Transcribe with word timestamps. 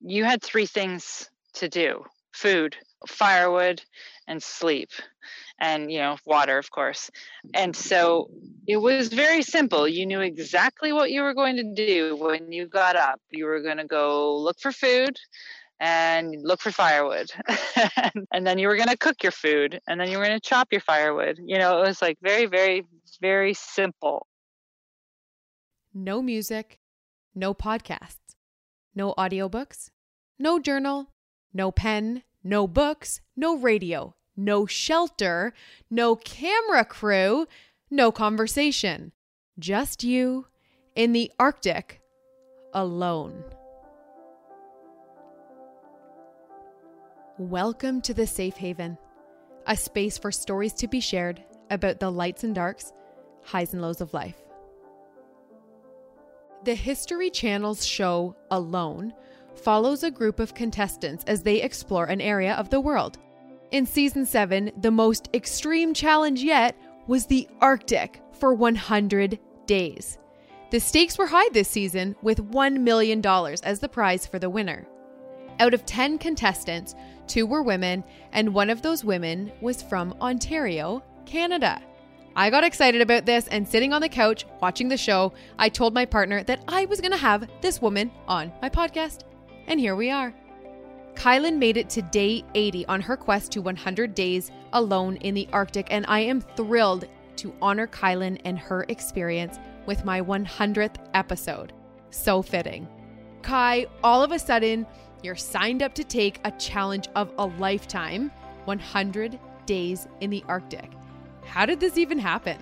you 0.00 0.24
had 0.24 0.42
three 0.42 0.66
things 0.66 1.28
to 1.54 1.68
do 1.68 2.04
food, 2.32 2.76
firewood, 3.06 3.82
and 4.26 4.42
sleep 4.42 4.90
and 5.60 5.90
you 5.90 5.98
know 5.98 6.16
water 6.24 6.58
of 6.58 6.70
course. 6.70 7.10
And 7.54 7.74
so 7.74 8.30
it 8.66 8.76
was 8.76 9.08
very 9.08 9.42
simple. 9.42 9.88
You 9.88 10.06
knew 10.06 10.20
exactly 10.20 10.92
what 10.92 11.10
you 11.10 11.22
were 11.22 11.34
going 11.34 11.56
to 11.56 11.74
do 11.74 12.16
when 12.16 12.52
you 12.52 12.66
got 12.66 12.96
up. 12.96 13.20
You 13.30 13.46
were 13.46 13.60
going 13.60 13.78
to 13.78 13.86
go 13.86 14.38
look 14.38 14.60
for 14.60 14.72
food 14.72 15.16
and 15.80 16.34
look 16.42 16.60
for 16.60 16.70
firewood. 16.70 17.30
And 18.32 18.46
then 18.46 18.58
you 18.58 18.68
were 18.68 18.76
going 18.76 18.88
to 18.88 18.96
cook 18.96 19.22
your 19.22 19.32
food 19.32 19.80
and 19.88 20.00
then 20.00 20.10
you 20.10 20.18
were 20.18 20.24
going 20.24 20.38
to 20.38 20.48
chop 20.48 20.68
your 20.70 20.80
firewood. 20.80 21.38
You 21.44 21.58
know 21.58 21.82
it 21.82 21.86
was 21.86 22.02
like 22.02 22.18
very 22.22 22.46
very 22.46 22.86
very 23.20 23.54
simple. 23.54 24.26
No 25.94 26.22
music 26.22 26.78
no 27.34 27.54
podcasts 27.54 28.27
no 28.98 29.14
audiobooks 29.16 29.90
no 30.38 30.58
journal 30.58 31.08
no 31.54 31.70
pen 31.70 32.22
no 32.44 32.66
books 32.66 33.20
no 33.34 33.56
radio 33.56 34.14
no 34.38 34.66
shelter, 34.66 35.52
no 35.90 36.14
camera 36.14 36.84
crew, 36.84 37.48
no 37.90 38.12
conversation. 38.12 39.10
Just 39.58 40.04
you 40.04 40.46
in 40.94 41.12
the 41.12 41.32
Arctic 41.40 42.00
alone. 42.72 43.42
Welcome 47.36 48.00
to 48.02 48.14
the 48.14 48.28
Safe 48.28 48.56
Haven, 48.56 48.96
a 49.66 49.76
space 49.76 50.16
for 50.16 50.30
stories 50.30 50.72
to 50.74 50.86
be 50.86 51.00
shared 51.00 51.42
about 51.68 51.98
the 51.98 52.10
lights 52.10 52.44
and 52.44 52.54
darks, 52.54 52.92
highs 53.42 53.72
and 53.72 53.82
lows 53.82 54.00
of 54.00 54.14
life. 54.14 54.47
The 56.64 56.74
History 56.74 57.30
Channel's 57.30 57.84
show 57.86 58.36
Alone 58.50 59.12
follows 59.54 60.02
a 60.02 60.10
group 60.10 60.40
of 60.40 60.54
contestants 60.54 61.24
as 61.26 61.42
they 61.42 61.62
explore 61.62 62.06
an 62.06 62.20
area 62.20 62.54
of 62.54 62.70
the 62.70 62.80
world 62.80 63.18
in 63.70 63.86
season 63.86 64.24
7, 64.24 64.72
the 64.78 64.90
most 64.90 65.28
extreme 65.34 65.92
challenge 65.92 66.42
yet 66.42 66.74
was 67.06 67.26
the 67.26 67.48
Arctic 67.60 68.22
for 68.32 68.54
100 68.54 69.38
days. 69.66 70.18
The 70.70 70.80
stakes 70.80 71.18
were 71.18 71.26
high 71.26 71.48
this 71.52 71.68
season, 71.68 72.16
with 72.22 72.50
$1 72.50 72.80
million 72.80 73.24
as 73.62 73.80
the 73.80 73.88
prize 73.88 74.26
for 74.26 74.38
the 74.38 74.50
winner. 74.50 74.86
Out 75.60 75.74
of 75.74 75.84
10 75.86 76.18
contestants, 76.18 76.94
two 77.26 77.46
were 77.46 77.62
women, 77.62 78.04
and 78.32 78.54
one 78.54 78.70
of 78.70 78.82
those 78.82 79.04
women 79.04 79.50
was 79.60 79.82
from 79.82 80.14
Ontario, 80.20 81.02
Canada. 81.26 81.80
I 82.38 82.50
got 82.50 82.62
excited 82.62 83.00
about 83.00 83.26
this, 83.26 83.48
and 83.48 83.66
sitting 83.66 83.92
on 83.92 84.00
the 84.00 84.08
couch 84.08 84.46
watching 84.62 84.86
the 84.86 84.96
show, 84.96 85.32
I 85.58 85.68
told 85.68 85.92
my 85.92 86.04
partner 86.04 86.44
that 86.44 86.62
I 86.68 86.84
was 86.84 87.00
going 87.00 87.10
to 87.10 87.16
have 87.16 87.50
this 87.62 87.82
woman 87.82 88.12
on 88.28 88.52
my 88.62 88.68
podcast. 88.70 89.22
And 89.66 89.80
here 89.80 89.96
we 89.96 90.08
are. 90.12 90.32
Kielyn 91.16 91.58
made 91.58 91.76
it 91.76 91.90
to 91.90 92.00
day 92.00 92.44
80 92.54 92.86
on 92.86 93.00
her 93.00 93.16
quest 93.16 93.50
to 93.52 93.60
100 93.60 94.14
days 94.14 94.52
alone 94.72 95.16
in 95.16 95.34
the 95.34 95.48
Arctic, 95.52 95.88
and 95.90 96.04
I 96.06 96.20
am 96.20 96.40
thrilled 96.40 97.08
to 97.38 97.52
honor 97.60 97.88
Kielyn 97.88 98.40
and 98.44 98.56
her 98.56 98.86
experience 98.88 99.58
with 99.86 100.04
my 100.04 100.20
100th 100.20 100.94
episode. 101.14 101.72
So 102.10 102.40
fitting. 102.40 102.86
Kai, 103.42 103.86
all 104.04 104.22
of 104.22 104.30
a 104.30 104.38
sudden, 104.38 104.86
you're 105.24 105.34
signed 105.34 105.82
up 105.82 105.92
to 105.94 106.04
take 106.04 106.38
a 106.44 106.52
challenge 106.52 107.08
of 107.16 107.32
a 107.36 107.46
lifetime 107.46 108.30
100 108.66 109.40
days 109.66 110.06
in 110.20 110.30
the 110.30 110.44
Arctic. 110.46 110.92
How 111.48 111.66
did 111.66 111.80
this 111.80 111.96
even 111.96 112.18
happen? 112.18 112.58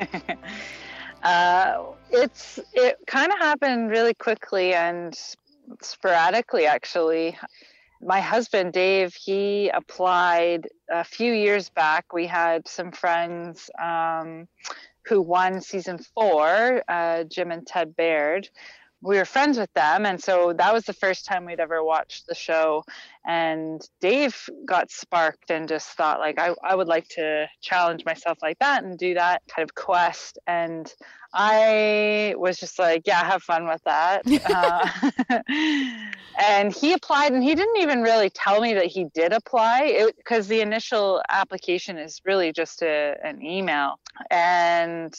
uh, 1.22 1.84
it's 2.10 2.60
it 2.72 2.98
kind 3.06 3.32
of 3.32 3.38
happened 3.38 3.90
really 3.90 4.14
quickly 4.14 4.74
and 4.74 5.18
sporadically 5.82 6.66
actually. 6.66 7.36
My 8.00 8.20
husband 8.20 8.72
dave 8.72 9.14
he 9.14 9.70
applied 9.70 10.68
a 10.90 11.02
few 11.02 11.32
years 11.32 11.68
back. 11.68 12.12
We 12.12 12.26
had 12.26 12.68
some 12.68 12.92
friends 12.92 13.68
um, 13.82 14.46
who 15.04 15.20
won 15.20 15.60
season 15.60 15.98
four 15.98 16.82
uh, 16.88 17.24
jim 17.24 17.50
and 17.50 17.66
ted 17.66 17.96
baird 17.96 18.48
we 19.00 19.16
were 19.16 19.24
friends 19.24 19.58
with 19.58 19.72
them. 19.74 20.04
And 20.04 20.22
so 20.22 20.52
that 20.52 20.72
was 20.72 20.84
the 20.84 20.92
first 20.92 21.24
time 21.24 21.44
we'd 21.44 21.60
ever 21.60 21.84
watched 21.84 22.26
the 22.26 22.34
show. 22.34 22.84
And 23.24 23.80
dave 24.00 24.48
got 24.66 24.90
sparked 24.90 25.50
and 25.50 25.68
just 25.68 25.88
thought 25.90 26.18
like 26.18 26.38
I, 26.40 26.54
I 26.64 26.74
would 26.74 26.88
like 26.88 27.06
to 27.10 27.46
challenge 27.60 28.04
myself 28.04 28.38
like 28.42 28.58
that 28.58 28.82
and 28.82 28.98
do 28.98 29.14
that 29.14 29.42
kind 29.48 29.68
of 29.68 29.74
quest. 29.74 30.38
And 30.46 30.92
i 31.34 32.34
was 32.38 32.56
just 32.56 32.78
like 32.78 33.02
yeah 33.04 33.22
have 33.22 33.42
fun 33.42 33.68
with 33.68 33.82
that. 33.84 34.22
Uh, 34.48 34.88
and 36.40 36.72
he 36.72 36.92
applied 36.92 37.32
and 37.32 37.42
he 37.42 37.54
didn't 37.54 37.76
even 37.78 38.00
really 38.00 38.30
tell 38.30 38.60
me 38.60 38.72
that 38.74 38.86
he 38.86 39.04
did 39.14 39.32
apply. 39.32 40.08
Because 40.16 40.48
the 40.48 40.60
initial 40.60 41.22
application 41.28 41.98
is 41.98 42.20
really 42.24 42.52
just 42.52 42.82
a, 42.82 43.16
an 43.22 43.44
email. 43.44 43.98
And 44.30 45.14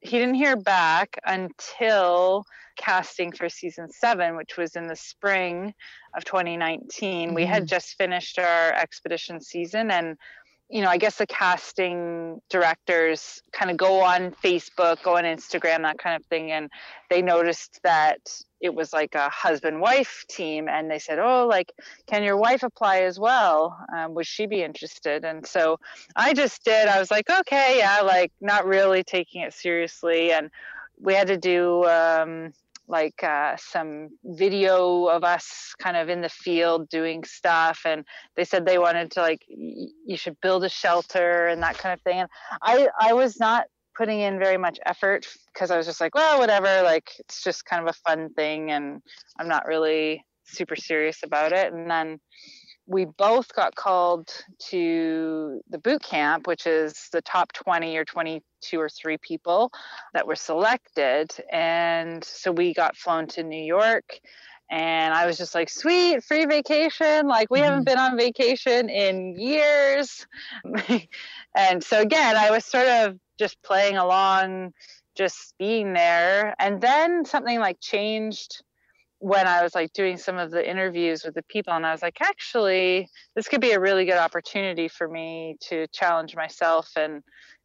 he 0.00 0.18
didn't 0.18 0.34
hear 0.34 0.56
back 0.56 1.18
until 1.24 2.44
casting 2.76 3.32
for 3.32 3.48
season 3.48 3.90
seven, 3.90 4.36
which 4.36 4.56
was 4.56 4.76
in 4.76 4.86
the 4.86 4.96
spring 4.96 5.74
of 6.16 6.24
2019. 6.24 7.28
Mm-hmm. 7.28 7.34
We 7.34 7.44
had 7.44 7.62
mm-hmm. 7.62 7.66
just 7.66 7.96
finished 7.96 8.38
our 8.38 8.72
expedition 8.72 9.40
season 9.40 9.90
and 9.90 10.16
you 10.72 10.80
know, 10.80 10.88
I 10.88 10.96
guess 10.96 11.16
the 11.16 11.26
casting 11.26 12.40
directors 12.48 13.42
kind 13.52 13.70
of 13.70 13.76
go 13.76 14.00
on 14.00 14.30
Facebook, 14.42 15.02
go 15.02 15.18
on 15.18 15.24
Instagram, 15.24 15.82
that 15.82 15.98
kind 15.98 16.16
of 16.16 16.24
thing. 16.28 16.50
And 16.50 16.70
they 17.10 17.20
noticed 17.20 17.78
that 17.84 18.20
it 18.58 18.74
was 18.74 18.90
like 18.90 19.14
a 19.14 19.28
husband 19.28 19.82
wife 19.82 20.24
team. 20.30 20.70
And 20.70 20.90
they 20.90 20.98
said, 20.98 21.18
Oh, 21.18 21.46
like, 21.46 21.70
can 22.06 22.22
your 22.22 22.38
wife 22.38 22.62
apply 22.62 23.02
as 23.02 23.20
well? 23.20 23.78
Um, 23.94 24.14
would 24.14 24.26
she 24.26 24.46
be 24.46 24.62
interested? 24.62 25.26
And 25.26 25.46
so 25.46 25.78
I 26.16 26.32
just 26.32 26.64
did. 26.64 26.88
I 26.88 26.98
was 26.98 27.10
like, 27.10 27.28
Okay, 27.28 27.76
yeah, 27.76 28.00
like, 28.00 28.32
not 28.40 28.64
really 28.64 29.04
taking 29.04 29.42
it 29.42 29.52
seriously. 29.52 30.32
And 30.32 30.50
we 31.02 31.14
had 31.14 31.28
to 31.28 31.36
do, 31.36 31.84
um, 31.84 32.52
like 32.88 33.22
uh, 33.22 33.56
some 33.56 34.08
video 34.24 35.06
of 35.06 35.24
us 35.24 35.72
kind 35.78 35.96
of 35.96 36.08
in 36.08 36.20
the 36.20 36.28
field 36.28 36.88
doing 36.88 37.24
stuff 37.24 37.80
and 37.86 38.04
they 38.36 38.44
said 38.44 38.66
they 38.66 38.78
wanted 38.78 39.10
to 39.10 39.20
like 39.20 39.40
you 39.48 40.16
should 40.16 40.38
build 40.40 40.64
a 40.64 40.68
shelter 40.68 41.46
and 41.46 41.62
that 41.62 41.78
kind 41.78 41.92
of 41.92 42.00
thing. 42.02 42.18
And 42.18 42.28
i 42.60 42.88
i 43.00 43.12
was 43.12 43.38
not 43.38 43.66
putting 43.96 44.20
in 44.20 44.38
very 44.38 44.56
much 44.58 44.78
effort 44.84 45.26
because 45.52 45.70
i 45.70 45.76
was 45.76 45.86
just 45.86 46.00
like 46.00 46.14
well 46.14 46.38
whatever 46.38 46.82
like 46.82 47.10
it's 47.20 47.42
just 47.42 47.64
kind 47.64 47.86
of 47.86 47.94
a 47.94 48.10
fun 48.10 48.30
thing 48.34 48.70
and 48.70 49.00
i'm 49.38 49.48
not 49.48 49.66
really 49.66 50.24
super 50.52 50.76
serious 50.76 51.22
about 51.22 51.52
it. 51.52 51.72
And 51.72 51.90
then 51.90 52.20
we 52.86 53.04
both 53.04 53.54
got 53.54 53.74
called 53.74 54.30
to 54.70 55.60
the 55.70 55.78
boot 55.78 56.02
camp, 56.02 56.46
which 56.46 56.66
is 56.66 57.08
the 57.12 57.22
top 57.22 57.52
20 57.52 57.96
or 57.96 58.04
22 58.04 58.80
or 58.80 58.88
three 58.88 59.18
people 59.18 59.70
that 60.14 60.26
were 60.26 60.36
selected. 60.36 61.32
And 61.50 62.24
so 62.24 62.50
we 62.50 62.74
got 62.74 62.96
flown 62.96 63.26
to 63.28 63.42
New 63.42 63.62
York. 63.62 64.18
And 64.70 65.12
I 65.12 65.26
was 65.26 65.36
just 65.36 65.54
like, 65.54 65.68
sweet, 65.68 66.24
free 66.24 66.46
vacation. 66.46 67.28
Like, 67.28 67.50
we 67.50 67.58
mm-hmm. 67.58 67.64
haven't 67.64 67.84
been 67.84 67.98
on 67.98 68.16
vacation 68.16 68.88
in 68.88 69.38
years. 69.38 70.26
and 71.56 71.84
so, 71.84 72.00
again, 72.00 72.36
I 72.36 72.50
was 72.50 72.64
sort 72.64 72.88
of 72.88 73.18
just 73.38 73.62
playing 73.62 73.98
along, 73.98 74.72
just 75.14 75.54
being 75.58 75.92
there. 75.92 76.54
And 76.58 76.80
then 76.80 77.26
something 77.26 77.60
like 77.60 77.80
changed 77.80 78.62
when 79.22 79.46
I 79.46 79.62
was 79.62 79.72
like 79.72 79.92
doing 79.92 80.16
some 80.16 80.36
of 80.36 80.50
the 80.50 80.68
interviews 80.68 81.22
with 81.22 81.34
the 81.34 81.44
people, 81.44 81.72
and 81.72 81.86
I 81.86 81.92
was 81.92 82.02
like, 82.02 82.20
actually, 82.20 83.08
this 83.36 83.46
could 83.46 83.60
be 83.60 83.70
a 83.70 83.78
really 83.78 84.04
good 84.04 84.18
opportunity 84.18 84.88
for 84.88 85.06
me 85.06 85.56
to 85.68 85.86
challenge 85.92 86.34
myself 86.34 86.90
and 86.96 87.22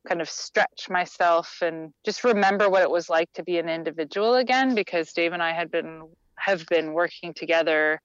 kind 0.07 0.21
of 0.21 0.29
stretch 0.29 0.87
myself 0.87 1.57
and 1.63 1.91
just 2.05 2.23
remember 2.23 2.69
what 2.69 2.83
it 2.83 2.91
was 2.91 3.09
like 3.09 3.33
to 3.33 3.43
be 3.43 3.57
an 3.57 3.69
individual 3.69 4.35
again 4.35 4.75
because 4.75 5.11
Dave 5.13 5.33
and 5.33 5.41
I 5.41 5.51
had 5.51 5.71
been 5.71 6.03
have 6.37 6.63
been 6.67 6.93
working 6.93 7.33
together. 7.33 7.99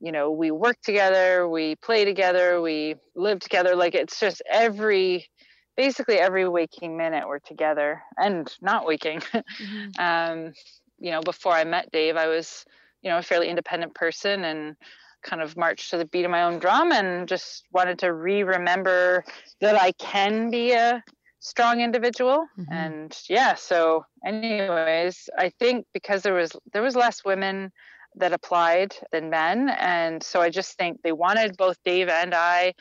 You 0.00 0.10
know 0.10 0.30
we 0.30 0.50
work 0.50 0.80
together 0.82 1.46
we 1.46 1.76
play 1.76 2.06
together 2.06 2.62
we 2.62 2.94
live 3.14 3.40
together. 3.40 3.76
Like 3.76 3.94
it's 3.94 4.18
just 4.18 4.40
every 4.50 5.28
basically 5.76 6.16
every 6.16 6.48
waking 6.48 6.96
minute 6.96 7.28
we're 7.28 7.40
together 7.40 8.02
and 8.16 8.50
not 8.62 8.86
waking. 8.86 9.20
Mm-hmm. 9.34 10.00
um 10.00 10.52
you 10.98 11.10
know 11.10 11.20
before 11.20 11.52
i 11.52 11.64
met 11.64 11.90
dave 11.92 12.16
i 12.16 12.26
was 12.26 12.64
you 13.06 13.12
know 13.12 13.18
a 13.18 13.22
fairly 13.22 13.48
independent 13.48 13.94
person 13.94 14.44
and 14.44 14.74
kind 15.22 15.40
of 15.40 15.56
marched 15.56 15.90
to 15.90 15.96
the 15.96 16.04
beat 16.04 16.24
of 16.24 16.30
my 16.30 16.42
own 16.42 16.58
drum 16.58 16.90
and 16.90 17.28
just 17.28 17.62
wanted 17.72 18.00
to 18.00 18.12
re-remember 18.12 19.24
that 19.60 19.80
I 19.80 19.92
can 19.92 20.50
be 20.50 20.72
a 20.72 21.02
strong 21.38 21.80
individual 21.80 22.46
mm-hmm. 22.58 22.72
and 22.72 23.16
yeah 23.28 23.54
so 23.54 24.04
anyways 24.24 25.28
I 25.38 25.50
think 25.50 25.86
because 25.94 26.22
there 26.22 26.34
was 26.34 26.50
there 26.72 26.82
was 26.82 26.96
less 26.96 27.24
women 27.24 27.70
that 28.16 28.32
applied 28.32 28.96
than 29.12 29.30
men 29.30 29.68
and 29.68 30.20
so 30.20 30.40
I 30.40 30.50
just 30.50 30.76
think 30.76 31.02
they 31.02 31.12
wanted 31.12 31.56
both 31.56 31.76
Dave 31.84 32.08
and 32.08 32.34
I 32.34 32.74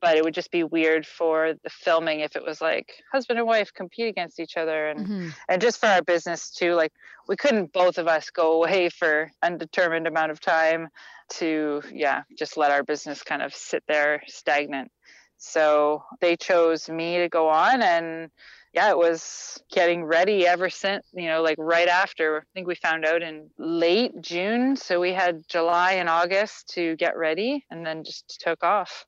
but 0.00 0.16
it 0.16 0.24
would 0.24 0.34
just 0.34 0.50
be 0.50 0.64
weird 0.64 1.06
for 1.06 1.54
the 1.62 1.70
filming 1.70 2.20
if 2.20 2.36
it 2.36 2.44
was 2.44 2.60
like 2.60 2.92
husband 3.12 3.38
and 3.38 3.48
wife 3.48 3.72
compete 3.74 4.08
against 4.08 4.40
each 4.40 4.56
other 4.56 4.88
and 4.88 5.00
mm-hmm. 5.00 5.28
and 5.48 5.60
just 5.60 5.80
for 5.80 5.86
our 5.86 6.02
business 6.02 6.50
too 6.50 6.74
like 6.74 6.92
we 7.26 7.36
couldn't 7.36 7.72
both 7.72 7.98
of 7.98 8.06
us 8.06 8.30
go 8.30 8.62
away 8.62 8.88
for 8.88 9.30
undetermined 9.42 10.06
amount 10.06 10.30
of 10.30 10.40
time 10.40 10.88
to 11.28 11.82
yeah 11.92 12.22
just 12.38 12.56
let 12.56 12.70
our 12.70 12.82
business 12.82 13.22
kind 13.22 13.42
of 13.42 13.54
sit 13.54 13.82
there 13.88 14.22
stagnant 14.26 14.90
so 15.36 16.02
they 16.20 16.36
chose 16.36 16.88
me 16.88 17.18
to 17.18 17.28
go 17.28 17.48
on 17.48 17.82
and 17.82 18.30
yeah, 18.72 18.90
it 18.90 18.98
was 18.98 19.60
getting 19.72 20.04
ready 20.04 20.46
ever 20.46 20.68
since, 20.68 21.04
you 21.12 21.26
know, 21.26 21.42
like 21.42 21.56
right 21.58 21.88
after. 21.88 22.38
I 22.38 22.44
think 22.54 22.66
we 22.66 22.74
found 22.74 23.04
out 23.04 23.22
in 23.22 23.50
late 23.58 24.12
June. 24.20 24.76
So 24.76 25.00
we 25.00 25.12
had 25.12 25.42
July 25.48 25.92
and 25.94 26.08
August 26.08 26.68
to 26.74 26.96
get 26.96 27.16
ready 27.16 27.64
and 27.70 27.84
then 27.84 28.04
just 28.04 28.40
took 28.40 28.62
off. 28.62 29.06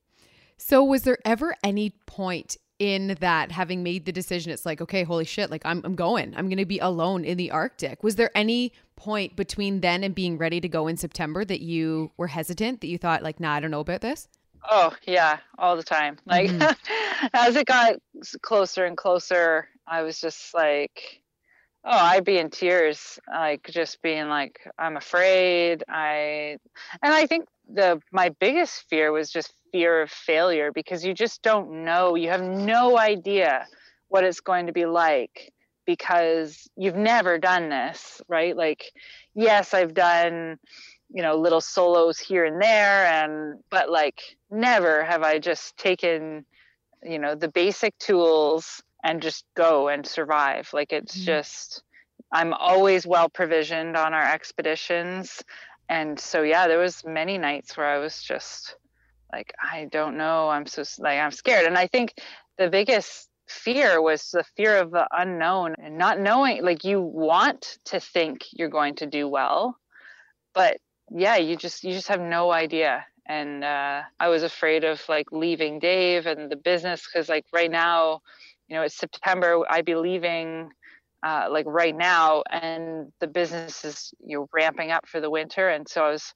So, 0.60 0.84
was 0.84 1.02
there 1.02 1.16
ever 1.24 1.54
any 1.64 1.90
point 2.04 2.58
in 2.78 3.16
that 3.20 3.50
having 3.50 3.82
made 3.82 4.04
the 4.04 4.12
decision? 4.12 4.52
It's 4.52 4.66
like, 4.66 4.82
okay, 4.82 5.04
holy 5.04 5.24
shit, 5.24 5.50
like 5.50 5.62
I'm, 5.64 5.80
I'm 5.84 5.94
going, 5.94 6.36
I'm 6.36 6.48
going 6.48 6.58
to 6.58 6.66
be 6.66 6.78
alone 6.78 7.24
in 7.24 7.38
the 7.38 7.50
Arctic. 7.50 8.02
Was 8.02 8.16
there 8.16 8.30
any 8.34 8.74
point 8.94 9.36
between 9.36 9.80
then 9.80 10.04
and 10.04 10.14
being 10.14 10.36
ready 10.36 10.60
to 10.60 10.68
go 10.68 10.86
in 10.86 10.98
September 10.98 11.46
that 11.46 11.62
you 11.62 12.12
were 12.18 12.26
hesitant, 12.26 12.82
that 12.82 12.88
you 12.88 12.98
thought, 12.98 13.22
like, 13.22 13.40
nah, 13.40 13.54
I 13.54 13.60
don't 13.60 13.70
know 13.70 13.80
about 13.80 14.02
this? 14.02 14.28
Oh 14.70 14.94
yeah, 15.06 15.38
all 15.56 15.76
the 15.76 15.82
time. 15.82 16.18
Like 16.26 16.50
mm-hmm. 16.50 17.26
as 17.32 17.56
it 17.56 17.66
got 17.66 17.94
closer 18.42 18.84
and 18.84 18.98
closer, 18.98 19.66
I 19.86 20.02
was 20.02 20.20
just 20.20 20.52
like, 20.52 21.22
oh, 21.84 21.90
I'd 21.90 22.24
be 22.24 22.38
in 22.38 22.50
tears, 22.50 23.18
like 23.28 23.68
just 23.70 24.02
being 24.02 24.28
like, 24.28 24.60
I'm 24.78 24.96
afraid. 24.96 25.84
I, 25.88 26.58
and 27.02 27.14
I 27.14 27.26
think 27.26 27.46
the 27.72 28.00
my 28.12 28.30
biggest 28.40 28.84
fear 28.88 29.12
was 29.12 29.30
just 29.30 29.52
fear 29.72 30.02
of 30.02 30.10
failure 30.10 30.72
because 30.72 31.04
you 31.04 31.14
just 31.14 31.42
don't 31.42 31.84
know. 31.84 32.14
You 32.16 32.30
have 32.30 32.42
no 32.42 32.98
idea 32.98 33.66
what 34.08 34.24
it's 34.24 34.40
going 34.40 34.66
to 34.66 34.72
be 34.72 34.86
like 34.86 35.52
because 35.86 36.68
you've 36.76 36.96
never 36.96 37.38
done 37.38 37.68
this, 37.68 38.20
right? 38.28 38.56
Like, 38.56 38.84
yes, 39.34 39.72
I've 39.72 39.94
done 39.94 40.58
you 41.12 41.22
know 41.22 41.36
little 41.36 41.60
solos 41.60 42.18
here 42.18 42.44
and 42.44 42.62
there 42.62 43.06
and 43.06 43.58
but 43.68 43.90
like 43.90 44.20
never 44.50 45.04
have 45.04 45.22
i 45.22 45.38
just 45.38 45.76
taken 45.76 46.44
you 47.02 47.18
know 47.18 47.34
the 47.34 47.48
basic 47.48 47.96
tools 47.98 48.82
and 49.02 49.22
just 49.22 49.44
go 49.56 49.88
and 49.88 50.06
survive 50.06 50.68
like 50.72 50.92
it's 50.92 51.16
mm-hmm. 51.16 51.26
just 51.26 51.82
i'm 52.32 52.52
always 52.52 53.06
well 53.06 53.28
provisioned 53.28 53.96
on 53.96 54.14
our 54.14 54.24
expeditions 54.24 55.42
and 55.88 56.18
so 56.18 56.42
yeah 56.42 56.68
there 56.68 56.78
was 56.78 57.04
many 57.04 57.38
nights 57.38 57.76
where 57.76 57.86
i 57.86 57.98
was 57.98 58.22
just 58.22 58.76
like 59.32 59.52
i 59.62 59.86
don't 59.90 60.16
know 60.16 60.48
i'm 60.48 60.66
so 60.66 60.82
like 60.98 61.18
i'm 61.18 61.32
scared 61.32 61.66
and 61.66 61.78
i 61.78 61.86
think 61.86 62.14
the 62.58 62.68
biggest 62.68 63.28
fear 63.46 64.00
was 64.00 64.30
the 64.30 64.44
fear 64.56 64.76
of 64.76 64.92
the 64.92 65.06
unknown 65.10 65.74
and 65.82 65.98
not 65.98 66.20
knowing 66.20 66.62
like 66.62 66.84
you 66.84 67.00
want 67.00 67.78
to 67.84 67.98
think 67.98 68.44
you're 68.52 68.68
going 68.68 68.94
to 68.94 69.06
do 69.06 69.26
well 69.26 69.76
but 70.54 70.78
yeah, 71.10 71.36
you 71.36 71.56
just 71.56 71.84
you 71.84 71.92
just 71.92 72.08
have 72.08 72.20
no 72.20 72.50
idea. 72.52 73.04
And 73.26 73.62
uh, 73.62 74.02
I 74.18 74.28
was 74.28 74.42
afraid 74.42 74.84
of 74.84 75.02
like 75.08 75.30
leaving 75.30 75.78
Dave 75.78 76.26
and 76.26 76.50
the 76.50 76.56
business 76.56 77.06
because 77.06 77.28
like 77.28 77.44
right 77.52 77.70
now, 77.70 78.22
you 78.70 78.76
know, 78.76 78.82
it's 78.82 78.96
September. 78.96 79.62
I'd 79.68 79.84
be 79.84 79.96
leaving 79.96 80.70
uh, 81.22 81.48
like 81.50 81.66
right 81.66 81.94
now, 81.94 82.44
and 82.50 83.12
the 83.20 83.26
business 83.26 83.84
is 83.84 84.14
you 84.24 84.38
know 84.38 84.48
ramping 84.54 84.92
up 84.92 85.06
for 85.06 85.20
the 85.20 85.28
winter, 85.28 85.68
and 85.68 85.86
so 85.88 86.04
I 86.04 86.10
was 86.10 86.32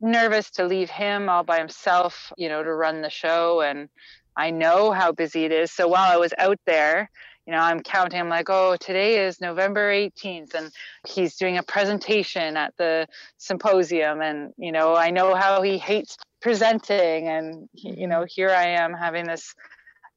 nervous 0.00 0.50
to 0.52 0.66
leave 0.66 0.90
him 0.90 1.28
all 1.28 1.44
by 1.44 1.58
himself, 1.58 2.32
you 2.36 2.48
know, 2.48 2.62
to 2.62 2.72
run 2.72 3.02
the 3.02 3.10
show. 3.10 3.60
And 3.60 3.88
I 4.36 4.50
know 4.50 4.92
how 4.92 5.12
busy 5.12 5.44
it 5.44 5.52
is. 5.52 5.72
So 5.72 5.88
while 5.88 6.10
I 6.10 6.16
was 6.16 6.32
out 6.38 6.58
there, 6.66 7.10
you 7.46 7.52
know, 7.52 7.58
I'm 7.58 7.80
counting, 7.80 8.20
I'm 8.20 8.28
like, 8.28 8.48
oh, 8.48 8.76
today 8.76 9.26
is 9.26 9.40
November 9.40 9.92
18th, 9.92 10.54
and 10.54 10.70
he's 11.06 11.36
doing 11.36 11.58
a 11.58 11.62
presentation 11.62 12.56
at 12.56 12.74
the 12.78 13.06
symposium. 13.38 14.20
And, 14.22 14.52
you 14.56 14.72
know, 14.72 14.94
I 14.94 15.10
know 15.10 15.34
how 15.34 15.62
he 15.62 15.76
hates 15.78 16.16
presenting. 16.40 17.28
And, 17.28 17.68
you 17.72 18.06
know, 18.06 18.24
here 18.28 18.50
I 18.50 18.68
am 18.68 18.92
having 18.94 19.26
this 19.26 19.54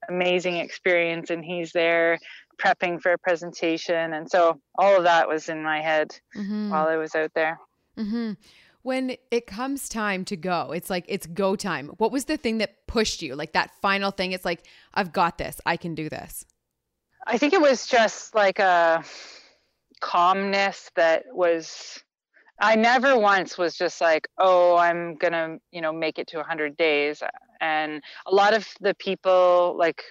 amazing 0.09 0.57
experience, 0.57 1.29
and 1.29 1.43
he's 1.43 1.71
there 1.71 2.19
prepping 2.61 3.01
for 3.01 3.13
a 3.13 3.17
presentation. 3.17 4.13
And 4.13 4.29
so 4.29 4.59
all 4.77 4.97
of 4.97 5.03
that 5.03 5.27
was 5.27 5.49
in 5.49 5.63
my 5.63 5.81
head 5.81 6.15
mm-hmm. 6.35 6.69
while 6.69 6.87
I 6.87 6.97
was 6.97 7.15
out 7.15 7.33
there. 7.33 7.59
Mm-hmm. 7.97 8.33
When 8.83 9.15
it 9.31 9.47
comes 9.47 9.87
time 9.87 10.25
to 10.25 10.35
go, 10.35 10.71
it's 10.71 10.89
like 10.89 11.05
it's 11.07 11.25
go 11.25 11.55
time. 11.55 11.89
What 11.97 12.11
was 12.11 12.25
the 12.25 12.37
thing 12.37 12.57
that 12.57 12.85
pushed 12.85 13.21
you? 13.21 13.35
Like 13.35 13.53
that 13.53 13.71
final 13.81 14.11
thing, 14.11 14.33
it's 14.33 14.45
like, 14.45 14.67
I've 14.93 15.13
got 15.13 15.37
this, 15.37 15.59
I 15.65 15.77
can 15.77 15.95
do 15.95 16.09
this. 16.09 16.45
I 17.25 17.37
think 17.37 17.53
it 17.53 17.61
was 17.61 17.87
just 17.87 18.35
like 18.35 18.59
a 18.59 19.03
calmness 20.01 20.91
that 20.95 21.23
was 21.31 22.03
I 22.59 22.75
never 22.75 23.17
once 23.17 23.57
was 23.57 23.75
just 23.75 23.99
like, 23.99 24.27
oh, 24.37 24.77
I'm 24.77 25.15
gonna, 25.15 25.57
you 25.71 25.81
know, 25.81 25.91
make 25.91 26.19
it 26.19 26.27
to 26.27 26.37
100 26.37 26.77
days. 26.77 27.21
And 27.59 28.01
a 28.25 28.33
lot 28.33 28.53
of 28.53 28.67
the 28.79 28.93
people, 28.93 29.75
like 29.77 30.03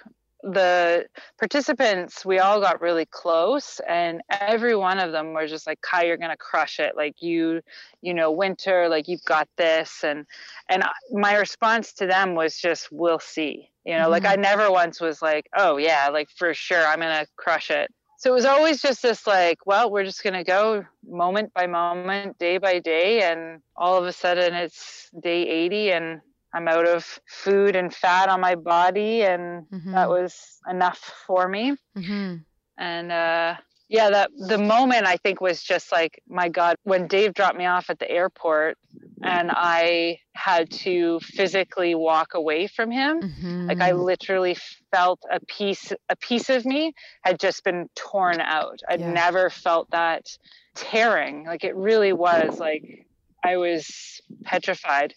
the 0.43 1.07
participants, 1.39 2.25
we 2.25 2.39
all 2.41 2.61
got 2.61 2.81
really 2.81 3.07
close, 3.07 3.81
and 3.89 4.21
every 4.29 4.75
one 4.75 4.99
of 4.99 5.13
them 5.13 5.35
were 5.35 5.47
just 5.47 5.67
like, 5.67 5.81
"Kai, 5.83 6.05
you're 6.05 6.17
gonna 6.17 6.37
crush 6.37 6.81
it! 6.81 6.97
Like 6.97 7.23
you, 7.23 7.63
you 8.01 8.13
know, 8.13 8.33
Winter, 8.33 8.89
like 8.89 9.07
you've 9.09 9.25
got 9.25 9.49
this." 9.57 10.03
And 10.03 10.27
and 10.69 10.83
my 11.13 11.37
response 11.37 11.93
to 11.95 12.07
them 12.07 12.35
was 12.35 12.57
just, 12.57 12.91
"We'll 12.91 13.21
see." 13.21 13.71
You 13.85 13.95
know, 13.95 14.03
mm-hmm. 14.03 14.11
like 14.11 14.27
I 14.27 14.35
never 14.37 14.71
once 14.71 15.01
was 15.01 15.23
like, 15.23 15.49
"Oh 15.57 15.77
yeah, 15.77 16.09
like 16.09 16.29
for 16.31 16.55
sure, 16.55 16.85
I'm 16.85 16.99
gonna 16.99 17.27
crush 17.37 17.71
it." 17.71 17.93
So 18.23 18.31
it 18.31 18.35
was 18.35 18.45
always 18.45 18.81
just 18.81 19.03
this 19.03 19.27
like, 19.27 19.67
well, 19.67 19.91
we're 19.91 20.05
just 20.05 20.23
gonna 20.23 20.45
go 20.45 20.85
moment 21.05 21.53
by 21.55 21.67
moment, 21.67 22.39
day 22.39 22.57
by 22.59 22.79
day, 22.79 23.23
and 23.23 23.61
all 23.75 23.99
of 23.99 24.07
a 24.07 24.13
sudden 24.13 24.55
it's 24.55 25.11
day 25.21 25.43
80, 25.43 25.91
and 25.91 26.21
I'm 26.55 26.69
out 26.69 26.87
of 26.87 27.19
food 27.27 27.75
and 27.75 27.93
fat 27.93 28.29
on 28.29 28.41
my 28.41 28.55
body, 28.55 29.23
and 29.23 29.67
mm-hmm. 29.67 29.91
that 29.91 30.09
was 30.09 30.61
enough 30.71 30.99
for 31.27 31.49
me. 31.49 31.73
Mm-hmm. 31.99 32.37
And 32.79 33.11
uh, 33.11 33.57
yeah, 33.93 34.09
that 34.09 34.31
the 34.35 34.57
moment 34.57 35.07
I 35.07 35.19
think 35.19 35.43
was 35.43 35.63
just 35.63 35.93
like, 35.93 36.23
my 36.27 36.49
God, 36.49 36.77
when 36.85 37.07
Dave 37.09 37.35
dropped 37.35 37.59
me 37.59 37.67
off 37.67 37.91
at 37.91 37.99
the 37.99 38.11
airport, 38.11 38.79
and 39.23 39.51
I 39.53 40.21
had 40.33 40.71
to 40.71 41.21
physically 41.21 41.95
walk 41.95 42.33
away 42.33 42.69
from 42.69 42.91
him. 42.91 43.21
Mm-hmm. 43.21 43.67
Like 43.69 43.81
I 43.83 43.93
literally 43.93 44.57
felt 44.91 45.21
a 45.31 45.41
piece, 45.41 45.93
a 46.09 46.17
piece 46.17 46.49
of 46.49 46.65
me 46.65 46.95
had 47.21 47.39
just 47.39 47.65
been 47.65 47.91
torn 47.95 48.41
out. 48.41 48.81
I'd 48.89 49.01
yeah. 49.01 49.13
never 49.13 49.51
felt 49.51 49.91
that 49.91 50.27
tearing. 50.75 51.45
Like 51.45 51.63
it 51.63 51.77
really 51.77 52.15
was 52.15 52.59
like 52.59 53.07
I 53.45 53.59
was 53.59 54.23
petrified. 54.43 55.13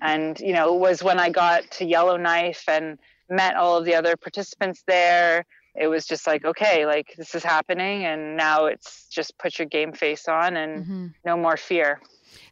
And, 0.00 0.38
you 0.38 0.52
know, 0.52 0.76
it 0.76 0.78
was 0.78 1.02
when 1.02 1.18
I 1.18 1.30
got 1.30 1.68
to 1.72 1.84
Yellowknife 1.84 2.62
and 2.68 2.96
met 3.28 3.56
all 3.56 3.76
of 3.76 3.84
the 3.84 3.96
other 3.96 4.16
participants 4.16 4.84
there. 4.86 5.44
It 5.74 5.86
was 5.86 6.06
just 6.06 6.26
like, 6.26 6.44
okay, 6.44 6.86
like 6.86 7.14
this 7.16 7.34
is 7.34 7.44
happening. 7.44 8.04
And 8.04 8.36
now 8.36 8.66
it's 8.66 9.06
just 9.08 9.38
put 9.38 9.58
your 9.58 9.66
game 9.66 9.92
face 9.92 10.28
on 10.28 10.56
and 10.56 10.84
mm-hmm. 10.84 11.06
no 11.24 11.36
more 11.36 11.56
fear. 11.56 12.00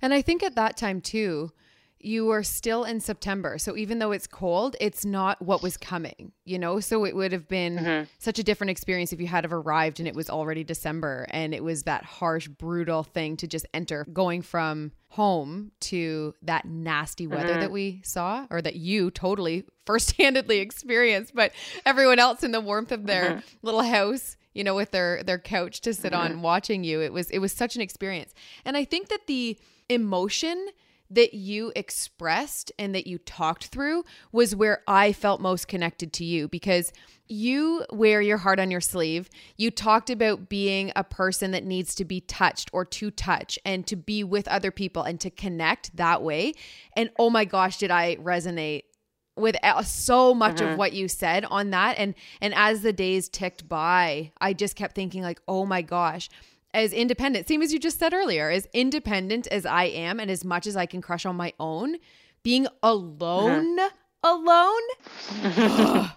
And 0.02 0.12
I 0.14 0.22
think 0.22 0.42
at 0.42 0.54
that 0.56 0.76
time, 0.76 1.00
too, 1.00 1.52
you 2.00 2.30
are 2.30 2.42
still 2.42 2.84
in 2.84 3.00
September. 3.00 3.58
So 3.58 3.76
even 3.76 3.98
though 3.98 4.12
it's 4.12 4.26
cold, 4.26 4.76
it's 4.80 5.04
not 5.04 5.40
what 5.42 5.62
was 5.62 5.76
coming, 5.76 6.32
you 6.44 6.58
know? 6.58 6.80
So 6.80 7.04
it 7.04 7.14
would 7.16 7.32
have 7.32 7.48
been 7.48 7.76
mm-hmm. 7.76 8.04
such 8.18 8.38
a 8.38 8.44
different 8.44 8.70
experience 8.70 9.12
if 9.12 9.20
you 9.20 9.26
had 9.26 9.44
have 9.44 9.52
arrived 9.52 9.98
and 9.98 10.08
it 10.08 10.14
was 10.14 10.30
already 10.30 10.64
December 10.64 11.26
and 11.30 11.52
it 11.54 11.64
was 11.64 11.84
that 11.84 12.04
harsh, 12.04 12.48
brutal 12.48 13.02
thing 13.02 13.36
to 13.38 13.46
just 13.46 13.66
enter 13.74 14.06
going 14.12 14.42
from 14.42 14.92
home 15.08 15.72
to 15.80 16.34
that 16.42 16.66
nasty 16.66 17.26
weather 17.26 17.48
mm-hmm. 17.48 17.60
that 17.60 17.72
we 17.72 18.00
saw 18.04 18.46
or 18.50 18.62
that 18.62 18.76
you 18.76 19.10
totally 19.10 19.64
first-handedly 19.86 20.58
experienced, 20.58 21.34
but 21.34 21.52
everyone 21.84 22.18
else 22.18 22.44
in 22.44 22.52
the 22.52 22.60
warmth 22.60 22.92
of 22.92 23.06
their 23.06 23.30
mm-hmm. 23.30 23.40
little 23.62 23.82
house 23.82 24.36
you 24.54 24.64
know 24.64 24.74
with 24.74 24.90
their 24.90 25.22
their 25.22 25.38
couch 25.38 25.82
to 25.82 25.94
sit 25.94 26.12
on 26.12 26.32
mm-hmm. 26.32 26.42
watching 26.42 26.82
you 26.82 27.00
it 27.00 27.12
was 27.12 27.30
it 27.30 27.38
was 27.38 27.52
such 27.52 27.76
an 27.76 27.82
experience 27.82 28.34
and 28.64 28.76
i 28.76 28.84
think 28.84 29.08
that 29.08 29.26
the 29.26 29.56
emotion 29.88 30.68
that 31.10 31.34
you 31.34 31.72
expressed 31.74 32.70
and 32.78 32.94
that 32.94 33.06
you 33.06 33.18
talked 33.18 33.66
through 33.66 34.04
was 34.32 34.54
where 34.54 34.82
I 34.86 35.12
felt 35.12 35.40
most 35.40 35.68
connected 35.68 36.12
to 36.14 36.24
you 36.24 36.48
because 36.48 36.92
you 37.28 37.84
wear 37.90 38.20
your 38.20 38.38
heart 38.38 38.58
on 38.58 38.70
your 38.70 38.80
sleeve. 38.80 39.28
You 39.56 39.70
talked 39.70 40.10
about 40.10 40.48
being 40.48 40.92
a 40.96 41.04
person 41.04 41.50
that 41.52 41.64
needs 41.64 41.94
to 41.96 42.04
be 42.04 42.20
touched 42.20 42.70
or 42.72 42.84
to 42.86 43.10
touch 43.10 43.58
and 43.64 43.86
to 43.86 43.96
be 43.96 44.24
with 44.24 44.48
other 44.48 44.70
people 44.70 45.02
and 45.02 45.20
to 45.20 45.30
connect 45.30 45.96
that 45.96 46.22
way. 46.22 46.54
And 46.96 47.10
oh 47.18 47.30
my 47.30 47.44
gosh, 47.44 47.78
did 47.78 47.90
I 47.90 48.16
resonate 48.16 48.82
with 49.36 49.56
so 49.84 50.34
much 50.34 50.56
mm-hmm. 50.56 50.72
of 50.72 50.78
what 50.78 50.92
you 50.92 51.06
said 51.06 51.44
on 51.44 51.70
that 51.70 51.96
and 51.96 52.14
and 52.40 52.52
as 52.54 52.82
the 52.82 52.92
days 52.92 53.28
ticked 53.28 53.68
by 53.68 54.32
i 54.40 54.52
just 54.52 54.74
kept 54.74 54.96
thinking 54.96 55.22
like 55.22 55.40
oh 55.46 55.64
my 55.64 55.80
gosh 55.80 56.28
as 56.80 56.92
independent, 56.92 57.48
same 57.48 57.62
as 57.62 57.72
you 57.72 57.78
just 57.78 57.98
said 57.98 58.12
earlier, 58.14 58.50
as 58.50 58.66
independent 58.72 59.46
as 59.48 59.66
I 59.66 59.84
am 59.84 60.20
and 60.20 60.30
as 60.30 60.44
much 60.44 60.66
as 60.66 60.76
I 60.76 60.86
can 60.86 61.00
crush 61.00 61.26
on 61.26 61.36
my 61.36 61.52
own, 61.58 61.96
being 62.42 62.66
alone, 62.82 63.78
mm-hmm. 63.78 64.42
alone? 65.44 66.10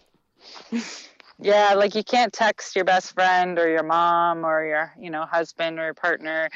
yeah, 1.40 1.74
like 1.74 1.96
you 1.96 2.04
can't 2.04 2.32
text 2.32 2.76
your 2.76 2.86
best 2.86 3.14
friend 3.14 3.58
or 3.60 3.70
your 3.70 3.84
mom 3.84 4.46
or 4.46 4.66
your, 4.66 4.94
you 5.00 5.10
know, 5.10 5.26
husband 5.26 5.80
or 5.80 5.86
your 5.86 5.94
partner. 5.94 6.50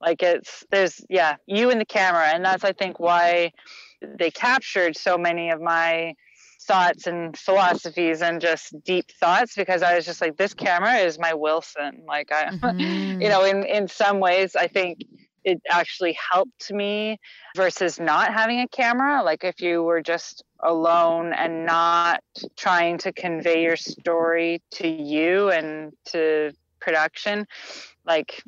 Like 0.00 0.22
it's 0.22 0.64
there's 0.70 1.04
yeah, 1.10 1.36
you 1.46 1.70
and 1.70 1.80
the 1.80 1.84
camera 1.84 2.28
and 2.28 2.44
that's 2.44 2.64
I 2.64 2.72
think 2.72 2.98
why 2.98 3.52
they 4.00 4.30
captured 4.30 4.96
so 4.96 5.18
many 5.18 5.50
of 5.50 5.60
my 5.60 6.14
thoughts 6.70 7.08
and 7.08 7.36
philosophies 7.36 8.22
and 8.22 8.40
just 8.40 8.72
deep 8.84 9.10
thoughts 9.18 9.56
because 9.56 9.82
I 9.82 9.96
was 9.96 10.04
just 10.04 10.20
like 10.20 10.36
this 10.36 10.54
camera 10.54 10.98
is 10.98 11.18
my 11.18 11.34
Wilson. 11.34 12.04
Like 12.06 12.30
I 12.30 12.44
mm-hmm. 12.50 13.20
you 13.20 13.28
know 13.28 13.44
in 13.44 13.64
in 13.64 13.88
some 13.88 14.20
ways 14.20 14.54
I 14.54 14.68
think 14.68 15.04
it 15.42 15.60
actually 15.68 16.16
helped 16.32 16.70
me 16.70 17.18
versus 17.56 17.98
not 17.98 18.32
having 18.32 18.60
a 18.60 18.68
camera. 18.68 19.22
Like 19.24 19.42
if 19.42 19.60
you 19.60 19.82
were 19.82 20.00
just 20.00 20.44
alone 20.60 21.32
and 21.32 21.66
not 21.66 22.22
trying 22.56 22.98
to 22.98 23.12
convey 23.12 23.64
your 23.64 23.76
story 23.76 24.62
to 24.72 24.86
you 24.86 25.50
and 25.50 25.92
to 26.04 26.52
production 26.78 27.46
like 28.06 28.42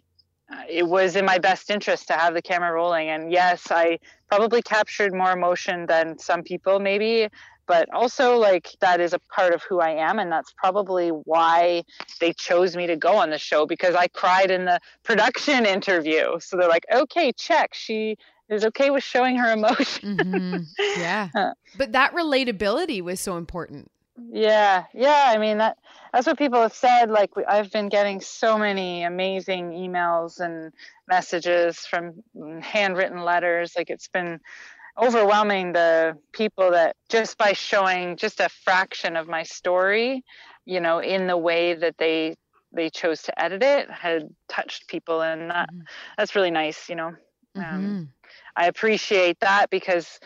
it 0.68 0.86
was 0.86 1.16
in 1.16 1.24
my 1.24 1.38
best 1.38 1.70
interest 1.70 2.08
to 2.08 2.12
have 2.12 2.34
the 2.34 2.42
camera 2.42 2.72
rolling. 2.72 3.08
And 3.08 3.32
yes 3.32 3.68
i 3.70 3.98
probably 4.28 4.62
captured 4.62 5.12
more 5.12 5.32
emotion 5.32 5.86
than 5.86 6.18
some 6.18 6.42
people 6.42 6.78
maybe 6.78 7.28
but 7.72 7.88
also 7.90 8.36
like 8.36 8.68
that 8.80 9.00
is 9.00 9.14
a 9.14 9.18
part 9.18 9.54
of 9.54 9.62
who 9.62 9.80
I 9.80 9.92
am 9.92 10.18
and 10.18 10.30
that's 10.30 10.52
probably 10.52 11.08
why 11.08 11.84
they 12.20 12.34
chose 12.34 12.76
me 12.76 12.86
to 12.86 12.96
go 12.96 13.16
on 13.16 13.30
the 13.30 13.38
show 13.38 13.64
because 13.64 13.94
I 13.94 14.08
cried 14.08 14.50
in 14.50 14.66
the 14.66 14.78
production 15.04 15.64
interview. 15.76 16.38
So 16.38 16.58
they're 16.58 16.68
like, 16.68 16.84
"Okay, 16.92 17.32
check. 17.32 17.72
She 17.72 18.18
is 18.50 18.62
okay 18.66 18.90
with 18.90 19.02
showing 19.02 19.36
her 19.36 19.50
emotion." 19.50 20.18
mm-hmm. 20.18 21.00
Yeah. 21.00 21.30
but 21.78 21.92
that 21.92 22.14
relatability 22.14 23.00
was 23.00 23.20
so 23.20 23.38
important. 23.38 23.90
Yeah. 24.30 24.84
Yeah, 24.92 25.30
I 25.34 25.38
mean 25.38 25.56
that 25.56 25.78
that's 26.12 26.26
what 26.26 26.36
people 26.36 26.60
have 26.60 26.74
said 26.74 27.08
like 27.10 27.30
I've 27.48 27.72
been 27.72 27.88
getting 27.88 28.20
so 28.20 28.58
many 28.58 29.02
amazing 29.02 29.70
emails 29.70 30.40
and 30.40 30.74
messages 31.08 31.78
from 31.78 32.22
handwritten 32.60 33.22
letters 33.24 33.72
like 33.74 33.88
it's 33.88 34.08
been 34.08 34.40
overwhelming 34.98 35.72
the 35.72 36.16
people 36.32 36.72
that 36.72 36.96
just 37.08 37.38
by 37.38 37.52
showing 37.52 38.16
just 38.16 38.40
a 38.40 38.48
fraction 38.48 39.16
of 39.16 39.26
my 39.26 39.42
story 39.42 40.22
you 40.64 40.80
know 40.80 40.98
in 40.98 41.26
the 41.26 41.36
way 41.36 41.74
that 41.74 41.96
they 41.98 42.36
they 42.72 42.90
chose 42.90 43.22
to 43.22 43.42
edit 43.42 43.62
it 43.62 43.90
had 43.90 44.28
touched 44.48 44.86
people 44.88 45.22
and 45.22 45.50
that 45.50 45.68
mm-hmm. 45.70 45.82
that's 46.16 46.34
really 46.34 46.50
nice 46.50 46.88
you 46.88 46.94
know 46.94 47.08
um, 47.56 47.64
mm-hmm. 47.64 48.02
i 48.56 48.66
appreciate 48.66 49.40
that 49.40 49.70
because 49.70 50.20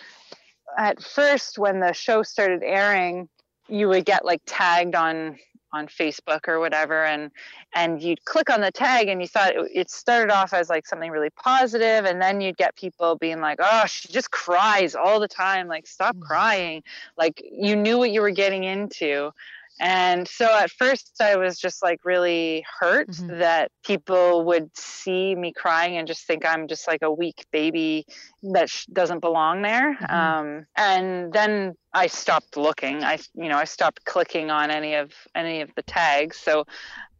at 0.76 1.00
first 1.00 1.58
when 1.58 1.80
the 1.80 1.92
show 1.92 2.22
started 2.22 2.62
airing 2.64 3.28
you 3.68 3.88
would 3.88 4.04
get 4.04 4.24
like 4.24 4.42
tagged 4.46 4.94
on 4.94 5.36
on 5.72 5.86
Facebook 5.86 6.48
or 6.48 6.58
whatever, 6.60 7.04
and 7.04 7.30
and 7.74 8.02
you'd 8.02 8.24
click 8.24 8.50
on 8.50 8.60
the 8.60 8.70
tag 8.70 9.08
and 9.08 9.20
you 9.20 9.28
thought 9.28 9.54
it, 9.54 9.70
it, 9.74 9.90
started 9.90 10.32
off 10.32 10.52
as 10.52 10.68
like 10.68 10.86
something 10.86 11.10
really 11.10 11.30
positive, 11.30 12.04
and 12.04 12.20
then 12.20 12.40
you'd 12.40 12.56
get 12.56 12.76
people 12.76 13.16
being 13.16 13.40
like, 13.40 13.58
"Oh, 13.62 13.84
she 13.86 14.08
just 14.08 14.30
cries 14.30 14.94
all 14.94 15.20
the 15.20 15.28
time. 15.28 15.68
Like, 15.68 15.86
stop 15.86 16.14
mm-hmm. 16.14 16.24
crying." 16.24 16.82
Like 17.16 17.42
you 17.50 17.76
knew 17.76 17.98
what 17.98 18.10
you 18.10 18.20
were 18.20 18.30
getting 18.30 18.64
into, 18.64 19.32
and 19.78 20.26
so 20.26 20.46
at 20.46 20.70
first, 20.70 21.12
I 21.20 21.36
was 21.36 21.58
just 21.58 21.82
like 21.82 22.04
really 22.04 22.64
hurt 22.80 23.08
mm-hmm. 23.08 23.38
that 23.38 23.70
people 23.84 24.44
would 24.44 24.70
see 24.76 25.34
me 25.34 25.52
crying 25.52 25.98
and 25.98 26.08
just 26.08 26.26
think 26.26 26.46
I'm 26.46 26.66
just 26.66 26.88
like 26.88 27.02
a 27.02 27.12
weak 27.12 27.44
baby 27.52 28.06
that 28.42 28.70
sh- 28.70 28.86
doesn't 28.86 29.20
belong 29.20 29.62
there. 29.62 29.94
Mm-hmm. 29.94 30.14
Um, 30.14 30.66
and 30.76 31.32
then 31.32 31.74
I 31.92 32.06
stopped 32.06 32.56
looking. 32.56 33.04
I, 33.04 33.18
you 33.34 33.48
know, 33.48 33.58
I 33.58 33.64
stopped 33.64 34.04
clicking 34.06 34.50
on 34.50 34.70
any 34.70 34.94
of 34.94 35.12
any 35.34 35.60
of 35.60 35.70
the 35.76 35.82
tags. 35.82 36.38
So, 36.38 36.64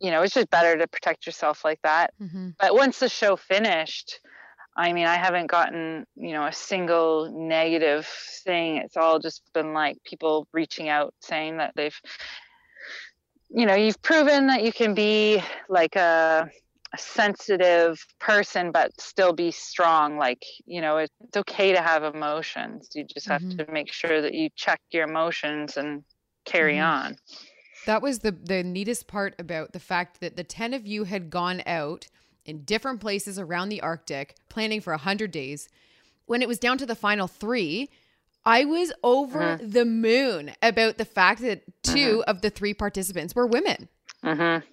you 0.01 0.11
know, 0.11 0.23
it's 0.23 0.35
just 0.35 0.51
better 0.51 0.79
to 0.79 0.87
protect 0.87 1.27
yourself 1.27 1.63
like 1.63 1.81
that. 1.83 2.15
Mm-hmm. 2.21 2.51
But 2.59 2.75
once 2.75 3.01
the 3.01 3.11
show 3.11 3.37
finished, 3.37 4.21
I 4.77 4.93
mean, 4.93 5.07
I 5.07 5.17
haven't 5.17 5.47
gotten, 5.47 6.07
you 6.17 6.33
know, 6.33 6.47
a 6.47 6.53
single 6.53 7.31
negative 7.33 8.07
thing. 8.45 8.77
It's 8.77 8.97
all 8.97 9.19
just 9.19 9.43
been 9.55 9.73
like 9.73 9.97
people 10.05 10.47
reaching 10.53 10.89
out 10.89 11.15
saying 11.21 11.57
that 11.59 11.73
they've 11.77 11.99
you 13.51 13.67
know 13.67 13.75
you've 13.75 14.01
proven 14.03 14.47
that 14.49 14.65
you 14.65 14.73
can 14.73 14.95
be 14.95 15.43
like 15.69 15.97
a, 15.97 16.49
a, 16.93 16.99
sensitive 16.99 18.05
person 18.19 18.73
but 18.73 18.99
still 19.01 19.33
be 19.33 19.51
strong 19.51 20.17
like 20.17 20.43
you 20.65 20.81
know 20.81 20.99
it's 20.99 21.37
okay 21.37 21.73
to 21.73 21.81
have 21.81 22.03
emotions 22.03 22.89
you 22.95 23.05
just 23.05 23.29
have 23.29 23.43
mm-hmm. 23.43 23.59
to 23.59 23.71
make 23.71 23.93
sure 23.93 24.21
that 24.21 24.35
you 24.35 24.49
check 24.57 24.81
your 24.91 25.05
emotions 25.05 25.77
and 25.77 26.03
carry 26.45 26.75
mm-hmm. 26.75 27.07
on 27.09 27.17
that 27.87 28.03
was 28.03 28.21
the 28.21 28.33
the 28.33 28.63
neatest 28.63 29.07
part 29.07 29.35
about 29.39 29.73
the 29.73 29.81
fact 29.81 30.21
that 30.21 30.37
the 30.37 30.45
10 30.45 30.75
of 30.75 30.87
you 30.87 31.05
had 31.05 31.31
gone 31.31 31.63
out 31.67 32.07
in 32.45 32.63
different 32.65 33.01
places 33.01 33.39
around 33.39 33.69
the 33.69 33.81
arctic 33.81 34.37
planning 34.49 34.81
for 34.81 34.93
100 34.93 35.31
days 35.31 35.69
when 36.27 36.43
it 36.43 36.49
was 36.49 36.59
down 36.59 36.79
to 36.79 36.87
the 36.87 36.95
final 36.95 37.27
3 37.27 37.89
I 38.47 38.65
was 38.65 38.93
over 39.03 39.41
mm-hmm. 39.41 39.71
the 39.71 39.85
moon 39.85 40.53
about 40.63 40.99
the 40.99 41.05
fact 41.05 41.43
that 41.43 41.63
2 41.83 41.93
mm-hmm. 41.93 42.31
of 42.31 42.41
the 42.43 42.51
three 42.51 42.73
participants 42.75 43.35
were 43.35 43.47
women. 43.47 43.89
Mm-hmm. 44.25 44.65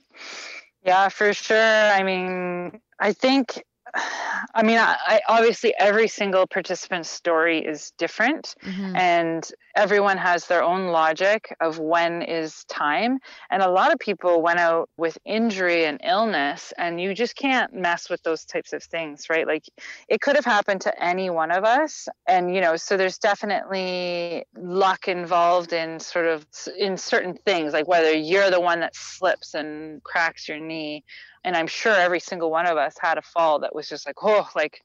Yeah, 0.85 1.09
for 1.09 1.33
sure. 1.33 1.57
I 1.57 2.03
mean, 2.03 2.79
I 2.99 3.13
think 3.13 3.63
I 4.55 4.63
mean, 4.63 4.77
I, 4.77 4.95
I, 5.05 5.21
obviously 5.29 5.73
every 5.79 6.07
single 6.07 6.45
participant's 6.45 7.09
story 7.09 7.59
is 7.59 7.91
different, 7.97 8.55
mm-hmm. 8.63 8.95
and 8.95 9.49
everyone 9.75 10.17
has 10.17 10.45
their 10.47 10.63
own 10.63 10.87
logic 10.87 11.55
of 11.59 11.79
when 11.79 12.21
is 12.21 12.63
time. 12.65 13.19
And 13.49 13.63
a 13.63 13.69
lot 13.69 13.91
of 13.91 13.99
people 13.99 14.41
went 14.41 14.59
out 14.59 14.89
with 14.97 15.17
injury 15.25 15.85
and 15.85 15.99
illness, 16.03 16.73
and 16.77 16.99
you 16.99 17.13
just 17.13 17.35
can't 17.35 17.73
mess 17.73 18.09
with 18.09 18.21
those 18.23 18.45
types 18.45 18.73
of 18.73 18.83
things, 18.83 19.27
right? 19.29 19.47
Like 19.47 19.65
it 20.07 20.21
could 20.21 20.35
have 20.35 20.45
happened 20.45 20.81
to 20.81 21.03
any 21.03 21.29
one 21.29 21.51
of 21.51 21.63
us, 21.63 22.07
and 22.27 22.53
you 22.53 22.61
know, 22.61 22.75
so 22.75 22.97
there's 22.97 23.17
definitely 23.17 24.45
luck 24.55 25.07
involved 25.07 25.73
in 25.73 25.99
sort 25.99 26.27
of 26.27 26.45
in 26.77 26.97
certain 26.97 27.35
things, 27.45 27.73
like 27.73 27.87
whether 27.87 28.11
you're 28.11 28.51
the 28.51 28.61
one 28.61 28.79
that 28.81 28.95
slips 28.95 29.53
and 29.53 30.03
cracks 30.03 30.47
your 30.47 30.59
knee 30.59 31.03
and 31.43 31.55
i'm 31.55 31.67
sure 31.67 31.93
every 31.93 32.19
single 32.19 32.49
one 32.49 32.65
of 32.65 32.77
us 32.77 32.95
had 32.99 33.17
a 33.17 33.21
fall 33.21 33.59
that 33.59 33.75
was 33.75 33.87
just 33.87 34.05
like 34.05 34.15
oh 34.23 34.47
like 34.55 34.81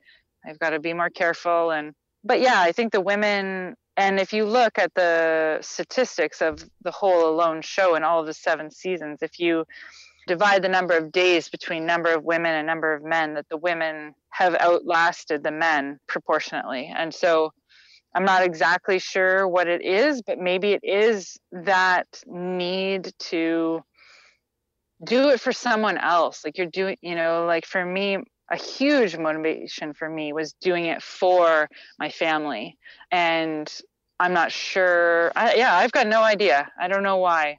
i've 0.46 0.58
got 0.58 0.70
to 0.70 0.80
be 0.80 0.92
more 0.92 1.10
careful 1.10 1.70
and 1.70 1.94
but 2.24 2.40
yeah 2.40 2.60
i 2.60 2.72
think 2.72 2.92
the 2.92 3.00
women 3.00 3.74
and 3.96 4.20
if 4.20 4.32
you 4.32 4.44
look 4.44 4.78
at 4.78 4.94
the 4.94 5.58
statistics 5.60 6.40
of 6.40 6.64
the 6.82 6.90
whole 6.90 7.28
alone 7.28 7.60
show 7.62 7.96
in 7.96 8.04
all 8.04 8.20
of 8.20 8.26
the 8.26 8.34
seven 8.34 8.70
seasons 8.70 9.18
if 9.22 9.38
you 9.38 9.64
divide 10.26 10.62
the 10.62 10.68
number 10.68 10.96
of 10.96 11.10
days 11.10 11.48
between 11.48 11.86
number 11.86 12.12
of 12.12 12.22
women 12.22 12.54
and 12.54 12.66
number 12.66 12.92
of 12.92 13.02
men 13.02 13.34
that 13.34 13.48
the 13.48 13.56
women 13.56 14.14
have 14.30 14.54
outlasted 14.56 15.42
the 15.42 15.50
men 15.50 15.98
proportionately 16.06 16.92
and 16.94 17.14
so 17.14 17.50
i'm 18.14 18.24
not 18.24 18.42
exactly 18.42 18.98
sure 18.98 19.48
what 19.48 19.66
it 19.66 19.82
is 19.82 20.22
but 20.22 20.38
maybe 20.38 20.72
it 20.72 20.84
is 20.84 21.38
that 21.50 22.06
need 22.26 23.12
to 23.18 23.82
do 25.04 25.28
it 25.28 25.40
for 25.40 25.52
someone 25.52 25.96
else 25.98 26.44
like 26.44 26.58
you're 26.58 26.66
doing 26.66 26.96
you 27.02 27.14
know 27.14 27.44
like 27.46 27.64
for 27.64 27.84
me 27.84 28.18
a 28.50 28.56
huge 28.56 29.16
motivation 29.16 29.92
for 29.92 30.08
me 30.08 30.32
was 30.32 30.52
doing 30.54 30.86
it 30.86 31.02
for 31.02 31.68
my 31.98 32.08
family 32.10 32.76
and 33.10 33.80
i'm 34.18 34.32
not 34.32 34.50
sure 34.50 35.30
I, 35.36 35.54
yeah 35.54 35.76
i've 35.76 35.92
got 35.92 36.06
no 36.06 36.22
idea 36.22 36.70
i 36.80 36.88
don't 36.88 37.02
know 37.02 37.18
why 37.18 37.58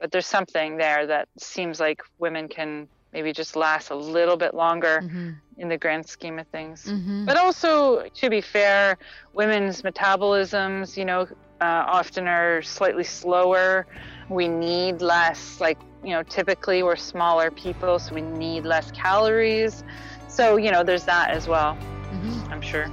but 0.00 0.12
there's 0.12 0.26
something 0.26 0.76
there 0.76 1.06
that 1.06 1.28
seems 1.38 1.80
like 1.80 2.02
women 2.18 2.48
can 2.48 2.88
maybe 3.12 3.32
just 3.32 3.56
last 3.56 3.90
a 3.90 3.94
little 3.94 4.36
bit 4.36 4.54
longer 4.54 5.00
mm-hmm. 5.02 5.30
in 5.56 5.68
the 5.68 5.76
grand 5.76 6.06
scheme 6.06 6.38
of 6.38 6.46
things 6.48 6.84
mm-hmm. 6.84 7.24
but 7.24 7.36
also 7.36 8.08
to 8.14 8.30
be 8.30 8.40
fair 8.40 8.96
women's 9.34 9.82
metabolisms 9.82 10.96
you 10.96 11.04
know 11.04 11.26
uh, 11.60 11.84
often 11.88 12.28
are 12.28 12.62
slightly 12.62 13.04
slower 13.04 13.86
we 14.28 14.48
need 14.48 15.00
less 15.00 15.60
like 15.60 15.78
you 16.04 16.10
know, 16.10 16.22
typically 16.22 16.82
we're 16.82 16.96
smaller 16.96 17.50
people, 17.50 17.98
so 17.98 18.14
we 18.14 18.20
need 18.22 18.64
less 18.64 18.90
calories. 18.92 19.82
So, 20.28 20.56
you 20.56 20.70
know, 20.70 20.84
there's 20.84 21.04
that 21.04 21.30
as 21.30 21.48
well, 21.48 21.74
mm-hmm. 21.74 22.52
I'm 22.52 22.60
sure. 22.60 22.88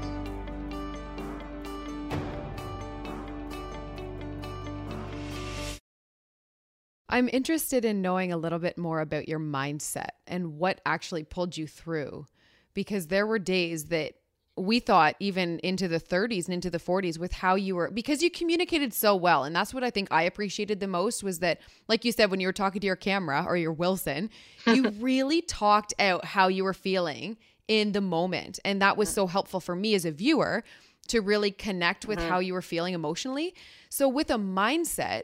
I'm 7.07 7.29
interested 7.31 7.85
in 7.85 8.01
knowing 8.01 8.33
a 8.33 8.37
little 8.37 8.59
bit 8.59 8.77
more 8.77 8.99
about 8.99 9.29
your 9.29 9.39
mindset 9.39 10.09
and 10.27 10.57
what 10.57 10.81
actually 10.85 11.23
pulled 11.23 11.55
you 11.55 11.67
through 11.67 12.25
because 12.73 13.07
there 13.07 13.27
were 13.27 13.39
days 13.39 13.85
that 13.85 14.15
we 14.57 14.79
thought 14.79 15.15
even 15.19 15.59
into 15.59 15.87
the 15.87 15.99
30s 15.99 16.45
and 16.45 16.53
into 16.53 16.69
the 16.69 16.79
40s 16.79 17.19
with 17.19 17.33
how 17.33 17.55
you 17.55 17.75
were 17.75 17.91
because 17.91 18.23
you 18.23 18.31
communicated 18.31 18.93
so 18.93 19.13
well 19.13 19.43
and 19.43 19.53
that's 19.53 19.73
what 19.73 19.83
i 19.83 19.89
think 19.89 20.07
i 20.11 20.23
appreciated 20.23 20.79
the 20.79 20.87
most 20.87 21.23
was 21.23 21.39
that 21.39 21.59
like 21.89 22.05
you 22.05 22.11
said 22.13 22.31
when 22.31 22.39
you 22.39 22.47
were 22.47 22.53
talking 22.53 22.79
to 22.79 22.87
your 22.87 22.95
camera 22.95 23.43
or 23.45 23.57
your 23.57 23.73
wilson 23.73 24.29
you 24.65 24.89
really 24.99 25.41
talked 25.41 25.93
out 25.99 26.23
how 26.23 26.47
you 26.47 26.63
were 26.63 26.73
feeling 26.73 27.35
in 27.67 27.91
the 27.91 27.99
moment 27.99 28.59
and 28.63 28.81
that 28.81 28.95
was 28.95 29.09
so 29.09 29.27
helpful 29.27 29.59
for 29.59 29.75
me 29.75 29.93
as 29.93 30.05
a 30.05 30.11
viewer 30.11 30.63
to 31.07 31.21
really 31.21 31.51
connect 31.51 32.05
with 32.05 32.19
mm-hmm. 32.19 32.29
how 32.29 32.39
you 32.39 32.53
were 32.53 32.61
feeling 32.61 32.93
emotionally. 32.93 33.53
So 33.89 34.07
with 34.07 34.29
a 34.29 34.35
mindset, 34.35 35.23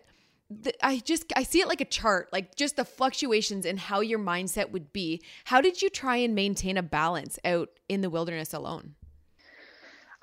I 0.83 0.99
just 0.99 1.31
I 1.35 1.43
see 1.43 1.61
it 1.61 1.67
like 1.67 1.81
a 1.81 1.85
chart, 1.85 2.29
like 2.33 2.55
just 2.55 2.75
the 2.75 2.85
fluctuations 2.85 3.65
in 3.65 3.77
how 3.77 4.01
your 4.01 4.19
mindset 4.19 4.71
would 4.71 4.91
be. 4.91 5.21
How 5.45 5.61
did 5.61 5.81
you 5.81 5.89
try 5.89 6.17
and 6.17 6.35
maintain 6.35 6.77
a 6.77 6.83
balance 6.83 7.39
out 7.45 7.69
in 7.87 8.01
the 8.01 8.09
wilderness 8.09 8.53
alone? 8.53 8.95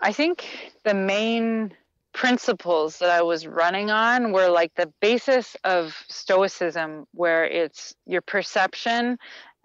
I 0.00 0.12
think 0.12 0.46
the 0.84 0.94
main 0.94 1.74
principles 2.12 2.98
that 2.98 3.10
I 3.10 3.22
was 3.22 3.46
running 3.46 3.90
on 3.90 4.32
were 4.32 4.48
like 4.48 4.74
the 4.74 4.92
basis 5.00 5.56
of 5.64 5.96
Stoicism, 6.08 7.06
where 7.12 7.44
it's 7.44 7.94
your 8.06 8.22
perception, 8.22 9.18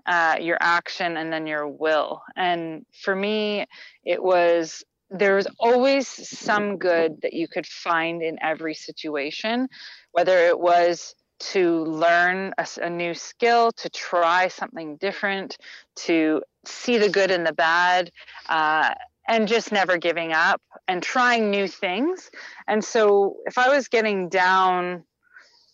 uh, 0.05 0.37
your 0.39 0.57
action, 0.59 1.17
and 1.17 1.31
then 1.31 1.47
your 1.47 1.67
will. 1.67 2.21
And 2.35 2.85
for 3.01 3.15
me, 3.15 3.65
it 4.03 4.21
was 4.21 4.83
there 5.09 5.35
was 5.35 5.47
always 5.59 6.07
some 6.07 6.77
good 6.77 7.21
that 7.21 7.33
you 7.33 7.47
could 7.47 7.67
find 7.67 8.23
in 8.23 8.37
every 8.41 8.73
situation, 8.73 9.67
whether 10.11 10.37
it 10.47 10.59
was 10.59 11.13
to 11.39 11.83
learn 11.83 12.53
a, 12.57 12.67
a, 12.81 12.89
new 12.89 13.13
skill, 13.13 13.71
to 13.73 13.89
try 13.89 14.47
something 14.47 14.95
different, 14.97 15.57
to 15.95 16.41
see 16.65 16.97
the 16.97 17.09
good 17.09 17.29
and 17.29 17.45
the 17.45 17.53
bad, 17.53 18.11
uh, 18.49 18.93
and 19.27 19.47
just 19.47 19.71
never 19.71 19.97
giving 19.97 20.33
up 20.33 20.61
and 20.87 21.01
trying 21.01 21.49
new 21.49 21.67
things. 21.67 22.29
And 22.67 22.83
so 22.83 23.37
if 23.45 23.57
I 23.57 23.69
was 23.69 23.87
getting 23.87 24.29
down, 24.29 25.03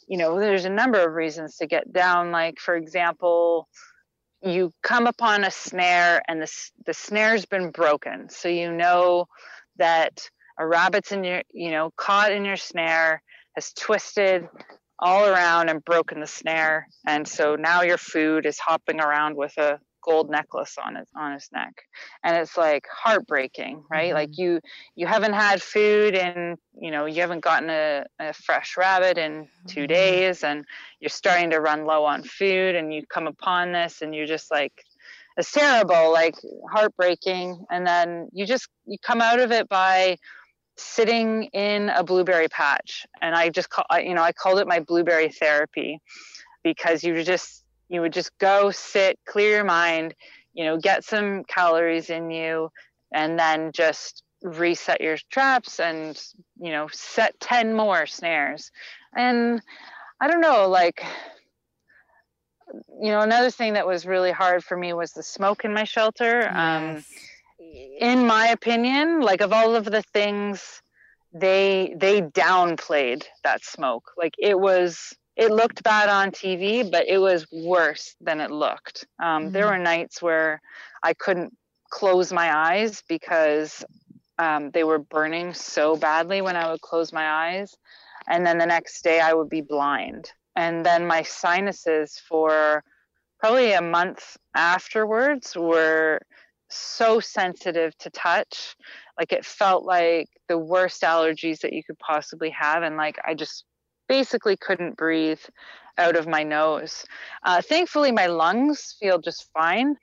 you 0.08 0.18
know, 0.18 0.40
there's 0.40 0.66
a 0.66 0.70
number 0.70 1.00
of 1.00 1.14
reasons 1.14 1.58
to 1.58 1.68
get 1.68 1.92
down. 1.92 2.32
Like, 2.32 2.60
for 2.60 2.76
example, 2.76 3.68
you 4.42 4.72
come 4.84 5.08
upon 5.08 5.44
a 5.44 5.52
snare 5.52 6.22
and 6.28 6.42
the, 6.42 6.52
the 6.86 6.94
snare's 6.94 7.46
been 7.46 7.72
broken. 7.72 8.30
So 8.30 8.50
you 8.50 8.72
know 8.72 9.26
that 9.78 10.30
a 10.58 10.66
rabbit's 10.66 11.12
in 11.12 11.24
your, 11.24 11.42
you 11.52 11.72
know, 11.72 11.92
caught 11.96 12.32
in 12.32 12.46
your 12.46 12.58
snare, 12.58 13.22
has 13.56 13.74
twisted 13.74 14.48
all 15.00 15.26
around 15.26 15.70
and 15.70 15.84
broken 15.84 16.20
the 16.20 16.28
snare. 16.28 16.88
And 17.08 17.28
so 17.28 17.56
now 17.56 17.82
your 17.82 17.98
food 17.98 18.46
is 18.46 18.60
hopping 18.60 19.00
around 19.00 19.36
with 19.36 19.58
a 19.58 19.80
gold 20.02 20.30
necklace 20.30 20.78
on 20.84 20.96
his 20.96 21.08
on 21.16 21.34
his 21.34 21.50
neck 21.52 21.84
and 22.24 22.36
it's 22.36 22.58
like 22.58 22.86
heartbreaking 22.92 23.84
right 23.90 24.08
mm-hmm. 24.08 24.16
like 24.16 24.38
you 24.38 24.60
you 24.96 25.08
haven't 25.08 25.34
had 25.34 25.62
food 25.62 26.16
and 26.16 26.58
you 26.80 26.92
know 26.92 27.06
you 27.06 27.22
haven't 27.22 27.44
gotten 27.44 27.70
a, 27.70 28.06
a 28.20 28.34
fresh 28.34 28.78
rabbit 28.78 29.18
in 29.18 29.48
two 29.68 29.82
mm-hmm. 29.82 29.88
days 29.88 30.44
and 30.44 30.66
you're 31.00 31.10
starting 31.10 31.50
to 31.50 31.60
run 31.60 31.86
low 31.86 32.06
on 32.06 32.24
food 32.24 32.76
and 32.76 32.94
you 32.94 33.06
come 33.08 33.28
upon 33.28 33.72
this 33.72 34.02
and 34.02 34.16
you're 34.16 34.28
just 34.28 34.52
like 34.52 34.74
it's 35.38 35.52
terrible 35.52 36.12
like 36.12 36.36
heartbreaking 36.72 37.66
and 37.70 37.86
then 37.88 38.28
you 38.34 38.46
just 38.46 38.68
you 38.86 38.98
come 39.02 39.22
out 39.22 39.40
of 39.40 39.52
it 39.52 39.70
by 39.70 40.18
sitting 40.78 41.44
in 41.46 41.90
a 41.90 42.04
blueberry 42.04 42.48
patch 42.48 43.06
and 43.22 43.36
i 43.36 43.50
just 43.50 43.70
call 43.70 43.86
you 44.00 44.14
know 44.14 44.22
i 44.22 44.32
called 44.32 44.60
it 44.60 44.68
my 44.68 44.80
blueberry 44.80 45.30
therapy 45.30 46.00
because 46.64 47.04
you 47.04 47.24
just 47.24 47.64
you 47.90 48.02
would 48.02 48.14
just 48.14 48.38
go 48.38 48.72
sit 48.72 49.20
clear 49.26 49.58
your 49.58 49.64
mind 49.64 50.14
you 50.54 50.64
know 50.64 50.78
get 50.78 51.04
some 51.04 51.44
calories 51.46 52.10
in 52.10 52.32
you 52.32 52.70
and 53.14 53.38
then 53.38 53.72
just 53.74 54.24
reset 54.42 55.02
your 55.02 55.18
traps 55.30 55.80
and 55.80 56.22
you 56.60 56.72
know 56.72 56.88
set 56.92 57.38
10 57.40 57.74
more 57.74 58.06
snares 58.06 58.72
and 59.16 59.62
i 60.22 60.28
don't 60.28 60.42
know 60.42 60.70
like 60.70 61.04
you 63.02 63.12
know 63.12 63.20
another 63.22 63.52
thing 63.52 63.74
that 63.74 63.88
was 63.88 64.06
really 64.06 64.32
hard 64.32 64.64
for 64.64 64.78
me 64.78 64.94
was 64.94 65.12
the 65.12 65.24
smoke 65.24 65.66
in 65.66 65.74
my 65.74 65.84
shelter 65.84 66.48
um, 66.50 66.96
yes. 66.96 66.98
um 66.98 67.04
in 68.00 68.26
my 68.26 68.48
opinion 68.48 69.20
like 69.20 69.42
of 69.42 69.52
all 69.52 69.76
of 69.76 69.86
the 69.86 70.02
things 70.14 70.82
they 71.34 71.94
they 71.98 72.22
downplayed 72.22 73.24
that 73.44 73.64
smoke 73.64 74.12
like 74.18 74.34
it 74.40 74.58
was 74.58 75.14
it 75.40 75.52
looked 75.52 75.84
bad 75.84 76.10
on 76.10 76.32
TV, 76.32 76.90
but 76.90 77.08
it 77.08 77.18
was 77.18 77.48
worse 77.50 78.14
than 78.20 78.42
it 78.42 78.52
looked. 78.52 79.08
Um, 79.24 79.44
mm-hmm. 79.44 79.52
There 79.54 79.68
were 79.68 79.78
nights 79.78 80.22
where 80.22 80.62
I 81.02 81.14
couldn't 81.14 81.56
close 81.90 82.34
my 82.34 82.54
eyes 82.54 83.02
because 83.08 83.86
um, 84.38 84.70
they 84.72 84.84
were 84.84 85.00
burning 85.00 85.54
so 85.54 85.96
badly 85.96 86.42
when 86.42 86.58
I 86.58 86.70
would 86.70 86.82
close 86.82 87.14
my 87.14 87.26
eyes. 87.26 87.74
And 88.28 88.46
then 88.46 88.58
the 88.58 88.66
next 88.66 89.02
day 89.02 89.22
I 89.22 89.34
would 89.34 89.50
be 89.50 89.62
blind. 89.62 90.30
And 90.58 90.86
then 90.86 91.08
my 91.08 91.24
sinuses 91.24 92.22
for 92.28 92.84
probably 93.40 93.72
a 93.72 93.82
month 93.82 94.36
afterwards 94.54 95.56
were 95.56 96.20
so 96.70 97.22
sensitive 97.22 97.98
to 98.00 98.10
touch. 98.10 98.76
Like 99.18 99.32
it 99.32 99.46
felt 99.46 99.86
like 99.86 100.28
the 100.50 100.58
worst 100.58 101.02
allergies 101.02 101.62
that 101.62 101.72
you 101.72 101.82
could 101.82 101.98
possibly 101.98 102.50
have. 102.50 102.84
And 102.84 102.98
like 102.98 103.18
I 103.26 103.36
just 103.36 103.64
basically 104.10 104.58
couldn't 104.58 104.98
breathe 104.98 105.40
out 105.98 106.18
of 106.18 106.28
my 106.28 106.44
nose. 106.44 107.06
Uh, 107.44 107.62
thankfully, 107.62 108.12
my 108.12 108.26
lungs 108.26 108.96
feel 109.00 109.20
just 109.20 109.50
fine, 109.54 109.96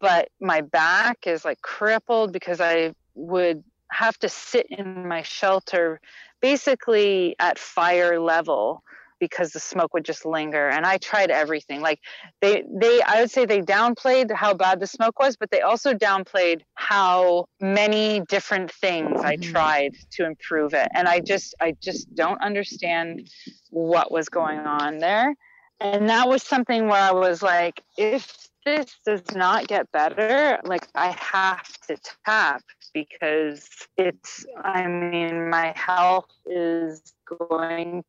but 0.00 0.28
my 0.40 0.62
back 0.62 1.26
is 1.26 1.44
like 1.44 1.60
crippled 1.60 2.32
because 2.32 2.60
I 2.60 2.94
would 3.14 3.62
have 3.90 4.18
to 4.20 4.28
sit 4.28 4.66
in 4.70 5.06
my 5.06 5.22
shelter 5.22 6.00
basically 6.40 7.36
at 7.38 7.58
fire 7.58 8.18
level 8.18 8.82
because 9.22 9.52
the 9.52 9.60
smoke 9.60 9.94
would 9.94 10.04
just 10.04 10.26
linger 10.26 10.68
and 10.68 10.84
i 10.84 10.98
tried 10.98 11.30
everything. 11.30 11.80
Like 11.80 12.00
they 12.40 12.64
they 12.68 13.00
i 13.02 13.20
would 13.20 13.30
say 13.30 13.46
they 13.46 13.62
downplayed 13.62 14.32
how 14.32 14.52
bad 14.52 14.80
the 14.80 14.86
smoke 14.88 15.20
was 15.20 15.36
but 15.36 15.52
they 15.52 15.60
also 15.60 15.94
downplayed 15.94 16.62
how 16.74 17.46
many 17.60 18.22
different 18.28 18.72
things 18.72 19.20
i 19.20 19.36
mm-hmm. 19.36 19.52
tried 19.52 19.92
to 20.16 20.26
improve 20.26 20.74
it. 20.74 20.88
And 20.92 21.06
i 21.06 21.20
just 21.20 21.54
i 21.60 21.76
just 21.80 22.12
don't 22.16 22.42
understand 22.42 23.30
what 23.70 24.10
was 24.10 24.28
going 24.28 24.58
on 24.58 24.98
there. 24.98 25.34
And 25.78 26.08
that 26.08 26.28
was 26.28 26.42
something 26.42 26.88
where 26.88 27.04
i 27.10 27.12
was 27.12 27.42
like 27.42 27.80
if 27.96 28.48
this 28.64 28.86
does 29.04 29.22
not 29.34 29.66
get 29.66 29.90
better 29.92 30.58
like 30.64 30.86
i 30.94 31.10
have 31.10 31.66
to 31.86 31.96
tap 32.24 32.62
because 32.94 33.68
it's 33.96 34.46
i 34.62 34.86
mean 34.86 35.50
my 35.50 35.72
health 35.74 36.30
is 36.46 37.14
going 37.36 38.04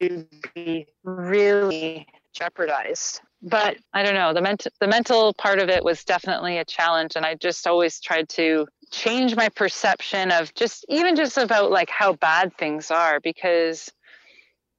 to 0.00 0.26
be 0.54 0.86
really 1.04 2.06
jeopardized. 2.32 3.20
But 3.46 3.76
i 3.92 4.02
don't 4.02 4.14
know 4.14 4.32
the 4.32 4.40
mental 4.40 4.72
the 4.80 4.86
mental 4.86 5.34
part 5.34 5.58
of 5.58 5.68
it 5.68 5.84
was 5.84 6.02
definitely 6.02 6.56
a 6.56 6.64
challenge 6.64 7.14
and 7.14 7.26
i 7.26 7.34
just 7.34 7.66
always 7.66 8.00
tried 8.00 8.26
to 8.30 8.66
change 8.90 9.36
my 9.36 9.50
perception 9.50 10.30
of 10.30 10.54
just 10.54 10.86
even 10.88 11.14
just 11.14 11.36
about 11.36 11.70
like 11.70 11.90
how 11.90 12.14
bad 12.14 12.56
things 12.56 12.90
are 12.90 13.20
because 13.20 13.92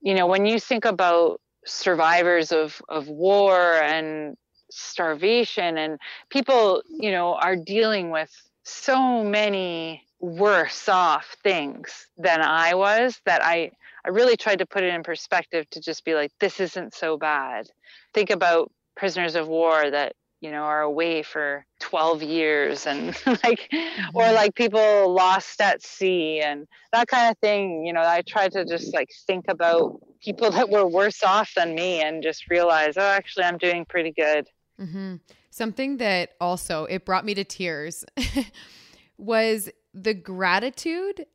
you 0.00 0.14
know 0.14 0.26
when 0.26 0.46
you 0.46 0.58
think 0.58 0.84
about 0.84 1.40
survivors 1.64 2.50
of 2.50 2.80
of 2.88 3.08
war 3.08 3.74
and 3.82 4.36
starvation 4.70 5.78
and 5.78 5.98
people 6.28 6.82
you 6.88 7.12
know 7.12 7.34
are 7.34 7.56
dealing 7.56 8.10
with 8.10 8.30
so 8.64 9.22
many 9.22 10.02
worse 10.20 10.88
off 10.88 11.36
things 11.42 12.06
than 12.16 12.40
I 12.40 12.74
was 12.74 13.20
that 13.26 13.44
I 13.44 13.72
I 14.04 14.10
really 14.10 14.36
tried 14.36 14.60
to 14.60 14.66
put 14.66 14.84
it 14.84 14.94
in 14.94 15.02
perspective 15.02 15.68
to 15.70 15.80
just 15.80 16.04
be 16.04 16.14
like 16.14 16.32
this 16.40 16.60
isn't 16.60 16.94
so 16.94 17.16
bad. 17.16 17.68
Think 18.14 18.30
about 18.30 18.72
prisoners 18.96 19.34
of 19.34 19.48
war 19.48 19.90
that 19.90 20.14
you 20.40 20.50
know 20.50 20.62
are 20.62 20.82
away 20.82 21.22
for 21.22 21.64
12 21.80 22.22
years 22.22 22.86
and 22.86 23.08
like 23.26 23.68
mm-hmm. 23.72 24.16
or 24.16 24.32
like 24.32 24.54
people 24.54 25.12
lost 25.12 25.60
at 25.60 25.82
sea 25.82 26.40
and 26.40 26.66
that 26.92 27.08
kind 27.08 27.30
of 27.30 27.38
thing 27.38 27.84
you 27.86 27.92
know 27.92 28.02
i 28.02 28.22
tried 28.22 28.52
to 28.52 28.64
just 28.64 28.94
like 28.94 29.08
think 29.26 29.46
about 29.48 29.98
people 30.20 30.50
that 30.50 30.68
were 30.68 30.86
worse 30.86 31.22
off 31.22 31.52
than 31.56 31.74
me 31.74 32.02
and 32.02 32.22
just 32.22 32.50
realize 32.50 32.94
oh 32.96 33.08
actually 33.08 33.44
i'm 33.44 33.58
doing 33.58 33.84
pretty 33.84 34.12
good 34.12 34.46
mm-hmm. 34.80 35.16
something 35.50 35.96
that 35.96 36.30
also 36.40 36.84
it 36.84 37.04
brought 37.04 37.24
me 37.24 37.34
to 37.34 37.44
tears 37.44 38.04
was 39.18 39.68
the 39.94 40.14
gratitude 40.14 41.26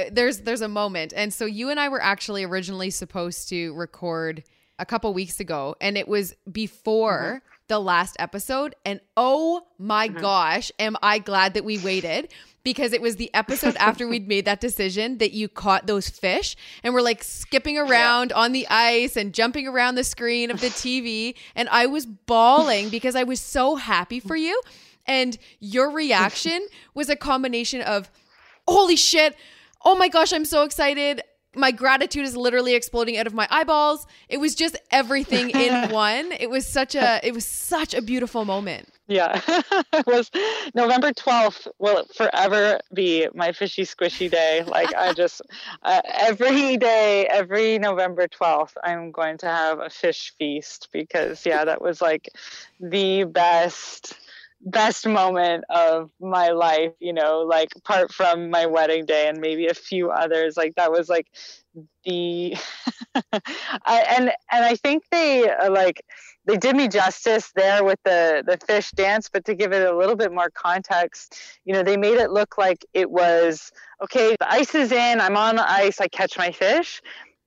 uh, 0.00 0.04
there's 0.12 0.40
there's 0.40 0.60
a 0.60 0.68
moment. 0.68 1.12
And 1.14 1.32
so 1.32 1.44
you 1.44 1.68
and 1.68 1.78
I 1.78 1.88
were 1.88 2.02
actually 2.02 2.44
originally 2.44 2.90
supposed 2.90 3.48
to 3.50 3.72
record 3.74 4.44
a 4.78 4.86
couple 4.86 5.12
weeks 5.12 5.40
ago 5.40 5.76
and 5.80 5.98
it 5.98 6.08
was 6.08 6.34
before 6.50 7.42
mm-hmm. 7.42 7.46
the 7.68 7.78
last 7.78 8.16
episode. 8.18 8.74
And 8.84 9.00
oh 9.16 9.66
my 9.78 10.08
mm-hmm. 10.08 10.20
gosh 10.20 10.72
am 10.78 10.96
I 11.02 11.18
glad 11.18 11.54
that 11.54 11.64
we 11.64 11.78
waited 11.78 12.32
because 12.62 12.92
it 12.92 13.02
was 13.02 13.16
the 13.16 13.32
episode 13.34 13.76
after 13.80 14.06
we'd 14.06 14.28
made 14.28 14.46
that 14.46 14.60
decision 14.60 15.18
that 15.18 15.32
you 15.32 15.48
caught 15.48 15.86
those 15.86 16.08
fish 16.08 16.56
and 16.82 16.94
we're 16.94 17.02
like 17.02 17.22
skipping 17.22 17.76
around 17.76 18.32
on 18.32 18.52
the 18.52 18.66
ice 18.68 19.16
and 19.16 19.34
jumping 19.34 19.66
around 19.66 19.96
the 19.96 20.04
screen 20.04 20.50
of 20.50 20.60
the 20.60 20.68
TV 20.68 21.34
and 21.54 21.68
I 21.68 21.86
was 21.86 22.06
bawling 22.06 22.88
because 22.88 23.16
I 23.16 23.24
was 23.24 23.40
so 23.40 23.76
happy 23.76 24.20
for 24.20 24.36
you 24.36 24.60
and 25.06 25.38
your 25.58 25.90
reaction 25.90 26.66
was 26.94 27.08
a 27.08 27.16
combination 27.16 27.80
of, 27.82 28.10
holy 28.66 28.96
shit, 28.96 29.36
oh 29.84 29.94
my 29.94 30.08
gosh, 30.08 30.32
I'm 30.32 30.44
so 30.44 30.62
excited. 30.62 31.22
my 31.56 31.72
gratitude 31.72 32.24
is 32.24 32.36
literally 32.36 32.74
exploding 32.74 33.16
out 33.16 33.26
of 33.26 33.34
my 33.34 33.46
eyeballs. 33.50 34.06
It 34.28 34.38
was 34.38 34.54
just 34.54 34.76
everything 34.92 35.50
in 35.50 35.90
one. 35.90 36.30
It 36.32 36.48
was 36.48 36.66
such 36.66 36.94
a 36.94 37.20
it 37.26 37.34
was 37.34 37.44
such 37.44 37.92
a 37.92 38.00
beautiful 38.02 38.44
moment. 38.44 38.88
Yeah. 39.08 39.40
it 39.92 40.06
was 40.06 40.30
November 40.72 41.10
12th 41.10 41.66
will 41.80 42.04
forever 42.14 42.78
be 42.94 43.26
my 43.34 43.50
fishy 43.50 43.82
squishy 43.82 44.30
day. 44.30 44.62
Like 44.64 44.94
I 44.94 45.12
just 45.12 45.42
uh, 45.82 46.00
every 46.04 46.76
day, 46.76 47.26
every 47.26 47.80
November 47.80 48.28
12th, 48.28 48.74
I'm 48.84 49.10
going 49.10 49.36
to 49.38 49.46
have 49.46 49.80
a 49.80 49.90
fish 49.90 50.32
feast 50.38 50.88
because 50.92 51.44
yeah, 51.44 51.64
that 51.64 51.82
was 51.82 52.00
like 52.00 52.28
the 52.78 53.24
best 53.24 54.14
best 54.60 55.06
moment 55.06 55.64
of 55.70 56.10
my 56.20 56.50
life, 56.50 56.92
you 57.00 57.12
know, 57.12 57.40
like 57.40 57.70
apart 57.76 58.12
from 58.12 58.50
my 58.50 58.66
wedding 58.66 59.06
day 59.06 59.28
and 59.28 59.40
maybe 59.40 59.66
a 59.66 59.74
few 59.74 60.10
others, 60.10 60.56
like 60.56 60.74
that 60.76 60.92
was 60.92 61.08
like 61.08 61.26
the 62.04 62.56
I, 63.84 64.04
and 64.16 64.32
and 64.50 64.64
I 64.64 64.74
think 64.76 65.04
they 65.10 65.48
uh, 65.48 65.70
like 65.70 66.02
they 66.46 66.56
did 66.56 66.74
me 66.76 66.88
justice 66.88 67.52
there 67.54 67.84
with 67.84 67.98
the 68.04 68.42
the 68.46 68.58
fish 68.66 68.90
dance 68.92 69.28
but 69.32 69.44
to 69.44 69.54
give 69.54 69.72
it 69.72 69.86
a 69.86 69.96
little 69.96 70.16
bit 70.16 70.32
more 70.32 70.50
context 70.50 71.60
you 71.64 71.72
know 71.72 71.82
they 71.82 71.96
made 71.96 72.16
it 72.18 72.30
look 72.30 72.58
like 72.58 72.84
it 72.94 73.10
was 73.10 73.70
okay 74.02 74.34
the 74.40 74.52
ice 74.52 74.74
is 74.74 74.90
in 74.90 75.20
i'm 75.20 75.36
on 75.36 75.56
the 75.56 75.70
ice 75.70 76.00
i 76.00 76.08
catch 76.08 76.36
my 76.38 76.50
fish. 76.50 77.00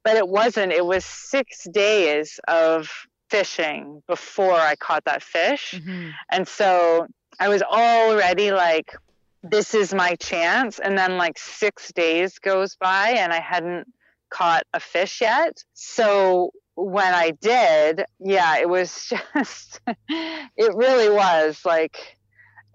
But 0.04 0.18
it 0.18 0.28
wasn't. 0.28 0.74
It 0.74 0.86
was 0.86 1.06
six 1.06 1.66
days 1.72 2.38
of 2.48 2.90
fishing 3.30 4.04
before 4.08 4.54
I 4.54 4.76
caught 4.76 5.06
that 5.06 5.24
fish. 5.24 5.74
Mm-hmm. 5.76 6.10
And 6.32 6.48
so 6.48 7.08
I 7.40 7.50
was 7.50 7.62
already 7.62 8.52
like, 8.52 8.96
this 9.42 9.74
is 9.74 9.94
my 9.94 10.16
chance. 10.16 10.80
And 10.80 10.98
then 10.98 11.18
like 11.18 11.38
six 11.38 11.92
days 11.92 12.40
goes 12.40 12.76
by 12.76 13.10
and 13.10 13.34
I 13.34 13.40
hadn't 13.40 13.88
caught 14.30 14.64
a 14.74 14.80
fish 14.80 15.22
yet. 15.22 15.64
So 15.74 16.52
when 16.76 17.14
I 17.14 17.32
did, 17.32 18.06
yeah, 18.20 18.58
it 18.58 18.70
was 18.70 19.12
just, 19.36 19.82
it 19.88 20.76
really 20.76 21.10
was 21.10 21.62
like 21.66 22.18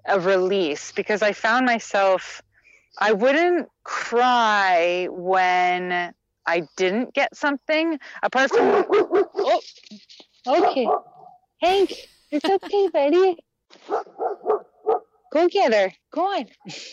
a 0.07 0.21
release 0.21 0.93
because 0.93 1.23
I 1.23 1.33
found 1.33 1.67
myself, 1.67 2.43
I 2.99 3.13
wouldn't 3.13 3.69
cry 3.85 5.09
when 5.11 6.13
I 6.47 6.63
didn't 6.77 7.13
get 7.15 7.37
something 7.37 7.99
apart 8.23 8.51
from, 8.51 8.87
oh, 8.91 9.61
Okay. 10.49 10.89
Hank, 11.61 11.93
it's 12.31 12.45
okay, 12.45 12.89
buddy. 12.89 13.37
Go 15.33 15.49
get 15.49 15.75
her. 15.75 15.93
Go 16.11 16.23
on. 16.23 16.47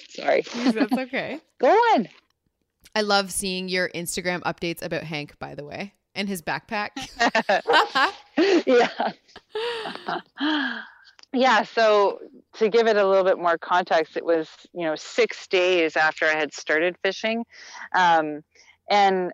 Sorry. 0.10 0.44
That's 0.56 0.91
okay. 0.91 1.39
Go 1.60 1.70
on. 1.70 2.08
I 2.94 3.02
love 3.02 3.32
seeing 3.32 3.68
your 3.68 3.89
Instagram 3.89 4.41
updates 4.41 4.82
about 4.84 5.04
Hank, 5.04 5.38
by 5.39 5.56
the 5.56 5.65
way, 5.65 5.94
and 6.15 6.28
his 6.28 6.41
backpack. 6.41 6.89
yeah. 8.65 9.12
yeah. 11.34 11.63
So 11.63 12.20
to 12.54 12.70
give 12.70 12.88
it 12.88 12.98
a 12.98 13.08
little 13.08 13.24
bit 13.24 13.38
more 13.38 13.58
context, 13.58 14.18
it 14.18 14.26
was, 14.26 14.50
you 14.74 14.86
know, 14.86 14.96
six 14.96 15.48
days 15.48 15.96
after 15.96 16.26
I 16.26 16.36
had 16.36 16.54
started 16.54 16.96
fishing. 17.04 17.46
Um, 17.96 18.44
and 18.89 19.32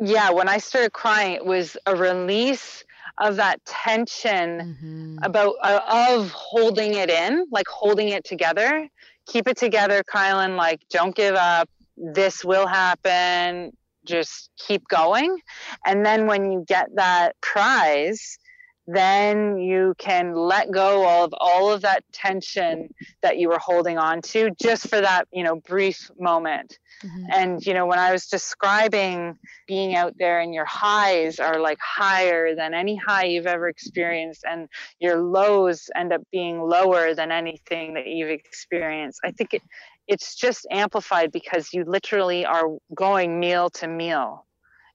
yeah, 0.00 0.30
when 0.30 0.48
I 0.48 0.58
started 0.58 0.92
crying, 0.92 1.34
it 1.34 1.44
was 1.44 1.76
a 1.86 1.94
release 1.94 2.84
of 3.20 3.36
that 3.36 3.64
tension 3.64 4.76
mm-hmm. 4.80 5.18
about 5.22 5.54
uh, 5.62 5.80
of 6.10 6.30
holding 6.30 6.94
it 6.94 7.10
in, 7.10 7.46
like 7.50 7.68
holding 7.68 8.08
it 8.08 8.24
together. 8.24 8.88
Keep 9.26 9.46
it 9.46 9.56
together, 9.56 10.02
Kielyn. 10.12 10.56
Like, 10.56 10.80
don't 10.90 11.14
give 11.14 11.34
up. 11.34 11.68
This 11.96 12.44
will 12.44 12.66
happen. 12.66 13.72
Just 14.04 14.50
keep 14.56 14.88
going. 14.88 15.38
And 15.84 16.04
then 16.04 16.26
when 16.26 16.50
you 16.50 16.64
get 16.66 16.88
that 16.96 17.40
prize, 17.40 18.38
then 18.86 19.58
you 19.58 19.94
can 19.98 20.34
let 20.34 20.70
go 20.70 21.22
of 21.22 21.32
all 21.38 21.70
of 21.70 21.82
that 21.82 22.02
tension 22.12 22.92
that 23.22 23.38
you 23.38 23.48
were 23.48 23.58
holding 23.58 23.98
on 23.98 24.20
to 24.22 24.50
just 24.60 24.88
for 24.88 25.00
that, 25.00 25.28
you 25.32 25.44
know, 25.44 25.56
brief 25.56 26.10
moment. 26.18 26.78
Mm-hmm. 27.04 27.24
And, 27.32 27.66
you 27.66 27.72
know, 27.72 27.86
when 27.86 27.98
I 27.98 28.12
was 28.12 28.26
describing 28.26 29.38
being 29.66 29.94
out 29.94 30.14
there 30.18 30.40
and 30.40 30.52
your 30.52 30.64
highs 30.64 31.38
are 31.38 31.60
like 31.60 31.78
higher 31.80 32.54
than 32.54 32.74
any 32.74 32.96
high 32.96 33.24
you've 33.24 33.46
ever 33.46 33.68
experienced, 33.68 34.44
and 34.48 34.68
your 34.98 35.16
lows 35.16 35.88
end 35.94 36.12
up 36.12 36.22
being 36.32 36.60
lower 36.60 37.14
than 37.14 37.30
anything 37.30 37.94
that 37.94 38.06
you've 38.06 38.30
experienced, 38.30 39.20
I 39.24 39.30
think 39.30 39.54
it, 39.54 39.62
it's 40.08 40.34
just 40.34 40.66
amplified 40.70 41.30
because 41.30 41.72
you 41.72 41.84
literally 41.84 42.44
are 42.44 42.66
going 42.94 43.38
meal 43.38 43.70
to 43.70 43.86
meal, 43.86 44.46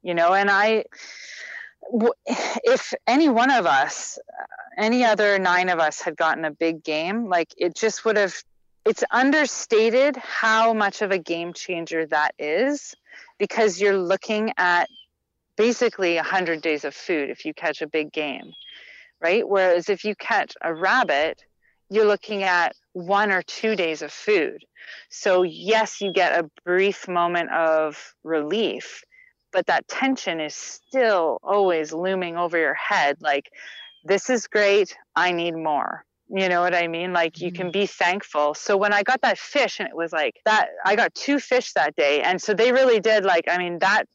you 0.03 0.13
know, 0.13 0.33
and 0.33 0.51
I, 0.51 0.83
if 2.25 2.93
any 3.07 3.29
one 3.29 3.51
of 3.51 3.65
us, 3.65 4.17
uh, 4.17 4.45
any 4.77 5.03
other 5.03 5.39
nine 5.39 5.69
of 5.69 5.79
us 5.79 6.01
had 6.01 6.17
gotten 6.17 6.45
a 6.45 6.51
big 6.51 6.83
game, 6.83 7.27
like 7.29 7.53
it 7.57 7.75
just 7.75 8.05
would 8.05 8.17
have 8.17 8.35
it's 8.85 9.03
understated 9.09 10.15
how 10.15 10.73
much 10.73 11.01
of 11.01 11.09
a 11.11 11.17
game 11.17 11.53
changer 11.53 12.05
that 12.05 12.35
is 12.37 12.93
because 13.39 13.81
you're 13.81 13.97
looking 13.97 14.53
at 14.57 14.87
basically 15.57 16.15
100 16.15 16.61
days 16.61 16.85
of 16.85 16.93
food 16.93 17.31
if 17.31 17.45
you 17.45 17.53
catch 17.53 17.81
a 17.81 17.87
big 17.87 18.11
game, 18.11 18.53
right? 19.19 19.47
Whereas 19.47 19.89
if 19.89 20.05
you 20.05 20.15
catch 20.15 20.53
a 20.61 20.73
rabbit, 20.73 21.43
you're 21.89 22.05
looking 22.05 22.43
at 22.43 22.75
one 22.93 23.31
or 23.31 23.41
two 23.41 23.75
days 23.75 24.03
of 24.03 24.11
food. 24.11 24.63
So, 25.09 25.41
yes, 25.41 25.99
you 25.99 26.13
get 26.13 26.39
a 26.39 26.49
brief 26.63 27.07
moment 27.07 27.51
of 27.51 28.13
relief, 28.23 29.03
but 29.55 29.65
that 29.67 29.87
tension 29.87 30.39
is 30.39 30.53
still 30.53 31.39
always 31.41 31.93
looming 31.93 32.37
over 32.37 32.57
your 32.57 32.75
head 32.75 33.15
like, 33.21 33.49
this 34.03 34.29
is 34.29 34.45
great, 34.45 34.95
I 35.15 35.31
need 35.31 35.55
more 35.55 36.05
you 36.29 36.49
know 36.49 36.61
what 36.61 36.73
I 36.73 36.87
mean? 36.87 37.13
Like 37.13 37.39
you 37.39 37.51
can 37.51 37.67
mm-hmm. 37.67 37.81
be 37.81 37.85
thankful. 37.85 38.55
So 38.55 38.77
when 38.77 38.93
I 38.93 39.03
got 39.03 39.21
that 39.21 39.37
fish 39.37 39.79
and 39.79 39.87
it 39.87 39.95
was 39.95 40.11
like 40.11 40.41
that 40.45 40.69
I 40.83 40.95
got 40.95 41.13
two 41.13 41.39
fish 41.39 41.73
that 41.73 41.95
day. 41.95 42.21
And 42.21 42.41
so 42.41 42.53
they 42.53 42.71
really 42.71 42.99
did 42.99 43.23
like 43.23 43.45
I 43.49 43.57
mean 43.57 43.79
that 43.79 44.05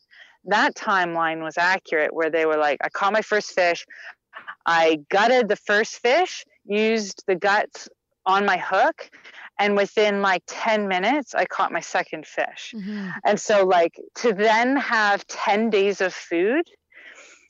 that 0.46 0.74
timeline 0.74 1.42
was 1.42 1.56
accurate 1.56 2.12
where 2.12 2.30
they 2.30 2.46
were 2.46 2.56
like 2.56 2.78
I 2.82 2.88
caught 2.88 3.12
my 3.12 3.22
first 3.22 3.52
fish, 3.52 3.86
I 4.66 5.00
gutted 5.08 5.48
the 5.48 5.56
first 5.56 5.98
fish, 5.98 6.44
used 6.64 7.22
the 7.26 7.36
guts 7.36 7.88
on 8.26 8.44
my 8.44 8.58
hook 8.58 9.10
and 9.58 9.76
within 9.76 10.22
like 10.22 10.42
10 10.46 10.88
minutes 10.88 11.34
i 11.34 11.44
caught 11.44 11.72
my 11.72 11.80
second 11.80 12.26
fish 12.26 12.74
mm-hmm. 12.76 13.08
and 13.24 13.40
so 13.40 13.64
like 13.64 13.94
to 14.14 14.32
then 14.32 14.76
have 14.76 15.26
10 15.26 15.70
days 15.70 16.00
of 16.00 16.12
food 16.12 16.64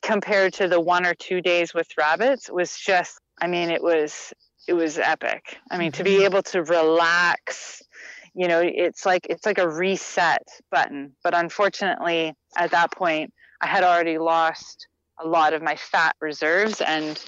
compared 0.03 0.53
to 0.55 0.69
the 0.69 0.81
one 0.81 1.05
or 1.05 1.15
two 1.15 1.41
days 1.41 1.75
with 1.75 1.89
rabbits 1.99 2.51
was 2.51 2.77
just 2.77 3.21
i 3.41 3.47
mean 3.47 3.71
it 3.71 3.83
was 3.83 4.33
it 4.71 4.75
was 4.75 4.99
epic. 4.99 5.59
I 5.71 5.79
mean, 5.79 5.91
mm-hmm. 5.91 5.97
to 5.99 6.05
be 6.05 6.11
mm-hmm. 6.13 6.25
able 6.25 6.43
to 6.45 6.63
relax, 6.63 7.83
you 8.35 8.47
know, 8.47 8.63
it's 8.65 9.05
like 9.05 9.27
it's 9.29 9.47
like 9.47 9.59
a 9.59 9.69
reset 9.69 10.47
button. 10.71 11.17
But 11.25 11.35
unfortunately, 11.35 12.35
at 12.57 12.71
that 12.71 12.93
point, 12.93 13.33
I 13.61 13.67
had 13.67 13.85
already 13.85 14.19
lost 14.19 14.87
a 15.19 15.27
lot 15.27 15.53
of 15.53 15.63
my 15.63 15.77
fat 15.77 16.15
reserves 16.21 16.81
and 16.81 17.23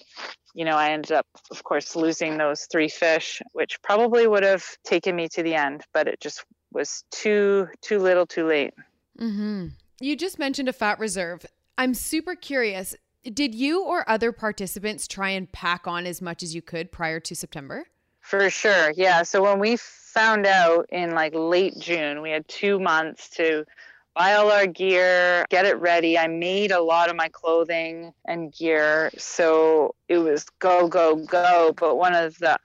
you 0.54 0.64
know, 0.64 0.76
I 0.76 0.90
ended 0.90 1.12
up, 1.12 1.26
of 1.50 1.64
course, 1.64 1.96
losing 1.96 2.36
those 2.36 2.66
three 2.70 2.88
fish, 2.88 3.40
which 3.52 3.80
probably 3.82 4.26
would 4.26 4.42
have 4.42 4.64
taken 4.84 5.16
me 5.16 5.28
to 5.30 5.42
the 5.42 5.54
end, 5.54 5.82
but 5.92 6.08
it 6.08 6.20
just 6.20 6.44
was 6.72 7.04
too 7.10 7.68
too 7.80 7.98
little, 7.98 8.26
too 8.26 8.46
late. 8.46 8.74
Mm-hmm. 9.18 9.68
You 10.00 10.16
just 10.16 10.38
mentioned 10.38 10.68
a 10.68 10.72
fat 10.72 10.98
reserve. 10.98 11.46
I'm 11.78 11.94
super 11.94 12.34
curious. 12.34 12.94
Did 13.24 13.54
you 13.54 13.84
or 13.84 14.08
other 14.08 14.32
participants 14.32 15.06
try 15.06 15.30
and 15.30 15.50
pack 15.52 15.86
on 15.86 16.06
as 16.06 16.20
much 16.20 16.42
as 16.42 16.54
you 16.54 16.62
could 16.62 16.90
prior 16.90 17.20
to 17.20 17.34
September? 17.34 17.86
For 18.20 18.50
sure. 18.50 18.92
Yeah. 18.96 19.22
So 19.22 19.42
when 19.42 19.58
we 19.58 19.76
found 19.76 20.46
out 20.46 20.86
in 20.90 21.14
like 21.14 21.32
late 21.34 21.78
June, 21.78 22.20
we 22.20 22.30
had 22.30 22.46
two 22.48 22.78
months 22.78 23.30
to 23.30 23.64
buy 24.14 24.34
all 24.34 24.50
our 24.50 24.66
gear, 24.66 25.46
get 25.48 25.64
it 25.64 25.78
ready. 25.80 26.18
I 26.18 26.28
made 26.28 26.70
a 26.70 26.80
lot 26.80 27.08
of 27.08 27.16
my 27.16 27.28
clothing 27.28 28.12
and 28.26 28.52
gear. 28.52 29.10
So 29.16 29.94
it 30.08 30.18
was 30.18 30.44
go, 30.58 30.88
go, 30.88 31.16
go. 31.16 31.74
But 31.76 31.96
one 31.96 32.14
of 32.14 32.38
the 32.38 32.58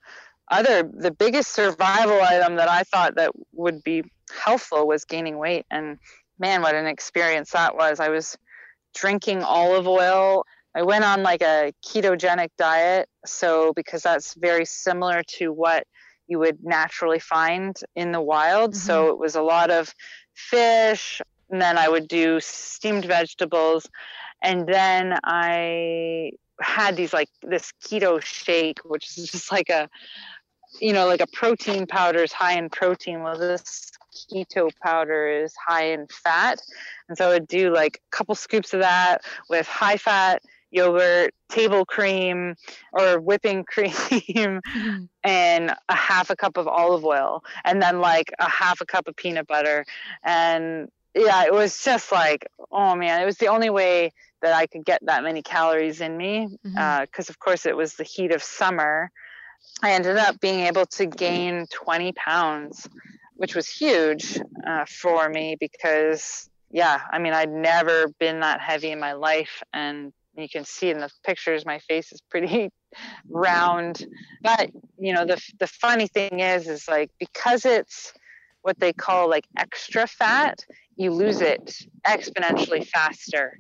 other, 0.50 0.84
the 0.84 1.12
biggest 1.12 1.52
survival 1.52 2.22
item 2.22 2.56
that 2.56 2.70
I 2.70 2.84
thought 2.84 3.16
that 3.16 3.32
would 3.54 3.84
be 3.84 4.04
helpful 4.44 4.88
was 4.88 5.06
gaining 5.06 5.38
weight. 5.38 5.66
And 5.72 5.98
man, 6.40 6.62
what 6.62 6.76
an 6.76 6.88
experience 6.88 7.52
that 7.52 7.76
was. 7.76 8.00
I 8.00 8.10
was 8.10 8.38
drinking 8.94 9.44
olive 9.44 9.88
oil. 9.88 10.46
I 10.76 10.84
went 10.84 11.06
on 11.06 11.24
like 11.24 11.42
a 11.42 11.74
ketogenic 11.86 12.50
diet. 12.58 13.10
So, 13.26 13.74
because 13.74 14.04
that's 14.04 14.34
very 14.36 14.66
similar 14.66 15.24
to 15.38 15.52
what 15.52 15.86
you 16.28 16.40
would 16.40 16.64
naturally 16.64 17.20
find 17.20 17.76
in 17.96 18.12
the 18.12 18.22
wild. 18.22 18.72
Mm-hmm. 18.72 18.80
So, 18.80 19.10
it 19.10 19.18
was 19.18 19.36
a 19.36 19.42
lot 19.42 19.72
of 19.72 19.94
fish, 20.34 21.22
and 21.50 21.62
then 21.62 21.78
I 21.78 21.90
would 21.90 22.08
do 22.08 22.40
steamed 22.40 23.06
vegetables. 23.06 23.88
And 24.42 24.68
then 24.68 25.18
I 25.24 26.32
had 26.62 26.96
these 26.96 27.14
like 27.14 27.30
this 27.42 27.72
keto 27.84 28.22
shake, 28.22 28.80
which 28.86 29.18
is 29.18 29.28
just 29.32 29.52
like 29.52 29.70
a, 29.70 29.90
you 30.82 30.94
know, 30.94 31.08
like 31.08 31.22
a 31.22 31.28
protein 31.28 31.88
powder 31.88 32.24
is 32.24 32.34
high 32.34 32.58
in 32.58 32.70
protein. 32.70 33.24
Well, 33.24 33.38
this 33.38 33.92
keto 34.32 34.70
powder 34.84 35.28
is 35.28 35.54
high 35.56 35.92
in 35.92 36.08
fat. 36.08 36.62
And 37.08 37.18
so 37.18 37.30
I 37.30 37.34
would 37.34 37.48
do 37.48 37.74
like 37.74 38.02
a 38.12 38.16
couple 38.16 38.36
scoops 38.36 38.74
of 38.74 38.82
that 38.82 39.22
with 39.50 39.68
high 39.68 39.98
fat 39.98 40.42
yogurt, 40.70 41.34
table 41.50 41.86
cream 41.86 42.56
or 42.92 43.20
whipping 43.20 43.64
cream, 43.68 43.92
mm-hmm. 43.94 45.04
and 45.24 45.74
a 45.90 45.96
half 45.96 46.30
a 46.30 46.36
cup 46.36 46.58
of 46.58 46.68
olive 46.68 47.06
oil, 47.06 47.44
and 47.64 47.82
then 47.82 48.02
like 48.02 48.32
a 48.40 48.50
half 48.50 48.82
a 48.82 48.86
cup 48.86 49.08
of 49.08 49.16
peanut 49.16 49.48
butter. 49.48 49.86
And 50.24 50.90
yeah, 51.16 51.46
it 51.46 51.54
was 51.54 51.84
just 51.84 52.12
like, 52.12 52.48
oh 52.72 52.96
man, 52.96 53.22
it 53.22 53.26
was 53.26 53.38
the 53.38 53.48
only 53.48 53.70
way 53.70 54.12
that 54.42 54.54
I 54.54 54.68
could 54.68 54.86
get 54.86 55.06
that 55.06 55.24
many 55.24 55.42
calories 55.42 56.02
in 56.02 56.16
me. 56.16 56.48
Because, 56.64 56.76
mm-hmm. 56.76 57.22
uh, 57.22 57.26
of 57.30 57.40
course, 57.40 57.66
it 57.66 57.76
was 57.76 57.96
the 57.96 58.04
heat 58.04 58.32
of 58.32 58.44
summer. 58.44 59.12
I 59.82 59.92
ended 59.92 60.18
up 60.18 60.40
being 60.40 60.62
able 60.62 60.86
to 60.86 61.06
gain 61.06 61.66
20 61.72 62.14
pounds, 62.14 62.88
which 63.36 63.56
was 63.56 63.68
huge 63.68 64.40
uh, 64.66 64.86
for 64.86 65.30
me 65.30 65.58
because, 65.60 66.50
yeah, 66.72 67.02
I 67.12 67.20
mean, 67.20 67.34
I'd 67.34 67.52
never 67.52 68.08
been 68.20 68.42
that 68.42 68.62
heavy 68.62 68.92
in 68.92 69.00
my 69.00 69.14
life. 69.14 69.62
And 69.74 70.14
you 70.36 70.48
can 70.48 70.66
see 70.66 70.90
in 70.90 71.00
the 71.00 71.10
pictures, 71.26 71.66
my 71.66 71.80
face 71.80 72.12
is 72.12 72.22
pretty 72.22 72.70
round. 73.30 74.06
But, 74.42 74.72
you 75.00 75.14
know, 75.14 75.26
the, 75.26 75.42
the 75.60 75.68
funny 75.68 76.08
thing 76.08 76.40
is, 76.40 76.68
is 76.68 76.88
like 76.88 77.12
because 77.20 77.66
it's 77.66 78.14
what 78.62 78.80
they 78.80 78.94
call 78.94 79.30
like 79.30 79.46
extra 79.58 80.08
fat, 80.08 80.66
you 80.98 81.12
lose 81.12 81.42
it 81.42 81.86
exponentially 82.06 82.86
faster 82.88 83.58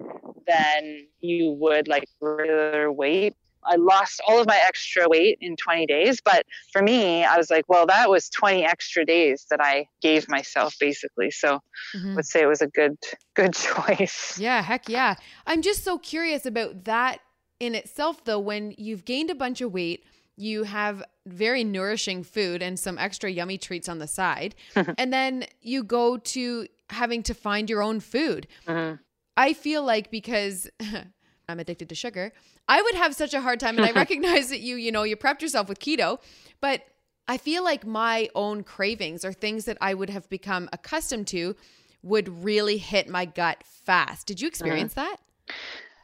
than 0.47 1.07
you 1.19 1.51
would 1.51 1.87
like 1.87 2.05
regular 2.19 2.91
weight. 2.91 3.35
I 3.63 3.75
lost 3.75 4.21
all 4.27 4.39
of 4.39 4.47
my 4.47 4.59
extra 4.65 5.09
weight 5.09 5.37
in 5.41 5.55
20 5.57 5.85
days. 5.87 6.21
But 6.21 6.45
for 6.71 6.81
me, 6.81 7.23
I 7.25 7.37
was 7.37 7.49
like, 7.49 7.65
well, 7.67 7.85
that 7.87 8.09
was 8.09 8.29
20 8.29 8.63
extra 8.63 9.05
days 9.05 9.45
that 9.49 9.59
I 9.61 9.87
gave 10.01 10.29
myself 10.29 10.75
basically. 10.79 11.31
So 11.31 11.59
mm-hmm. 11.95 12.11
I 12.11 12.15
would 12.15 12.25
say 12.25 12.41
it 12.41 12.47
was 12.47 12.61
a 12.61 12.67
good, 12.67 12.97
good 13.35 13.53
choice. 13.53 14.37
Yeah, 14.39 14.61
heck 14.61 14.87
yeah. 14.87 15.15
I'm 15.45 15.61
just 15.61 15.83
so 15.83 15.97
curious 15.97 16.45
about 16.45 16.85
that 16.85 17.19
in 17.59 17.75
itself, 17.75 18.23
though, 18.23 18.39
when 18.39 18.73
you've 18.77 19.05
gained 19.05 19.29
a 19.29 19.35
bunch 19.35 19.61
of 19.61 19.73
weight, 19.73 20.03
you 20.35 20.63
have 20.63 21.03
very 21.25 21.63
nourishing 21.63 22.23
food 22.23 22.61
and 22.61 22.79
some 22.79 22.97
extra 22.97 23.29
yummy 23.29 23.57
treats 23.57 23.89
on 23.89 23.97
the 23.97 24.07
side. 24.07 24.55
and 24.75 25.11
then 25.11 25.45
you 25.61 25.83
go 25.83 26.17
to 26.17 26.67
having 26.89 27.23
to 27.23 27.33
find 27.33 27.69
your 27.69 27.81
own 27.81 27.99
food. 27.99 28.47
Mm-hmm. 28.67 28.95
I 29.35 29.53
feel 29.53 29.83
like 29.83 30.09
because 30.09 30.69
I'm 31.49 31.59
addicted 31.59 31.89
to 31.89 31.95
sugar, 31.95 32.33
I 32.67 32.81
would 32.81 32.95
have 32.95 33.15
such 33.15 33.33
a 33.33 33.41
hard 33.41 33.59
time. 33.59 33.77
And 33.77 33.85
I 33.85 33.91
recognize 33.95 34.49
that 34.49 34.61
you, 34.61 34.75
you 34.75 34.91
know, 34.91 35.03
you 35.03 35.15
prepped 35.15 35.41
yourself 35.41 35.69
with 35.69 35.79
keto, 35.79 36.19
but 36.61 36.81
I 37.27 37.37
feel 37.37 37.63
like 37.63 37.85
my 37.85 38.29
own 38.35 38.63
cravings 38.63 39.25
or 39.25 39.33
things 39.33 39.65
that 39.65 39.77
I 39.81 39.93
would 39.93 40.09
have 40.09 40.29
become 40.29 40.69
accustomed 40.71 41.27
to 41.27 41.55
would 42.01 42.43
really 42.43 42.77
hit 42.77 43.09
my 43.09 43.25
gut 43.25 43.63
fast. 43.63 44.27
Did 44.27 44.41
you 44.41 44.47
experience 44.47 44.93
mm-hmm. 44.93 45.09
that? 45.09 45.55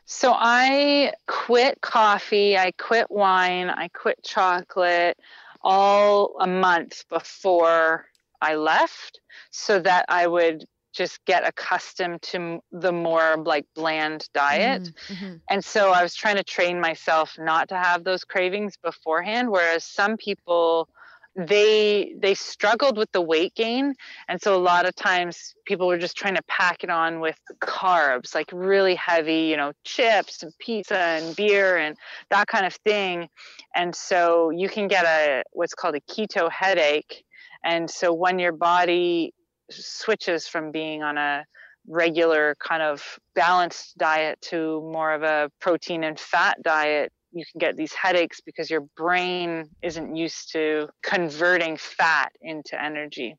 So 0.06 0.34
I 0.36 1.14
quit 1.28 1.80
coffee, 1.82 2.58
I 2.58 2.72
quit 2.72 3.10
wine, 3.10 3.70
I 3.70 3.88
quit 3.88 4.22
chocolate 4.24 5.18
all 5.62 6.36
a 6.40 6.48
month 6.48 7.06
before 7.10 8.06
I 8.42 8.56
left 8.56 9.22
so 9.50 9.80
that 9.80 10.06
I 10.10 10.28
would 10.28 10.66
just 10.94 11.24
get 11.26 11.46
accustomed 11.46 12.22
to 12.22 12.60
the 12.72 12.92
more 12.92 13.36
like 13.38 13.66
bland 13.76 14.30
diet. 14.34 14.84
Mm-hmm, 14.84 15.14
mm-hmm. 15.14 15.36
And 15.50 15.66
so 15.66 15.92
I 15.92 16.04
was 16.04 16.16
trying 16.16 16.36
to 16.38 16.44
train 16.44 16.80
myself 16.80 17.36
not 17.38 17.70
to 17.70 17.76
have 17.76 18.04
those 18.04 18.24
cravings 18.24 18.78
beforehand 18.78 19.50
whereas 19.50 19.84
some 19.84 20.18
people 20.18 20.88
they 21.36 22.14
they 22.20 22.36
struggled 22.36 22.96
with 22.96 23.12
the 23.12 23.22
weight 23.22 23.56
gain 23.56 23.96
and 24.28 24.40
so 24.40 24.56
a 24.56 24.62
lot 24.62 24.86
of 24.86 24.96
times 24.96 25.56
people 25.66 25.88
were 25.88 25.98
just 25.98 26.16
trying 26.16 26.36
to 26.36 26.44
pack 26.48 26.84
it 26.84 26.92
on 26.92 27.20
with 27.20 27.40
carbs 27.60 28.36
like 28.36 28.50
really 28.54 28.94
heavy 28.94 29.46
you 29.46 29.58
know 29.58 29.72
chips 29.84 30.44
and 30.44 30.54
pizza 30.60 30.98
and 30.98 31.36
beer 31.36 31.78
and 31.78 31.98
that 32.30 32.46
kind 32.48 32.68
of 32.68 32.74
thing 32.86 33.28
and 33.76 33.96
so 33.96 34.52
you 34.52 34.70
can 34.70 34.88
get 34.88 35.06
a 35.06 35.44
what's 35.54 35.74
called 35.74 35.96
a 35.96 36.02
keto 36.02 36.52
headache 36.52 37.26
and 37.64 37.90
so 37.90 38.14
when 38.14 38.38
your 38.38 38.52
body 38.52 39.34
switches 39.74 40.48
from 40.48 40.72
being 40.72 41.04
on 41.04 41.18
a 41.18 41.46
regular 41.88 42.56
kind 42.60 42.82
of 42.82 43.20
balanced 43.36 43.98
diet 43.98 44.40
to 44.42 44.82
more 44.82 45.14
of 45.14 45.24
a 45.24 45.50
protein 45.60 46.04
and 46.04 46.20
fat 46.20 46.58
diet, 46.64 47.12
you 47.32 47.44
can 47.52 47.60
get 47.60 47.76
these 47.76 47.94
headaches 47.94 48.40
because 48.42 48.70
your 48.70 48.82
brain 48.96 49.70
isn't 49.82 50.16
used 50.16 50.52
to 50.54 50.88
converting 51.02 51.78
fat 51.78 52.32
into 52.42 52.82
energy. 52.82 53.36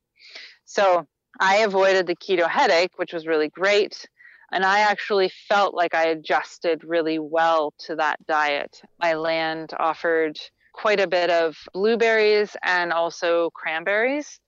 So 0.64 1.07
I 1.40 1.59
avoided 1.59 2.07
the 2.07 2.16
keto 2.16 2.49
headache, 2.49 2.92
which 2.97 3.12
was 3.12 3.27
really 3.27 3.49
great. 3.49 4.07
And 4.53 4.64
I 4.64 4.81
actually 4.81 5.31
felt 5.49 5.75
like 5.75 5.94
I 5.94 6.07
adjusted 6.09 6.85
really 6.85 7.18
well 7.18 7.73
to 7.87 7.97
that 7.97 8.25
diet. 8.27 8.81
My 9.01 9.14
land 9.14 9.73
offered 9.79 10.38
quite 10.73 11.01
a 11.01 11.07
bit 11.07 11.31
of 11.31 11.57
blueberries 11.73 12.57
and 12.62 12.92
also 12.92 13.51
cranberries. 13.55 14.40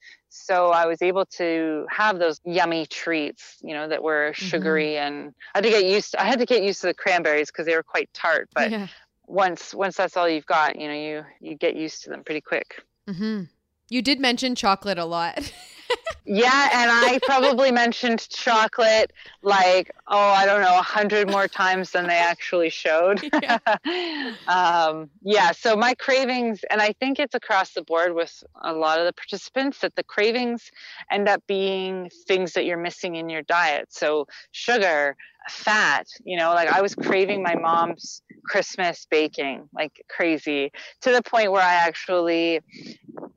So 0.44 0.70
I 0.70 0.86
was 0.86 1.02
able 1.02 1.26
to 1.26 1.86
have 1.90 2.18
those 2.18 2.40
yummy 2.44 2.86
treats, 2.86 3.56
you 3.62 3.74
know, 3.74 3.88
that 3.88 4.02
were 4.02 4.32
mm-hmm. 4.32 4.46
sugary 4.46 4.94
mm-hmm. 4.94 5.14
and 5.14 5.34
I 5.54 5.58
had 5.58 5.64
to 5.64 5.70
get 5.70 5.84
used 5.84 6.12
to, 6.12 6.22
I 6.22 6.24
had 6.24 6.38
to 6.38 6.46
get 6.46 6.62
used 6.62 6.80
to 6.82 6.88
the 6.88 6.94
cranberries 6.94 7.50
because 7.50 7.66
they 7.66 7.74
were 7.74 7.82
quite 7.82 8.12
tart, 8.12 8.48
but 8.54 8.70
yeah. 8.70 8.86
once 9.26 9.74
once 9.74 9.96
that's 9.96 10.16
all 10.16 10.28
you've 10.28 10.46
got, 10.46 10.78
you 10.78 10.88
know, 10.88 10.94
you 10.94 11.24
you 11.40 11.56
get 11.56 11.74
used 11.74 12.04
to 12.04 12.10
them 12.10 12.22
pretty 12.22 12.40
quick. 12.40 12.82
hmm 13.08 13.44
You 13.88 14.02
did 14.02 14.20
mention 14.20 14.54
chocolate 14.54 14.98
a 14.98 15.04
lot. 15.04 15.52
yeah, 16.24 16.68
and 16.72 16.90
I 16.90 17.18
probably 17.22 17.70
mentioned 17.70 18.28
chocolate 18.28 19.12
like 19.46 19.92
oh 20.08 20.18
I 20.18 20.44
don't 20.44 20.60
know 20.60 20.76
a 20.76 20.82
hundred 20.82 21.30
more 21.30 21.46
times 21.46 21.92
than 21.92 22.06
they 22.08 22.18
actually 22.18 22.70
showed. 22.70 23.22
Yeah. 23.42 23.58
um, 24.48 25.10
yeah, 25.22 25.52
so 25.52 25.76
my 25.76 25.94
cravings, 25.94 26.64
and 26.70 26.80
I 26.80 26.92
think 26.98 27.20
it's 27.20 27.34
across 27.34 27.74
the 27.74 27.82
board 27.82 28.14
with 28.14 28.42
a 28.62 28.72
lot 28.72 28.98
of 28.98 29.04
the 29.04 29.12
participants 29.12 29.80
that 29.80 29.94
the 29.94 30.02
cravings 30.02 30.70
end 31.10 31.28
up 31.28 31.42
being 31.46 32.10
things 32.26 32.54
that 32.54 32.64
you're 32.64 32.78
missing 32.78 33.16
in 33.16 33.28
your 33.28 33.42
diet. 33.42 33.92
So 33.92 34.26
sugar, 34.52 35.16
fat 35.48 36.06
you 36.24 36.36
know 36.36 36.52
like 36.54 36.68
i 36.68 36.80
was 36.80 36.94
craving 36.94 37.42
my 37.42 37.54
mom's 37.54 38.22
christmas 38.44 39.06
baking 39.10 39.68
like 39.72 40.04
crazy 40.08 40.70
to 41.00 41.12
the 41.12 41.22
point 41.22 41.52
where 41.52 41.62
i 41.62 41.74
actually 41.74 42.60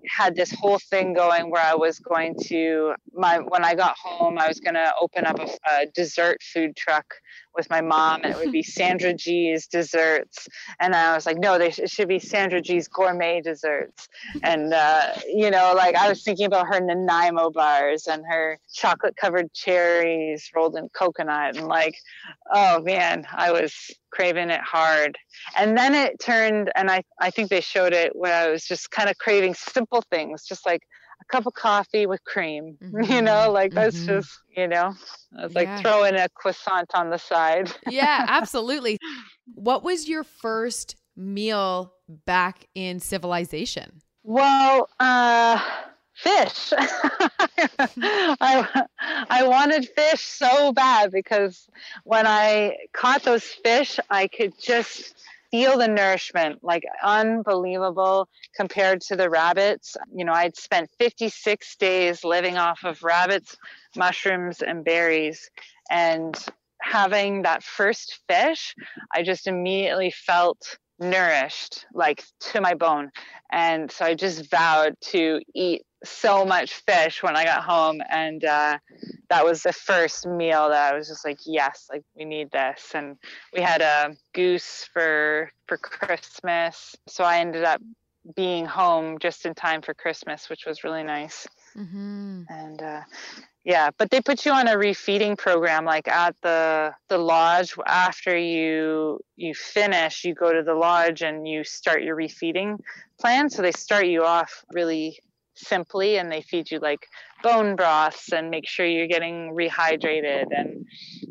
had 0.07 0.35
this 0.35 0.51
whole 0.51 0.79
thing 0.79 1.13
going 1.13 1.51
where 1.51 1.61
i 1.61 1.75
was 1.75 1.99
going 1.99 2.35
to 2.41 2.93
my 3.13 3.37
when 3.37 3.63
i 3.63 3.75
got 3.75 3.95
home 3.97 4.37
i 4.39 4.47
was 4.47 4.59
going 4.59 4.73
to 4.73 4.91
open 4.99 5.25
up 5.25 5.39
a, 5.39 5.47
a 5.69 5.85
dessert 5.99 6.41
food 6.41 6.77
truck 6.77 7.13
with 7.53 7.69
my 7.69 7.81
mom 7.81 8.21
and 8.23 8.31
it 8.31 8.37
would 8.37 8.53
be 8.53 8.63
Sandra 8.77 9.13
G's 9.13 9.67
desserts. 9.67 10.47
And 10.79 10.95
I 10.95 11.13
was 11.13 11.25
like, 11.25 11.37
no, 11.37 11.57
they 11.57 11.71
sh- 11.71 11.79
it 11.79 11.89
should 11.89 12.07
be 12.07 12.19
Sandra 12.19 12.61
G's 12.61 12.87
gourmet 12.87 13.41
desserts. 13.41 14.07
And, 14.43 14.73
uh, 14.73 15.11
you 15.27 15.51
know, 15.51 15.73
like 15.75 15.95
I 15.95 16.07
was 16.07 16.23
thinking 16.23 16.45
about 16.45 16.67
her 16.67 16.79
Nanaimo 16.79 17.49
bars 17.49 18.07
and 18.07 18.23
her 18.29 18.57
chocolate 18.73 19.17
covered 19.17 19.51
cherries 19.53 20.49
rolled 20.55 20.77
in 20.77 20.87
coconut. 20.89 21.57
And 21.57 21.67
like, 21.67 21.95
oh 22.53 22.81
man, 22.81 23.25
I 23.29 23.51
was 23.51 23.73
craving 24.11 24.51
it 24.51 24.61
hard. 24.61 25.17
And 25.57 25.77
then 25.77 25.93
it 25.95 26.17
turned, 26.21 26.71
and 26.75 26.89
I, 26.89 27.03
I 27.19 27.29
think 27.29 27.49
they 27.49 27.61
showed 27.61 27.91
it 27.91 28.15
when 28.15 28.31
I 28.31 28.47
was 28.47 28.63
just 28.63 28.89
kind 28.89 29.09
of 29.09 29.17
craving 29.17 29.55
simple 29.55 30.01
things, 30.09 30.45
just 30.45 30.65
like 30.65 30.81
cup 31.29 31.45
of 31.45 31.53
coffee 31.53 32.05
with 32.05 32.23
cream, 32.23 32.77
mm-hmm. 32.83 33.11
you 33.11 33.21
know, 33.21 33.51
like 33.51 33.73
that's 33.73 33.97
mm-hmm. 33.97 34.07
just, 34.07 34.39
you 34.55 34.67
know, 34.67 34.93
it's 35.39 35.53
yeah. 35.53 35.59
like 35.59 35.81
throwing 35.81 36.15
a 36.15 36.27
croissant 36.29 36.91
on 36.93 37.09
the 37.09 37.17
side. 37.17 37.71
yeah, 37.89 38.25
absolutely. 38.27 38.97
What 39.55 39.83
was 39.83 40.07
your 40.07 40.23
first 40.23 40.95
meal 41.15 41.93
back 42.25 42.67
in 42.75 42.99
civilization? 42.99 44.01
Well, 44.23 44.89
uh, 44.99 45.59
fish. 46.13 46.73
I, 48.41 48.85
I 49.29 49.47
wanted 49.47 49.87
fish 49.95 50.21
so 50.21 50.73
bad 50.73 51.11
because 51.11 51.67
when 52.03 52.27
I 52.27 52.75
caught 52.93 53.23
those 53.23 53.43
fish, 53.43 53.99
I 54.09 54.27
could 54.27 54.53
just 54.59 55.15
feel 55.51 55.77
the 55.77 55.87
nourishment 55.87 56.59
like 56.63 56.83
unbelievable 57.03 58.29
compared 58.55 59.01
to 59.01 59.15
the 59.15 59.29
rabbits. 59.29 59.95
You 60.13 60.25
know, 60.25 60.33
I'd 60.33 60.57
spent 60.57 60.89
56 60.97 61.75
days 61.77 62.23
living 62.23 62.57
off 62.57 62.83
of 62.83 63.03
rabbits, 63.03 63.57
mushrooms, 63.95 64.61
and 64.61 64.83
berries. 64.83 65.49
And 65.89 66.37
having 66.81 67.43
that 67.43 67.63
first 67.63 68.19
fish, 68.29 68.75
I 69.13 69.23
just 69.23 69.47
immediately 69.47 70.11
felt 70.11 70.77
nourished 70.99 71.85
like 71.93 72.23
to 72.39 72.61
my 72.61 72.73
bone. 72.73 73.11
And 73.51 73.91
so 73.91 74.05
I 74.05 74.15
just 74.15 74.49
vowed 74.49 74.95
to 75.01 75.41
eat 75.55 75.83
so 76.03 76.45
much 76.45 76.75
fish 76.75 77.21
when 77.21 77.35
I 77.35 77.43
got 77.43 77.63
home, 77.63 78.01
and 78.09 78.43
uh, 78.45 78.77
that 79.29 79.43
was 79.43 79.63
the 79.63 79.73
first 79.73 80.25
meal 80.25 80.69
that 80.69 80.93
I 80.93 80.97
was 80.97 81.09
just 81.09 81.25
like, 81.25 81.39
yes, 81.45 81.87
like 81.91 82.03
we 82.15 82.23
need 82.25 82.51
this. 82.51 82.91
And 82.93 83.17
we 83.53 83.61
had 83.61 83.81
a 83.81 84.15
goose 84.33 84.87
for 84.93 85.51
for 85.67 85.77
Christmas, 85.77 86.95
so 87.07 87.23
I 87.23 87.39
ended 87.39 87.63
up 87.65 87.81
being 88.35 88.65
home 88.65 89.17
just 89.19 89.45
in 89.45 89.53
time 89.55 89.81
for 89.81 89.93
Christmas, 89.93 90.49
which 90.49 90.65
was 90.65 90.83
really 90.83 91.03
nice. 91.03 91.47
Mm-hmm. 91.75 92.43
And 92.49 92.81
uh, 92.81 93.01
yeah, 93.63 93.89
but 93.97 94.09
they 94.09 94.21
put 94.21 94.45
you 94.45 94.51
on 94.53 94.67
a 94.67 94.75
refeeding 94.75 95.37
program 95.37 95.83
like 95.85 96.07
at 96.07 96.35
the 96.41 96.93
the 97.09 97.17
lodge 97.17 97.75
after 97.85 98.37
you 98.37 99.19
you 99.35 99.53
finish, 99.53 100.23
you 100.23 100.33
go 100.33 100.53
to 100.53 100.63
the 100.63 100.73
lodge 100.73 101.21
and 101.21 101.47
you 101.47 101.63
start 101.63 102.03
your 102.03 102.15
refeeding 102.15 102.79
plan. 103.19 103.49
So 103.49 103.61
they 103.61 103.71
start 103.71 104.07
you 104.07 104.23
off 104.23 104.63
really 104.71 105.19
simply 105.55 106.17
and 106.17 106.31
they 106.31 106.41
feed 106.41 106.71
you 106.71 106.79
like 106.79 107.05
bone 107.43 107.75
broths 107.75 108.31
and 108.31 108.49
make 108.49 108.67
sure 108.67 108.85
you're 108.85 109.07
getting 109.07 109.53
rehydrated 109.53 110.45
and 110.51 110.85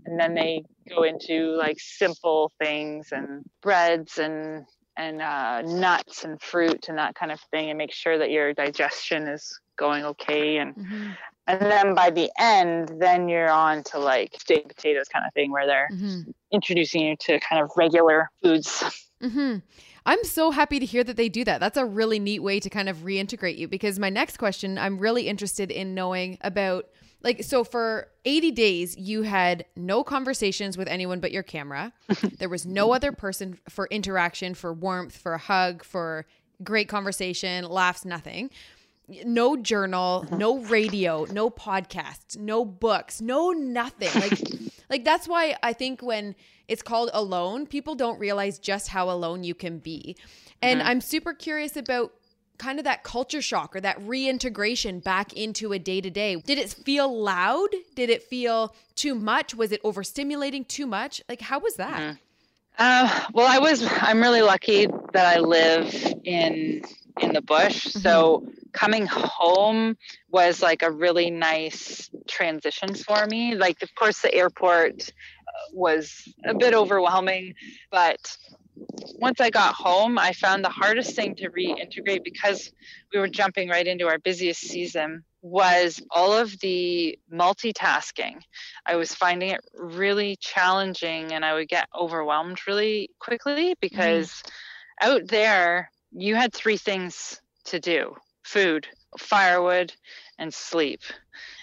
and 0.04 0.20
then 0.20 0.34
they 0.34 0.62
go 0.88 1.02
into 1.02 1.56
like 1.56 1.80
simple 1.80 2.52
things 2.62 3.08
and 3.10 3.44
breads 3.62 4.18
and 4.18 4.66
and 4.98 5.22
uh, 5.22 5.62
nuts 5.62 6.24
and 6.24 6.42
fruit 6.42 6.88
and 6.88 6.98
that 6.98 7.14
kind 7.14 7.30
of 7.30 7.40
thing 7.52 7.70
and 7.70 7.78
make 7.78 7.92
sure 7.92 8.18
that 8.18 8.30
your 8.30 8.52
digestion 8.52 9.28
is 9.28 9.60
going 9.78 10.04
okay 10.04 10.58
and 10.58 10.76
mm-hmm. 10.76 11.10
and 11.46 11.60
then 11.60 11.94
by 11.94 12.10
the 12.10 12.30
end 12.38 12.92
then 12.98 13.28
you're 13.28 13.50
on 13.50 13.82
to 13.82 13.98
like 13.98 14.34
steak 14.38 14.68
potatoes 14.68 15.08
kind 15.08 15.24
of 15.26 15.32
thing 15.32 15.50
where 15.50 15.66
they're 15.66 15.88
mm-hmm. 15.92 16.30
introducing 16.52 17.02
you 17.02 17.16
to 17.16 17.40
kind 17.40 17.62
of 17.62 17.70
regular 17.76 18.30
foods 18.42 18.84
mm-hmm. 19.22 19.58
I'm 20.08 20.24
so 20.24 20.50
happy 20.50 20.80
to 20.80 20.86
hear 20.86 21.04
that 21.04 21.16
they 21.16 21.28
do 21.28 21.44
that. 21.44 21.60
That's 21.60 21.76
a 21.76 21.84
really 21.84 22.18
neat 22.18 22.38
way 22.38 22.60
to 22.60 22.70
kind 22.70 22.88
of 22.88 22.98
reintegrate 22.98 23.58
you 23.58 23.68
because 23.68 23.98
my 23.98 24.08
next 24.08 24.38
question, 24.38 24.78
I'm 24.78 24.98
really 24.98 25.28
interested 25.28 25.70
in 25.70 25.94
knowing 25.94 26.38
about 26.40 26.86
like 27.22 27.42
so 27.44 27.62
for 27.62 28.08
80 28.24 28.52
days 28.52 28.96
you 28.96 29.22
had 29.22 29.66
no 29.76 30.02
conversations 30.02 30.78
with 30.78 30.88
anyone 30.88 31.20
but 31.20 31.30
your 31.30 31.42
camera. 31.42 31.92
there 32.38 32.48
was 32.48 32.64
no 32.64 32.94
other 32.94 33.12
person 33.12 33.58
for 33.68 33.86
interaction, 33.88 34.54
for 34.54 34.72
warmth, 34.72 35.14
for 35.14 35.34
a 35.34 35.38
hug, 35.38 35.84
for 35.84 36.24
great 36.62 36.88
conversation, 36.88 37.64
laughs, 37.64 38.06
nothing 38.06 38.48
no 39.24 39.56
journal, 39.56 40.24
uh-huh. 40.26 40.36
no 40.36 40.58
radio, 40.58 41.26
no 41.30 41.50
podcasts, 41.50 42.36
no 42.36 42.64
books, 42.64 43.20
no 43.20 43.50
nothing. 43.52 44.10
Like 44.20 44.40
like 44.90 45.04
that's 45.04 45.26
why 45.26 45.56
I 45.62 45.72
think 45.72 46.02
when 46.02 46.34
it's 46.66 46.82
called 46.82 47.10
alone, 47.12 47.66
people 47.66 47.94
don't 47.94 48.18
realize 48.18 48.58
just 48.58 48.88
how 48.88 49.10
alone 49.10 49.44
you 49.44 49.54
can 49.54 49.78
be. 49.78 50.16
And 50.60 50.80
mm-hmm. 50.80 50.88
I'm 50.88 51.00
super 51.00 51.32
curious 51.32 51.76
about 51.76 52.12
kind 52.58 52.78
of 52.78 52.84
that 52.84 53.04
culture 53.04 53.40
shock 53.40 53.74
or 53.76 53.80
that 53.80 53.96
reintegration 54.02 54.98
back 54.98 55.32
into 55.32 55.72
a 55.72 55.78
day 55.78 56.00
to 56.00 56.10
day. 56.10 56.36
Did 56.36 56.58
it 56.58 56.70
feel 56.70 57.22
loud? 57.22 57.68
Did 57.94 58.10
it 58.10 58.22
feel 58.24 58.74
too 58.96 59.14
much? 59.14 59.54
Was 59.54 59.72
it 59.72 59.82
overstimulating 59.84 60.66
too 60.66 60.86
much? 60.86 61.22
Like 61.28 61.40
how 61.40 61.60
was 61.60 61.76
that? 61.76 62.00
Mm-hmm. 62.00 62.16
Uh, 62.80 63.24
well, 63.32 63.46
I 63.46 63.58
was. 63.58 63.84
I'm 64.02 64.20
really 64.20 64.42
lucky 64.42 64.86
that 65.12 65.36
I 65.36 65.40
live 65.40 65.92
in 66.22 66.82
in 67.20 67.32
the 67.32 67.42
bush, 67.42 67.86
mm-hmm. 67.86 68.00
so 68.00 68.46
coming 68.72 69.06
home 69.06 69.96
was 70.30 70.62
like 70.62 70.82
a 70.82 70.90
really 70.90 71.30
nice 71.30 72.10
transition 72.28 72.94
for 72.94 73.26
me. 73.26 73.54
Like, 73.54 73.82
of 73.82 73.94
course, 73.94 74.20
the 74.20 74.34
airport 74.34 75.08
uh, 75.08 75.52
was 75.72 76.28
a 76.44 76.54
bit 76.54 76.74
overwhelming, 76.74 77.54
but 77.90 78.36
once 79.18 79.40
I 79.40 79.50
got 79.50 79.74
home, 79.74 80.18
I 80.18 80.32
found 80.32 80.64
the 80.64 80.68
hardest 80.68 81.16
thing 81.16 81.34
to 81.36 81.50
reintegrate 81.50 82.22
because 82.24 82.70
we 83.12 83.18
were 83.18 83.28
jumping 83.28 83.68
right 83.68 83.86
into 83.86 84.06
our 84.06 84.18
busiest 84.18 84.60
season 84.60 85.24
was 85.42 86.00
all 86.10 86.32
of 86.32 86.58
the 86.60 87.18
multitasking. 87.32 88.40
I 88.86 88.96
was 88.96 89.14
finding 89.14 89.50
it 89.50 89.60
really 89.74 90.36
challenging 90.40 91.32
and 91.32 91.44
I 91.44 91.54
would 91.54 91.68
get 91.68 91.88
overwhelmed 91.98 92.58
really 92.66 93.10
quickly 93.18 93.74
because 93.80 94.30
mm. 94.30 94.50
out 95.02 95.28
there, 95.28 95.90
you 96.12 96.34
had 96.34 96.52
three 96.52 96.76
things 96.76 97.40
to 97.64 97.80
do 97.80 98.16
food, 98.42 98.86
firewood, 99.18 99.92
and 100.38 100.52
sleep, 100.54 101.02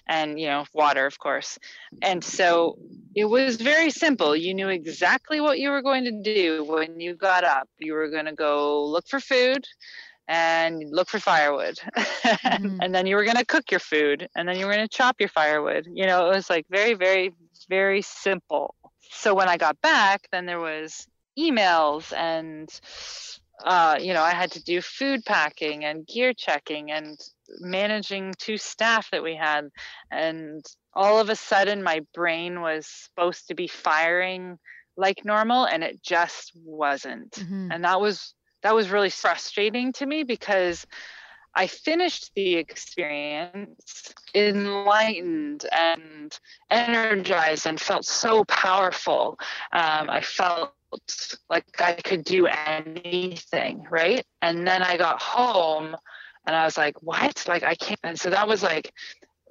and 0.08 0.40
you 0.40 0.48
know, 0.48 0.66
water, 0.74 1.06
of 1.06 1.18
course. 1.18 1.58
And 2.02 2.24
so 2.24 2.78
it 3.16 3.26
was 3.26 3.56
very 3.56 3.90
simple. 3.90 4.36
You 4.36 4.54
knew 4.54 4.70
exactly 4.70 5.42
what 5.42 5.58
you 5.58 5.72
were 5.72 5.82
going 5.82 6.04
to 6.04 6.22
do 6.22 6.64
when 6.64 7.00
you 7.00 7.16
got 7.16 7.44
up. 7.44 7.68
You 7.80 7.94
were 7.94 8.10
going 8.10 8.26
to 8.26 8.34
go 8.34 8.86
look 8.86 9.08
for 9.08 9.20
food 9.20 9.66
and 10.28 10.84
look 10.92 11.10
for 11.10 11.20
firewood. 11.20 11.80
mm-hmm. 11.96 12.78
and 12.82 12.94
then 12.94 13.08
you 13.08 13.16
were 13.16 13.24
going 13.24 13.38
to 13.38 13.46
cook 13.46 13.72
your 13.72 13.80
food 13.80 14.28
and 14.36 14.48
then 14.48 14.58
you 14.58 14.66
were 14.66 14.74
going 14.74 14.88
to 14.88 14.96
chop 14.96 15.20
your 15.20 15.30
firewood. 15.30 15.88
You 15.92 16.06
know, 16.06 16.30
it 16.30 16.36
was 16.36 16.50
like 16.50 16.66
very, 16.70 16.94
very, 16.94 17.34
very 17.70 18.02
simple. 18.02 18.76
So 19.12 19.34
when 19.34 19.48
I 19.48 19.58
got 19.58 19.80
back, 19.82 20.28
then 20.32 20.46
there 20.46 20.60
was 20.60 21.08
emails 21.38 22.14
and 22.16 22.70
uh, 23.66 23.98
you 24.00 24.14
know, 24.14 24.22
I 24.22 24.32
had 24.32 24.52
to 24.52 24.64
do 24.64 24.80
food 24.80 25.26
packing 25.26 25.86
and 25.86 26.06
gear 26.06 26.34
checking 26.34 26.92
and 26.92 27.20
managing 27.60 28.36
two 28.38 28.58
staff 28.58 29.10
that 29.12 29.24
we 29.24 29.36
had. 29.36 29.70
And 30.12 30.64
all 30.94 31.20
of 31.20 31.30
a 31.30 31.36
sudden, 31.36 31.82
my 31.82 32.02
brain 32.14 32.62
was 32.62 32.86
supposed 32.86 33.48
to 33.48 33.56
be 33.56 33.68
firing 33.68 34.60
like 34.98 35.26
normal, 35.26 35.66
and 35.66 35.84
it 35.84 36.02
just 36.04 36.52
wasn't. 36.64 37.32
Mm-hmm. 37.32 37.72
And 37.72 37.84
that 37.84 38.00
was 38.00 38.36
that 38.62 38.76
was 38.76 38.90
really 38.90 39.10
frustrating 39.10 39.94
to 39.94 40.06
me 40.06 40.24
because 40.24 40.86
I 41.56 41.66
finished 41.66 42.32
the 42.36 42.56
experience 42.56 44.14
enlightened 44.36 45.66
and 45.72 46.38
energized 46.70 47.66
and 47.66 47.80
felt 47.80 48.06
so 48.06 48.44
powerful. 48.46 49.40
Um, 49.72 50.10
I 50.10 50.22
felt 50.22 50.75
like 51.50 51.66
I 51.80 51.94
could 51.94 52.24
do 52.24 52.48
anything, 52.48 53.86
right? 53.90 54.26
And 54.42 54.68
then 54.68 54.82
I 54.82 54.98
got 54.98 55.22
home 55.22 55.96
and 56.48 56.56
I 56.56 56.66
was 56.66 56.78
like, 56.78 57.02
what? 57.02 57.44
Like, 57.48 57.64
I 57.64 57.76
can't. 57.76 58.00
And 58.04 58.20
so 58.20 58.30
that 58.30 58.48
was 58.48 58.64
like 58.64 58.92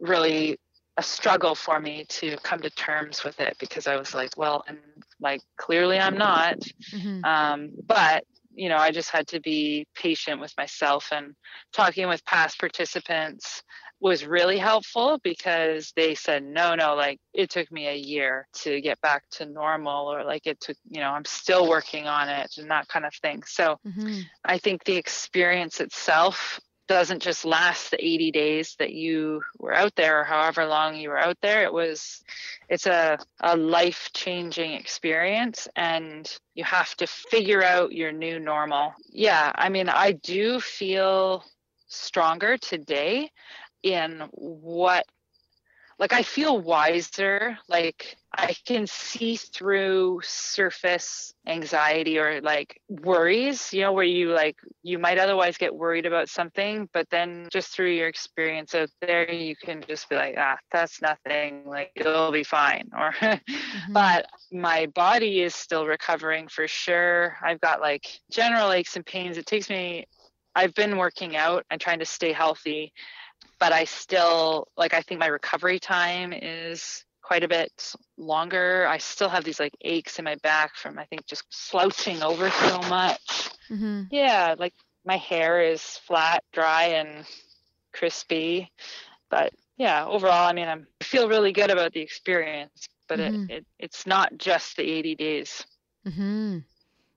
really 0.01 0.59
a 0.97 1.03
struggle 1.03 1.55
for 1.55 1.81
me 1.81 2.05
to 2.09 2.37
come 2.39 2.61
to 2.61 2.71
terms 2.71 3.25
with 3.25 3.41
it 3.41 3.57
because 3.59 3.87
I 3.87 3.97
was 3.97 4.15
like, 4.15 4.31
well, 4.37 4.65
and 4.69 4.79
like 5.21 5.41
clearly 5.57 5.99
I'm 5.99 6.17
not. 6.17 6.59
Mm-hmm. 6.93 7.25
Um, 7.25 7.71
but 7.87 8.25
you 8.55 8.69
know, 8.69 8.77
I 8.77 8.93
just 8.93 9.11
had 9.11 9.27
to 9.29 9.41
be 9.41 9.87
patient 9.95 10.41
with 10.41 10.55
myself 10.57 11.09
and 11.11 11.35
talking 11.73 12.07
with 12.07 12.25
past 12.25 12.61
participants 12.61 13.65
was 14.05 14.27
really 14.27 14.59
helpful 14.59 15.19
because 15.25 15.91
they 15.97 16.15
said 16.15 16.45
no 16.45 16.75
no 16.75 16.95
like 16.95 17.19
it 17.33 17.49
took 17.49 17.73
me 17.73 17.89
a 17.89 17.97
year 17.97 18.47
to 18.53 18.79
get 18.83 19.01
back 19.01 19.23
to 19.31 19.47
normal 19.47 20.13
or 20.13 20.23
like 20.25 20.47
it 20.47 20.61
took 20.61 20.77
you 20.91 21.01
know 21.01 21.09
i'm 21.09 21.25
still 21.25 21.67
working 21.67 22.07
on 22.07 22.29
it 22.29 22.53
and 22.59 22.71
that 22.71 22.87
kind 22.87 23.07
of 23.07 23.15
thing. 23.15 23.43
So 23.47 23.79
mm-hmm. 23.85 24.21
i 24.45 24.59
think 24.59 24.85
the 24.85 24.97
experience 24.97 25.81
itself 25.81 26.61
doesn't 26.87 27.23
just 27.23 27.47
last 27.47 27.93
the 27.93 28.05
80 28.05 28.31
days 28.31 28.77
that 28.79 28.93
you 28.93 29.41
were 29.59 29.73
out 29.73 29.95
there 29.95 30.21
or 30.21 30.25
however 30.25 30.67
long 30.67 30.97
you 30.97 31.09
were 31.09 31.19
out 31.19 31.39
there. 31.41 31.63
It 31.63 31.73
was 31.73 32.23
it's 32.69 32.87
a, 32.87 33.19
a 33.41 33.57
life 33.57 34.11
changing 34.13 34.73
experience 34.73 35.67
and 35.77 36.31
you 36.55 36.63
have 36.65 36.95
to 36.97 37.07
figure 37.07 37.65
out 37.65 37.93
your 37.93 38.13
new 38.13 38.39
normal. 38.39 38.93
Yeah 39.11 39.51
i 39.55 39.71
mean 39.71 39.89
i 39.89 40.13
do 40.13 40.61
feel 40.61 41.43
stronger 41.89 42.57
today 42.59 43.31
in 43.85 44.25
what 44.33 45.05
like 45.99 46.13
I 46.13 46.23
feel 46.23 46.61
wiser. 46.61 47.57
Like 47.69 48.17
I 48.33 48.55
can 48.67 48.87
see 48.87 49.37
through 49.37 50.21
surface 50.25 51.33
anxiety 51.47 52.19
or 52.19 52.41
like 52.41 52.81
worries, 52.89 53.73
you 53.73 53.83
know, 53.83 53.93
where 53.93 54.05
you 54.05 54.33
like 54.33 54.57
you 54.83 54.99
might 54.99 55.19
otherwise 55.19 55.57
get 55.57 55.75
worried 55.75 56.07
about 56.07 56.29
something, 56.29 56.89
but 56.93 57.09
then 57.11 57.49
just 57.53 57.69
through 57.69 57.93
your 57.93 58.09
experience 58.09 58.75
out 58.75 58.91
there, 59.01 59.31
you 59.31 59.55
can 59.57 59.85
just 59.87 60.09
be 60.09 60.17
like, 60.17 60.35
ah, 60.37 60.59
that's 60.73 61.01
nothing. 61.01 61.63
Like 61.65 61.93
it'll 61.95 62.33
be 62.33 62.45
fine. 62.45 62.91
Or, 62.93 63.13
mm-hmm. 63.21 63.93
but 63.93 64.27
my 64.53 64.87
body 64.87 65.43
is 65.43 65.55
still 65.55 65.87
recovering 65.87 66.49
for 66.49 66.67
sure. 66.67 67.37
I've 67.43 67.61
got 67.61 67.81
like 67.81 68.07
general 68.33 68.73
aches 68.73 68.97
and 68.97 69.07
pains. 69.07 69.39
It 69.39 69.47
takes 69.47 69.71
me. 69.71 70.07
I've 70.57 70.75
been 70.75 70.99
working 70.99 71.37
out 71.37 71.65
and 71.71 71.81
trying 71.81 71.99
to 71.99 72.05
stay 72.05 72.33
healthy 72.33 72.93
but 73.65 73.73
I 73.73 73.85
still 73.85 74.69
like 74.77 74.93
I 74.93 75.01
think 75.01 75.21
my 75.21 75.27
recovery 75.27 75.79
time 75.79 76.35
is 76.35 77.03
quite 77.23 77.43
a 77.43 77.49
bit 77.49 77.95
longer. 78.19 78.87
I 78.87 78.99
still 78.99 79.31
have 79.31 79.43
these 79.43 79.59
like 79.59 79.73
aches 79.81 80.19
in 80.19 80.27
my 80.27 80.35
back 80.43 80.77
from 80.77 80.99
I 80.99 81.07
think 81.07 81.25
just 81.25 81.45
slouching 81.49 82.23
over 82.23 82.51
so 82.51 82.79
much. 82.91 83.49
Mm-hmm. 83.71 84.03
Yeah, 84.11 84.55
like 84.59 84.75
my 85.07 85.17
hair 85.17 85.63
is 85.63 85.81
flat, 85.83 86.45
dry, 86.53 86.89
and 86.89 87.25
crispy. 87.95 88.71
But 89.31 89.55
yeah, 89.79 90.05
overall, 90.05 90.47
I 90.47 90.53
mean, 90.53 90.69
I'm, 90.69 90.87
I 91.01 91.05
feel 91.05 91.27
really 91.27 91.53
good 91.53 91.71
about 91.71 91.95
the 91.95 92.01
experience. 92.01 92.87
But 93.09 93.19
mm-hmm. 93.19 93.45
it, 93.45 93.51
it 93.51 93.67
it's 93.79 94.07
not 94.07 94.37
just 94.37 94.77
the 94.77 94.83
80 94.83 95.15
days. 95.15 95.65
Mm-hmm. 96.07 96.59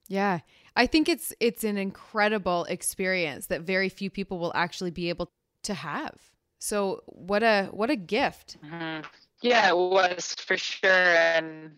Yeah. 0.07 0.39
I 0.77 0.86
think 0.86 1.10
it's 1.10 1.33
it's 1.41 1.65
an 1.65 1.77
incredible 1.77 2.63
experience 2.69 3.48
that 3.48 3.63
very 3.63 3.89
few 3.89 4.10
people 4.10 4.39
will 4.39 4.54
actually 4.56 4.91
be 4.91 5.10
able 5.10 5.29
to 5.63 5.73
have. 5.73 6.15
So 6.60 7.01
what 7.05 7.43
a 7.43 7.67
what 7.71 7.89
a 7.89 7.95
gift. 7.95 8.58
Mm-hmm. 8.65 9.05
Yeah, 9.41 9.69
it 9.69 9.77
was 9.77 10.35
for 10.39 10.58
sure, 10.58 10.89
and 10.89 11.71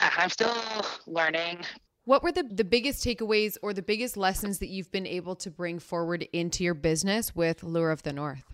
I'm 0.00 0.30
still 0.30 0.54
learning. 1.06 1.64
What 2.04 2.22
were 2.22 2.32
the, 2.32 2.42
the 2.42 2.64
biggest 2.64 3.04
takeaways 3.04 3.56
or 3.62 3.72
the 3.72 3.82
biggest 3.82 4.16
lessons 4.16 4.58
that 4.58 4.68
you've 4.68 4.90
been 4.90 5.06
able 5.06 5.36
to 5.36 5.50
bring 5.50 5.78
forward 5.78 6.26
into 6.32 6.64
your 6.64 6.74
business 6.74 7.34
with 7.34 7.62
Lure 7.62 7.90
of 7.90 8.02
the 8.02 8.12
North? 8.12 8.44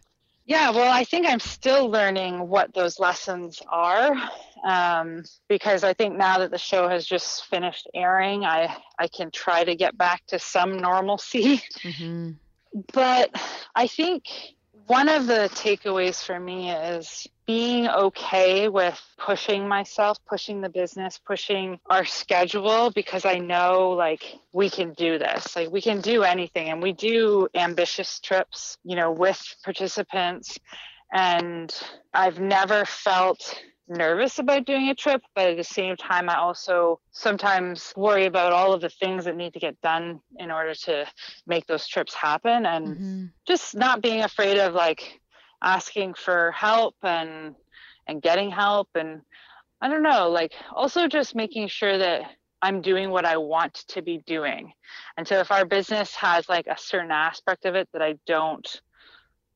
Yeah, 0.45 0.71
well, 0.71 0.93
I 0.93 1.03
think 1.03 1.27
I'm 1.27 1.41
still 1.41 1.89
learning 1.91 2.49
what 2.49 2.73
those 2.73 3.01
lessons 3.01 3.61
are 3.69 4.15
um, 4.65 5.25
because 5.49 5.83
I 5.83 5.93
think 5.93 6.17
now 6.17 6.39
that 6.39 6.53
the 6.53 6.59
show 6.59 6.89
has 6.89 7.05
just 7.05 7.47
finished 7.47 7.89
airing, 7.95 8.45
I, 8.45 8.77
I 8.99 9.09
can 9.09 9.33
try 9.33 9.65
to 9.65 9.75
get 9.75 9.99
back 9.99 10.25
to 10.29 10.39
some 10.39 10.79
normalcy. 10.79 11.63
Mm-hmm. 11.83 12.33
But 12.93 13.31
I 13.75 13.89
think 13.89 14.25
one 14.87 15.09
of 15.09 15.27
the 15.27 15.51
takeaways 15.55 16.23
for 16.23 16.39
me 16.39 16.71
is 16.71 17.27
being 17.47 17.89
okay 17.89 18.69
with 18.69 19.01
pushing 19.19 19.69
myself, 19.69 20.19
pushing 20.27 20.61
the 20.61 20.69
business, 20.69 21.19
pushing 21.19 21.79
our 21.91 22.05
schedule 22.05 22.91
because 22.91 23.25
I 23.25 23.39
know 23.39 23.91
like 23.91 24.23
we 24.53 24.71
can 24.71 24.93
do 24.93 25.19
this. 25.19 25.57
Like 25.57 25.71
we 25.71 25.81
can 25.81 26.01
do 26.01 26.23
anything 26.23 26.69
and 26.69 26.83
we 26.83 26.93
do 26.93 27.49
ambitious 27.55 28.21
trips, 28.21 28.79
you 28.85 28.97
know, 28.97 29.11
with 29.11 29.43
participants 29.65 30.59
and 31.13 31.75
I've 32.13 32.41
never 32.41 32.85
felt 32.85 33.61
nervous 33.89 34.39
about 34.39 34.67
doing 34.67 34.89
a 34.89 34.95
trip, 34.95 35.23
but 35.35 35.51
at 35.51 35.57
the 35.57 35.65
same 35.65 35.97
time, 35.97 36.29
I 36.29 36.37
also 36.37 37.01
sometimes 37.11 37.93
worry 37.97 38.27
about 38.27 38.53
all 38.53 38.73
of 38.73 38.81
the 38.81 38.89
things 38.89 39.25
that 39.25 39.37
need 39.37 39.53
to 39.55 39.61
get 39.61 39.81
done 39.81 40.21
in 40.39 40.51
order 40.51 40.75
to 40.75 41.07
make 41.47 41.67
those 41.67 41.87
trips 41.87 42.15
happen 42.15 42.67
and 42.67 42.87
mm-hmm. 42.87 43.25
just 43.47 43.75
not 43.75 44.03
being 44.03 44.23
afraid 44.23 44.59
of 44.59 44.75
like 44.75 45.21
asking 45.63 46.15
for 46.15 46.53
help 46.53 46.95
and 47.03 47.55
and 48.07 48.23
getting 48.23 48.51
help 48.51 48.89
and 48.95 49.23
I 49.81 49.89
don't 49.89 50.03
know, 50.03 50.31
like 50.31 50.53
also 50.73 51.07
just 51.07 51.35
making 51.35 51.69
sure 51.69 51.99
that 51.99 52.23
I'm 52.63 52.81
doing 52.81 53.11
what 53.11 53.27
I 53.27 53.37
want 53.37 53.75
to 53.89 54.01
be 54.01 54.19
doing. 54.19 54.73
And 55.17 55.29
so 55.29 55.41
if 55.41 55.53
our 55.53 55.67
business 55.67 56.15
has 56.15 56.49
like 56.49 56.67
a 56.67 56.79
certain 56.79 57.11
aspect 57.11 57.67
of 57.67 57.75
it 57.75 57.89
that 57.93 58.01
I 58.03 58.15
don't 58.27 58.67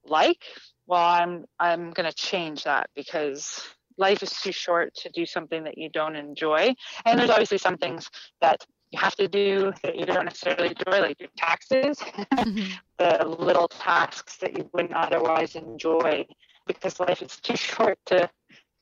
like, 0.05 0.45
well 0.87 1.05
I'm 1.05 1.45
I'm 1.59 1.91
going 1.91 2.09
to 2.09 2.15
change 2.15 2.65
that 2.65 2.91
because 2.95 3.67
life 4.01 4.23
is 4.23 4.33
too 4.33 4.51
short 4.51 4.95
to 4.97 5.11
do 5.11 5.25
something 5.25 5.63
that 5.65 5.79
you 5.79 5.89
don't 5.91 6.17
enjoy. 6.17 6.75
And 7.05 7.19
there's 7.19 7.31
obviously 7.31 7.59
some 7.59 7.77
things 7.77 8.11
that 8.41 8.67
you 8.91 8.99
have 8.99 9.15
to 9.17 9.29
do 9.29 9.73
that 9.85 9.97
you 9.97 10.05
don't 10.05 10.25
necessarily 10.25 10.69
enjoy, 10.69 11.01
like 11.01 11.21
your 11.21 11.29
taxes, 11.37 11.99
mm-hmm. 11.99 12.73
the 12.99 13.25
little 13.27 13.69
tasks 13.69 14.39
that 14.39 14.57
you 14.57 14.69
wouldn't 14.73 14.95
otherwise 14.95 15.55
enjoy 15.55 16.27
because 16.67 16.99
life 16.99 17.23
is 17.23 17.37
too 17.37 17.57
short 17.71 17.99
to 18.07 18.29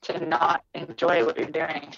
to 0.01 0.25
not 0.25 0.63
enjoy 0.75 1.27
what 1.27 1.37
you're 1.37 1.51
doing. 1.51 1.93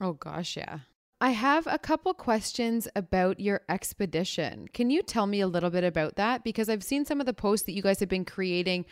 Oh 0.00 0.14
gosh, 0.14 0.56
yeah. 0.56 0.78
I 1.20 1.30
have 1.30 1.66
a 1.66 1.78
couple 1.78 2.14
questions 2.14 2.86
about 2.94 3.40
your 3.40 3.62
expedition. 3.68 4.68
Can 4.72 4.88
you 4.88 5.02
tell 5.02 5.26
me 5.26 5.40
a 5.40 5.48
little 5.48 5.68
bit 5.68 5.82
about 5.82 6.14
that? 6.14 6.44
Because 6.44 6.68
I've 6.68 6.84
seen 6.84 7.04
some 7.04 7.20
of 7.20 7.26
the 7.26 7.34
posts 7.34 7.66
that 7.66 7.72
you 7.72 7.82
guys 7.82 7.98
have 8.00 8.08
been 8.08 8.24
creating 8.24 8.86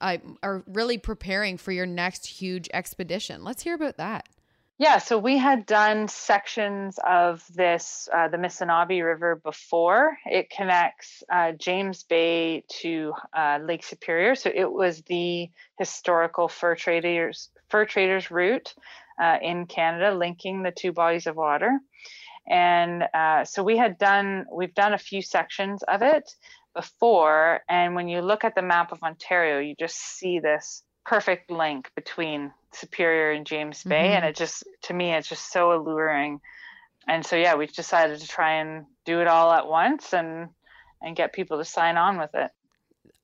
are 0.00 0.64
really 0.66 0.98
preparing 0.98 1.56
for 1.56 1.72
your 1.72 1.86
next 1.86 2.26
huge 2.26 2.68
expedition. 2.72 3.44
Let's 3.44 3.62
hear 3.62 3.74
about 3.74 3.96
that. 3.98 4.28
Yeah, 4.80 4.96
so 4.96 5.18
we 5.18 5.36
had 5.36 5.66
done 5.66 6.08
sections 6.08 6.98
of 7.06 7.44
this, 7.52 8.08
uh, 8.14 8.28
the 8.28 8.38
Missinaibi 8.38 9.04
River 9.04 9.36
before. 9.36 10.16
It 10.24 10.48
connects 10.48 11.22
uh, 11.30 11.52
James 11.52 12.04
Bay 12.04 12.64
to 12.80 13.12
uh, 13.36 13.58
Lake 13.62 13.84
Superior. 13.84 14.34
So 14.34 14.50
it 14.54 14.72
was 14.72 15.02
the 15.02 15.50
historical 15.78 16.48
fur 16.48 16.76
traders 16.76 17.50
fur 17.68 17.84
traders 17.84 18.30
route 18.30 18.74
uh, 19.22 19.36
in 19.42 19.66
Canada, 19.66 20.14
linking 20.16 20.62
the 20.62 20.72
two 20.72 20.92
bodies 20.92 21.26
of 21.26 21.36
water. 21.36 21.78
And 22.48 23.04
uh, 23.12 23.44
so 23.44 23.62
we 23.62 23.76
had 23.76 23.98
done, 23.98 24.46
we've 24.50 24.74
done 24.74 24.94
a 24.94 24.98
few 24.98 25.20
sections 25.20 25.82
of 25.82 26.00
it 26.00 26.34
before. 26.74 27.60
And 27.68 27.94
when 27.94 28.08
you 28.08 28.20
look 28.20 28.44
at 28.44 28.54
the 28.54 28.62
map 28.62 28.92
of 28.92 29.02
Ontario, 29.02 29.58
you 29.58 29.74
just 29.78 29.96
see 29.96 30.38
this 30.38 30.82
perfect 31.04 31.50
link 31.50 31.90
between 31.94 32.52
Superior 32.72 33.32
and 33.32 33.46
James 33.46 33.82
Bay. 33.82 34.08
Mm-hmm. 34.08 34.16
And 34.16 34.24
it 34.26 34.36
just, 34.36 34.64
to 34.82 34.94
me, 34.94 35.12
it's 35.12 35.28
just 35.28 35.52
so 35.52 35.72
alluring. 35.72 36.40
And 37.08 37.24
so, 37.24 37.36
yeah, 37.36 37.54
we 37.54 37.66
decided 37.66 38.20
to 38.20 38.28
try 38.28 38.60
and 38.60 38.84
do 39.04 39.20
it 39.20 39.26
all 39.26 39.50
at 39.52 39.66
once 39.66 40.12
and, 40.12 40.48
and 41.02 41.16
get 41.16 41.32
people 41.32 41.58
to 41.58 41.64
sign 41.64 41.96
on 41.96 42.18
with 42.18 42.30
it. 42.34 42.50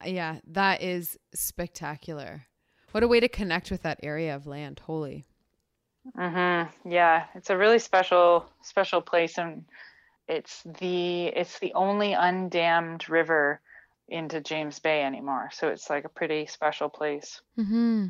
Yeah, 0.05 0.40
that 0.49 0.82
is 0.82 1.18
spectacular. 1.34 2.47
What 2.92 3.03
a 3.03 3.09
way 3.09 3.20
to 3.20 3.28
connect 3.28 3.70
with 3.70 3.82
that 3.82 4.01
area 4.03 4.34
of 4.34 4.47
land. 4.47 4.80
Holy. 4.84 5.26
Mm-hmm. 6.16 6.90
Yeah, 6.90 7.24
it's 7.34 7.51
a 7.51 7.57
really 7.57 7.78
special, 7.78 8.47
special 8.62 9.01
place. 9.01 9.38
And 9.38 9.64
it's 10.29 10.62
the 10.79 11.27
it's 11.27 11.59
the 11.59 11.72
only 11.74 12.12
undammed 12.12 13.09
river 13.09 13.61
into 14.09 14.41
James 14.41 14.79
Bay 14.79 15.03
anymore. 15.03 15.51
So 15.53 15.68
it's 15.68 15.91
like 15.91 16.05
a 16.05 16.09
pretty 16.09 16.47
special 16.47 16.89
place. 16.89 17.41
Mm-hmm. 17.59 18.09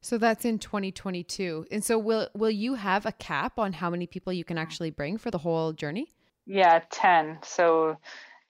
So 0.00 0.18
that's 0.18 0.44
in 0.44 0.58
2022. 0.58 1.66
And 1.70 1.84
so 1.84 1.98
will 1.98 2.28
will 2.34 2.50
you 2.50 2.74
have 2.74 3.06
a 3.06 3.12
cap 3.12 3.58
on 3.58 3.72
how 3.72 3.90
many 3.90 4.06
people 4.06 4.32
you 4.32 4.44
can 4.44 4.58
actually 4.58 4.90
bring 4.90 5.18
for 5.18 5.30
the 5.30 5.38
whole 5.38 5.72
journey? 5.72 6.08
Yeah, 6.46 6.80
10. 6.90 7.38
So 7.44 7.96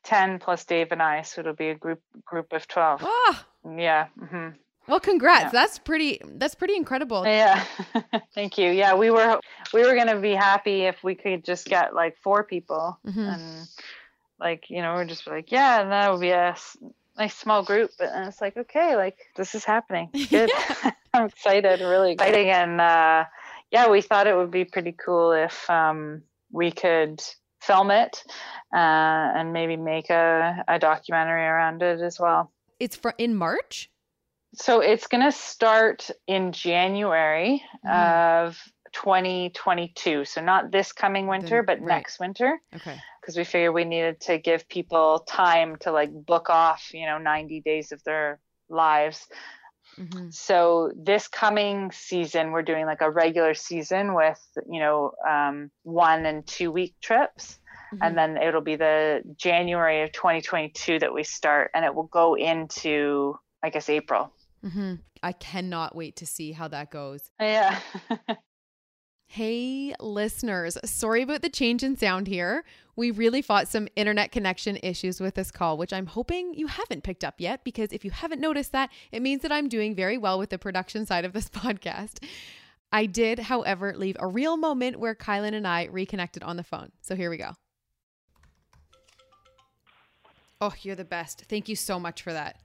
10 0.05 0.39
plus 0.39 0.65
Dave 0.65 0.93
and 0.93 1.03
I, 1.03 1.23
so 1.23 1.41
it'll 1.41 1.55
be 1.55 1.69
a 1.69 1.75
group 1.75 2.01
group 2.25 2.53
of 2.53 2.67
12. 2.67 3.03
Ah! 3.05 3.47
Yeah. 3.77 4.07
Mm-hmm. 4.21 4.57
Well, 4.89 5.01
congrats. 5.01 5.45
Yeah. 5.45 5.51
That's 5.51 5.78
pretty 5.78 6.20
that's 6.24 6.55
pretty 6.55 6.76
incredible. 6.76 7.24
Yeah. 7.24 7.64
Thank 8.35 8.59
you. 8.59 8.70
Yeah, 8.70 8.95
we 8.95 9.11
were 9.11 9.41
we 9.72 9.83
were 9.83 9.95
going 9.95 10.09
to 10.09 10.20
be 10.20 10.33
happy 10.33 10.83
if 10.83 11.03
we 11.03 11.14
could 11.14 11.45
just 11.45 11.66
get 11.66 11.95
like 11.95 12.16
four 12.18 12.45
people 12.45 12.99
mm-hmm. 13.07 13.20
and 13.20 13.68
like, 14.41 14.70
you 14.70 14.83
know, 14.83 14.95
we're 14.95 15.05
just 15.05 15.26
like, 15.26 15.53
yeah, 15.53 15.80
and 15.80 15.93
that 15.93 16.11
would 16.11 16.20
be 16.20 16.30
a 16.30 16.57
nice 17.16 17.37
small 17.37 17.62
group, 17.62 17.93
but 17.99 18.11
it's 18.26 18.41
like, 18.41 18.57
okay, 18.57 18.97
like 18.97 19.18
this 19.37 19.55
is 19.55 19.64
happening. 19.64 20.11
Good. 20.30 20.51
I'm 21.14 21.26
excited, 21.26 21.80
really 21.80 22.12
exciting 22.12 22.49
and 22.49 22.80
uh 22.80 23.24
yeah, 23.70 23.89
we 23.89 24.03
thought 24.03 24.26
it 24.26 24.37
would 24.37 24.51
be 24.51 24.64
pretty 24.64 24.93
cool 24.93 25.33
if 25.33 25.68
um 25.70 26.22
we 26.51 26.70
could 26.70 27.22
film 27.62 27.91
it 27.91 28.24
uh, 28.74 28.76
and 28.76 29.53
maybe 29.53 29.76
make 29.76 30.11
a, 30.11 30.64
a 30.68 30.78
documentary 30.78 31.47
around 31.47 31.83
it 31.83 32.01
as 32.01 32.18
well. 32.18 32.53
It's 32.80 32.97
for 32.97 33.14
in 33.18 33.37
March? 33.37 33.89
So 34.55 34.80
it's 34.80 35.07
going 35.07 35.24
to 35.24 35.32
start 35.32 36.11
in 36.26 36.53
January 36.53 37.62
mm. 37.86 38.44
of 38.44 38.59
2022. 38.92 40.24
So 40.24 40.42
not 40.42 40.70
this 40.70 40.92
coming 40.92 41.26
winter, 41.26 41.62
but 41.62 41.78
right. 41.78 41.86
next 41.86 42.20
winter. 42.20 42.61
Okay. 42.74 42.96
Because 43.20 43.36
we 43.36 43.44
figured 43.44 43.74
we 43.74 43.84
needed 43.84 44.20
to 44.22 44.38
give 44.38 44.68
people 44.68 45.20
time 45.20 45.76
to 45.80 45.92
like 45.92 46.11
book 46.12 46.50
off, 46.50 46.90
you 46.92 47.07
know, 47.07 47.18
90 47.18 47.61
days 47.61 47.92
of 47.92 48.03
their 48.05 48.40
lives. 48.68 49.26
Mm-hmm. 49.98 50.30
So 50.30 50.90
this 50.96 51.28
coming 51.28 51.90
season, 51.92 52.50
we're 52.50 52.62
doing 52.62 52.86
like 52.86 53.00
a 53.00 53.11
regular 53.11 53.55
season 53.55 54.14
with, 54.14 54.40
you 54.68 54.80
know, 54.80 55.12
um, 55.28 55.70
one 55.82 56.26
and 56.26 56.46
two 56.46 56.70
week 56.70 56.94
trips. 57.00 57.59
Mm-hmm. 57.94 58.03
And 58.03 58.18
then 58.18 58.36
it'll 58.36 58.62
be 58.62 58.76
the 58.76 59.22
January 59.36 60.03
of 60.03 60.12
2022 60.12 61.00
that 61.00 61.12
we 61.12 61.24
start, 61.24 61.70
and 61.74 61.84
it 61.84 61.94
will 61.94 62.05
go 62.05 62.34
into, 62.34 63.36
I 63.62 63.68
guess, 63.68 63.90
April. 63.90 64.32
Mm-hmm. 64.65 64.95
I 65.23 65.33
cannot 65.33 65.95
wait 65.95 66.17
to 66.17 66.27
see 66.27 66.53
how 66.53 66.69
that 66.69 66.91
goes. 66.91 67.31
Yeah. 67.41 67.79
hey, 69.27 69.95
listeners. 70.01 70.79
Sorry 70.85 71.23
about 71.23 71.43
the 71.43 71.49
change 71.49 71.83
in 71.83 71.97
sound 71.97 72.27
here. 72.27 72.65
We 72.95 73.11
really 73.11 73.43
fought 73.43 73.69
some 73.69 73.89
internet 73.97 74.33
connection 74.33 74.79
issues 74.83 75.21
with 75.21 75.35
this 75.35 75.51
call, 75.51 75.79
which 75.79 75.93
I'm 75.93 76.07
hoping 76.07 76.55
you 76.55 76.67
haven't 76.67 77.03
picked 77.03 77.25
up 77.25 77.37
yet, 77.39 77.65
because 77.65 77.93
if 77.93 78.05
you 78.05 78.11
haven't 78.11 78.41
noticed 78.41 78.73
that, 78.73 78.91
it 79.11 79.23
means 79.23 79.43
that 79.43 79.53
I'm 79.53 79.69
doing 79.69 79.95
very 79.95 80.19
well 80.19 80.39
with 80.39 80.51
the 80.51 80.59
production 80.59 81.07
side 81.07 81.25
of 81.25 81.33
this 81.33 81.49
podcast. 81.49 82.25
I 82.93 83.07
did, 83.07 83.39
however, 83.39 83.95
leave 83.97 84.17
a 84.21 84.27
real 84.27 84.57
moment 84.57 84.99
where 85.01 85.15
Kielyn 85.15 85.55
and 85.55 85.67
I 85.67 85.87
reconnected 85.91 86.43
on 86.43 86.57
the 86.57 86.63
phone. 86.63 86.93
So 87.01 87.17
here 87.17 87.31
we 87.31 87.39
go. 87.39 87.53
Oh, 90.61 90.75
you're 90.83 90.95
the 90.95 91.05
best. 91.05 91.45
Thank 91.49 91.69
you 91.69 91.75
so 91.75 91.99
much 91.99 92.23
for 92.23 92.33
that. 92.33 92.61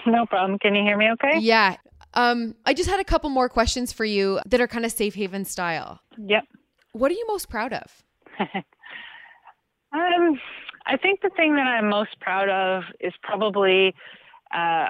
No 0.06 0.26
problem. 0.26 0.58
Can 0.58 0.74
you 0.74 0.82
hear 0.82 0.96
me 0.96 1.10
okay? 1.12 1.38
Yeah. 1.38 1.76
Um, 2.14 2.54
I 2.64 2.74
just 2.74 2.88
had 2.88 3.00
a 3.00 3.04
couple 3.04 3.30
more 3.30 3.48
questions 3.48 3.92
for 3.92 4.04
you 4.04 4.40
that 4.46 4.60
are 4.60 4.66
kind 4.66 4.84
of 4.84 4.92
safe 4.92 5.14
haven 5.14 5.44
style. 5.44 6.00
Yep. 6.16 6.44
What 6.92 7.10
are 7.10 7.14
you 7.14 7.24
most 7.28 7.48
proud 7.48 7.72
of? 7.72 8.02
um, 9.92 10.40
I 10.86 10.96
think 10.96 11.20
the 11.20 11.30
thing 11.36 11.56
that 11.56 11.66
I'm 11.66 11.88
most 11.88 12.18
proud 12.20 12.48
of 12.48 12.84
is 13.00 13.12
probably 13.22 13.94
uh, 14.54 14.88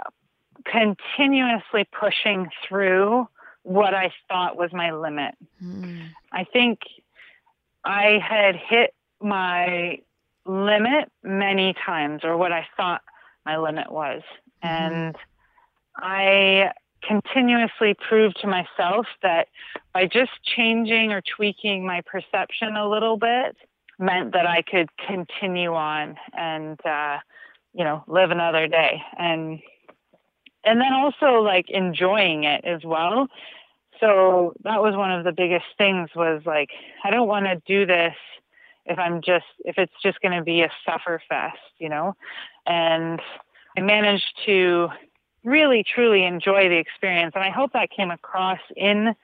continuously 0.64 1.88
pushing 1.98 2.48
through 2.66 3.26
what 3.62 3.94
I 3.94 4.12
thought 4.28 4.56
was 4.56 4.70
my 4.72 4.92
limit. 4.92 5.34
Mm. 5.62 6.08
I 6.32 6.44
think 6.44 6.80
I 7.84 8.18
had 8.26 8.54
hit 8.56 8.94
my 9.20 9.98
limit 10.46 11.10
many 11.22 11.74
times, 11.84 12.22
or 12.24 12.36
what 12.36 12.52
I 12.52 12.66
thought 12.76 13.02
my 13.44 13.58
limit 13.58 13.90
was. 13.90 14.22
Mm-hmm. 14.64 14.94
And 14.94 15.16
I 15.96 16.72
continuously 17.02 17.94
proved 18.08 18.40
to 18.40 18.46
myself 18.46 19.06
that 19.22 19.48
by 19.94 20.06
just 20.06 20.32
changing 20.42 21.12
or 21.12 21.22
tweaking 21.22 21.86
my 21.86 22.02
perception 22.02 22.76
a 22.76 22.88
little 22.88 23.16
bit 23.16 23.56
meant 23.98 24.32
that 24.32 24.46
I 24.46 24.62
could 24.62 24.88
continue 25.06 25.74
on 25.74 26.16
and, 26.36 26.78
uh, 26.84 27.18
you 27.74 27.84
know, 27.84 28.04
live 28.06 28.30
another 28.30 28.66
day. 28.68 29.02
And 29.16 29.60
and 30.64 30.80
then 30.80 30.92
also 30.92 31.40
like 31.40 31.70
enjoying 31.70 32.44
it 32.44 32.64
as 32.64 32.84
well. 32.84 33.28
So 34.00 34.54
that 34.64 34.82
was 34.82 34.94
one 34.94 35.10
of 35.10 35.24
the 35.24 35.32
biggest 35.32 35.64
things 35.76 36.10
was 36.14 36.42
like, 36.44 36.70
I 37.04 37.10
don't 37.10 37.28
want 37.28 37.46
to 37.46 37.62
do 37.66 37.86
this 37.86 38.14
if 38.86 38.98
I'm 38.98 39.20
just, 39.22 39.46
if 39.60 39.76
it's 39.78 39.92
just 40.02 40.20
going 40.20 40.36
to 40.36 40.44
be 40.44 40.62
a 40.62 40.70
suffer 40.84 41.20
fest, 41.28 41.58
you 41.78 41.88
know? 41.88 42.14
And 42.66 43.20
I 43.78 43.80
managed 43.80 44.34
to 44.46 44.88
really 45.44 45.84
truly 45.84 46.24
enjoy 46.24 46.68
the 46.68 46.78
experience. 46.78 47.32
And 47.36 47.44
I 47.44 47.50
hope 47.50 47.72
that 47.74 47.90
came 47.90 48.10
across 48.10 48.58
in, 48.76 49.14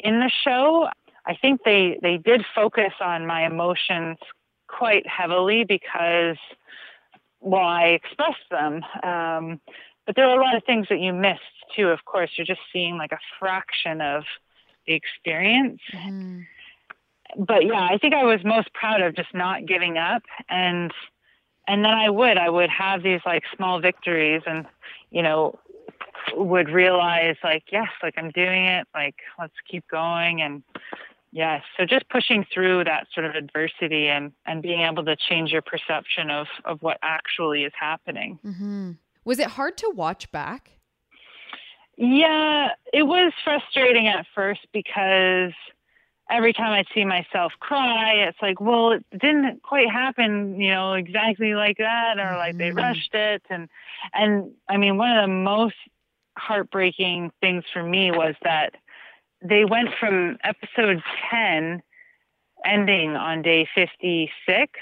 in 0.00 0.18
the 0.18 0.32
show. 0.42 0.88
I 1.24 1.36
think 1.36 1.60
they, 1.64 1.96
they 2.02 2.16
did 2.16 2.44
focus 2.56 2.92
on 3.00 3.24
my 3.24 3.46
emotions 3.46 4.16
quite 4.66 5.06
heavily 5.06 5.62
because, 5.62 6.38
well, 7.40 7.62
I 7.62 7.84
expressed 7.90 8.50
them. 8.50 8.82
Um, 9.04 9.60
but 10.06 10.16
there 10.16 10.26
are 10.28 10.36
a 10.36 10.42
lot 10.42 10.56
of 10.56 10.64
things 10.64 10.88
that 10.90 10.98
you 10.98 11.12
missed 11.12 11.40
too. 11.76 11.88
Of 11.88 12.04
course, 12.04 12.30
you're 12.36 12.46
just 12.46 12.60
seeing 12.72 12.98
like 12.98 13.12
a 13.12 13.18
fraction 13.38 14.00
of 14.00 14.24
the 14.88 14.94
experience. 14.94 15.80
Mm-hmm. 15.94 16.40
But 17.44 17.64
yeah, 17.64 17.86
I 17.88 17.98
think 17.98 18.12
I 18.12 18.24
was 18.24 18.40
most 18.42 18.72
proud 18.72 19.02
of 19.02 19.14
just 19.14 19.32
not 19.34 19.66
giving 19.66 19.98
up 19.98 20.22
and 20.48 20.92
and 21.68 21.84
then 21.84 21.92
I 21.92 22.10
would 22.10 22.38
I 22.38 22.48
would 22.48 22.70
have 22.70 23.02
these 23.02 23.20
like 23.24 23.44
small 23.56 23.80
victories 23.80 24.42
and 24.46 24.66
you 25.10 25.22
know 25.22 25.58
would 26.34 26.68
realize 26.68 27.36
like 27.44 27.64
yes 27.70 27.88
like 28.02 28.14
I'm 28.16 28.30
doing 28.30 28.64
it 28.64 28.86
like 28.94 29.16
let's 29.38 29.54
keep 29.70 29.86
going 29.88 30.42
and 30.42 30.62
yes 31.32 31.62
so 31.76 31.84
just 31.84 32.08
pushing 32.08 32.44
through 32.52 32.84
that 32.84 33.06
sort 33.14 33.26
of 33.26 33.34
adversity 33.34 34.08
and 34.08 34.32
and 34.46 34.62
being 34.62 34.80
able 34.80 35.04
to 35.04 35.16
change 35.16 35.50
your 35.52 35.62
perception 35.62 36.30
of 36.30 36.46
of 36.64 36.82
what 36.82 36.98
actually 37.02 37.64
is 37.64 37.72
happening 37.78 38.38
mm-hmm. 38.44 38.92
Was 39.28 39.38
it 39.38 39.48
hard 39.48 39.76
to 39.76 39.92
watch 39.94 40.32
back? 40.32 40.70
Yeah, 41.98 42.68
it 42.94 43.02
was 43.02 43.34
frustrating 43.44 44.08
at 44.08 44.24
first 44.34 44.66
because 44.72 45.52
every 46.30 46.52
time 46.52 46.72
I'd 46.72 46.86
see 46.94 47.04
myself 47.04 47.52
cry, 47.60 48.14
it's 48.28 48.38
like, 48.42 48.60
well, 48.60 48.92
it 48.92 49.04
didn't 49.12 49.62
quite 49.62 49.90
happen, 49.90 50.60
you 50.60 50.70
know, 50.70 50.94
exactly 50.94 51.54
like 51.54 51.78
that, 51.78 52.18
or 52.18 52.36
like 52.36 52.58
they 52.58 52.68
mm-hmm. 52.68 52.78
rushed 52.78 53.14
it, 53.14 53.42
and 53.50 53.68
and 54.12 54.52
I 54.68 54.76
mean, 54.76 54.96
one 54.96 55.16
of 55.16 55.22
the 55.22 55.34
most 55.34 55.76
heartbreaking 56.36 57.32
things 57.40 57.64
for 57.72 57.82
me 57.82 58.10
was 58.10 58.34
that 58.42 58.74
they 59.42 59.64
went 59.64 59.90
from 59.98 60.38
episode 60.44 61.02
ten 61.30 61.82
ending 62.64 63.16
on 63.16 63.42
day 63.42 63.68
fifty 63.74 64.30
six, 64.46 64.72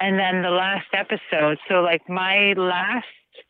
and 0.00 0.18
then 0.18 0.42
the 0.42 0.50
last 0.50 0.88
episode. 0.92 1.58
So 1.68 1.80
like 1.80 2.08
my 2.08 2.52
last 2.54 3.06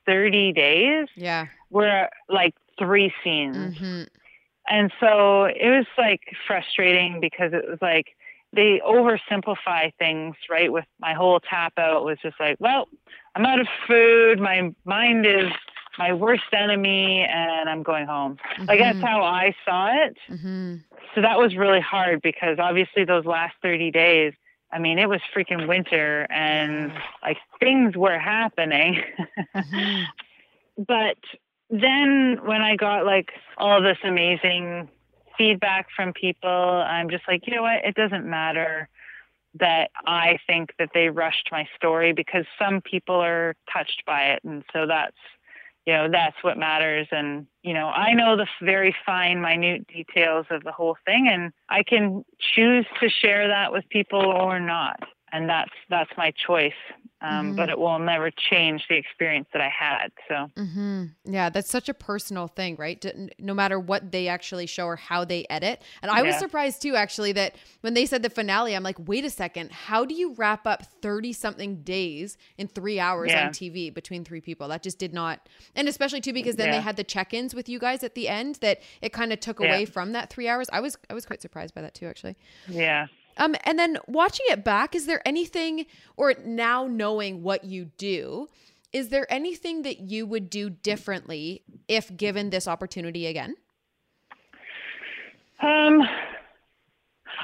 30 0.07 0.53
days 0.53 1.07
yeah 1.17 1.47
were 1.71 2.09
like 2.29 2.55
three 2.79 3.13
scenes 3.23 3.77
mm-hmm. 3.77 4.03
And 4.69 4.93
so 5.01 5.45
it 5.45 5.71
was 5.71 5.87
like 5.99 6.21
frustrating 6.47 7.21
because 7.21 7.53
it 7.53 7.69
was 7.69 7.79
like 7.81 8.17
they 8.53 8.81
oversimplify 8.87 9.93
things 9.99 10.37
right 10.49 10.73
with 10.73 10.85
my 11.01 11.15
whole 11.15 11.41
tap 11.41 11.73
out 11.79 12.05
was 12.05 12.19
just 12.23 12.39
like 12.41 12.57
well 12.61 12.89
i'm 13.35 13.45
out 13.45 13.61
of 13.61 13.67
food 13.87 14.39
my 14.39 14.73
mind 14.85 15.27
is 15.27 15.51
my 15.99 16.13
worst 16.13 16.45
enemy 16.53 17.27
and 17.29 17.69
i'm 17.69 17.83
going 17.83 18.07
home 18.07 18.37
mm-hmm. 18.53 18.65
like 18.67 18.79
that's 18.79 19.01
how 19.01 19.23
i 19.23 19.55
saw 19.65 19.89
it 20.05 20.17
mm-hmm. 20.29 20.77
so 21.15 21.21
that 21.21 21.39
was 21.39 21.57
really 21.57 21.81
hard 21.81 22.21
because 22.23 22.59
obviously 22.59 23.05
those 23.05 23.25
last 23.25 23.55
30 23.63 23.91
days 23.91 24.33
I 24.73 24.81
mean, 24.81 24.99
it 24.99 25.09
was 25.09 25.21
freaking 25.35 25.69
winter 25.69 26.27
and 26.29 26.93
like 27.23 27.39
things 27.61 27.97
were 27.97 28.19
happening. 28.19 29.03
mm-hmm. 29.55 30.03
But 30.79 31.17
then 31.71 32.39
when 32.45 32.63
I 32.63 32.77
got 32.77 33.05
like 33.05 33.31
all 33.59 33.83
this 33.83 33.99
amazing 34.05 34.89
feedback 35.37 35.89
from 35.95 36.13
people, 36.13 36.51
I'm 36.51 37.11
just 37.11 37.25
like, 37.29 37.47
you 37.47 37.55
know 37.55 37.63
what? 37.63 37.85
It 37.85 37.95
doesn't 37.95 38.25
matter 38.25 38.89
that 39.59 39.91
I 40.07 40.39
think 40.47 40.73
that 40.79 40.91
they 40.95 41.09
rushed 41.09 41.49
my 41.51 41.67
story 41.77 42.13
because 42.13 42.45
some 42.59 42.81
people 42.81 43.17
are 43.17 43.55
touched 43.73 44.03
by 44.07 44.33
it. 44.33 44.45
And 44.45 44.63
so 44.73 44.87
that's 44.87 45.17
you 45.87 45.93
know 45.93 46.09
that's 46.11 46.37
what 46.43 46.59
matters 46.59 47.07
and 47.13 47.47
you 47.63 47.73
know 47.73 47.87
i 47.87 48.13
know 48.13 48.37
the 48.37 48.47
very 48.61 48.95
fine 49.07 49.41
minute 49.41 49.87
details 49.87 50.45
of 50.51 50.65
the 50.65 50.73
whole 50.73 50.97
thing 51.07 51.29
and 51.31 51.53
i 51.69 51.83
can 51.83 52.25
choose 52.41 52.85
to 53.01 53.09
share 53.09 53.49
that 53.49 53.73
with 53.73 53.89
people 53.89 54.21
or 54.21 54.59
not 54.61 55.01
and 55.33 55.49
that's 55.49 55.71
that's 55.89 56.11
my 56.17 56.33
choice 56.33 56.73
um, 57.27 57.47
mm-hmm. 57.47 57.57
but 57.57 57.69
it 57.69 57.79
will 57.79 57.99
never 57.99 58.31
change 58.31 58.87
the 58.89 58.97
experience 58.97 59.49
that 59.53 59.61
I 59.61 59.69
had. 59.69 60.13
So, 60.29 60.51
mm-hmm. 60.57 61.05
yeah, 61.25 61.51
that's 61.51 61.71
such 61.71 61.89
a 61.89 61.95
personal 61.95 62.47
thing, 62.47 62.77
right? 62.77 63.05
No 63.39 63.53
matter 63.53 63.81
what 63.81 64.13
they 64.13 64.29
actually 64.29 64.67
show 64.67 64.87
or 64.87 64.97
how 64.97 65.25
they 65.25 65.45
edit. 65.51 65.83
And 66.03 66.11
I 66.11 66.19
yeah. 66.19 66.27
was 66.27 66.37
surprised 66.37 66.83
too, 66.83 66.95
actually, 66.95 67.33
that 67.33 67.57
when 67.81 67.95
they 67.95 68.07
said 68.07 68.23
the 68.23 68.31
finale, 68.31 68.77
I'm 68.77 68.83
like, 68.83 68.97
wait 69.09 69.25
a 69.25 69.31
second, 69.31 69.73
how 69.73 70.05
do 70.05 70.15
you 70.15 70.35
wrap 70.35 70.67
up 70.67 70.85
30 71.03 71.33
something 71.33 71.83
days 71.83 72.39
in 72.59 72.69
three 72.69 73.01
hours 73.01 73.31
yeah. 73.31 73.47
on 73.47 73.53
TV 73.53 73.93
between 73.93 74.25
three 74.25 74.41
people? 74.41 74.69
That 74.69 74.83
just 74.83 74.99
did 74.99 75.13
not, 75.13 75.49
and 75.75 75.89
especially 75.89 76.21
too, 76.21 76.33
because 76.33 76.57
then 76.57 76.69
yeah. 76.69 76.77
they 76.77 76.83
had 76.83 76.97
the 76.97 77.05
check 77.05 77.35
ins 77.35 77.55
with 77.55 77.69
you 77.69 77.79
guys 77.79 78.05
at 78.05 78.15
the 78.15 78.29
end 78.29 78.57
that 78.57 78.81
it 79.03 79.13
kind 79.13 79.33
of 79.33 79.41
took 79.41 79.59
away 79.59 79.85
from 79.85 80.13
that 80.13 80.31
three 80.31 80.49
hours. 80.49 80.69
I 80.73 80.81
was, 80.81 80.97
I 81.11 81.15
was 81.15 81.27
quite 81.27 81.43
surprised 81.43 81.75
by 81.75 81.83
that 81.83 81.95
too, 81.95 82.07
actually. 82.07 82.37
Yeah. 82.69 83.07
Um, 83.37 83.55
and 83.65 83.79
then 83.79 83.99
watching 84.07 84.47
it 84.49 84.65
back, 84.65 84.95
is 84.95 85.07
there 85.07 85.21
anything, 85.27 85.87
or 86.17 86.35
now 86.45 86.87
knowing 86.87 87.43
what 87.43 87.65
you 87.65 87.87
do, 87.99 88.49
is 88.93 89.11
there 89.11 89.27
anything 89.31 89.83
that 89.83 90.01
you 90.01 90.27
would 90.27 90.49
do 90.49 90.71
differently 90.71 91.63
if 91.87 92.17
given 92.17 92.51
this 92.51 92.67
opportunity 92.67 93.27
again? 93.27 93.57
Um, 95.61 96.03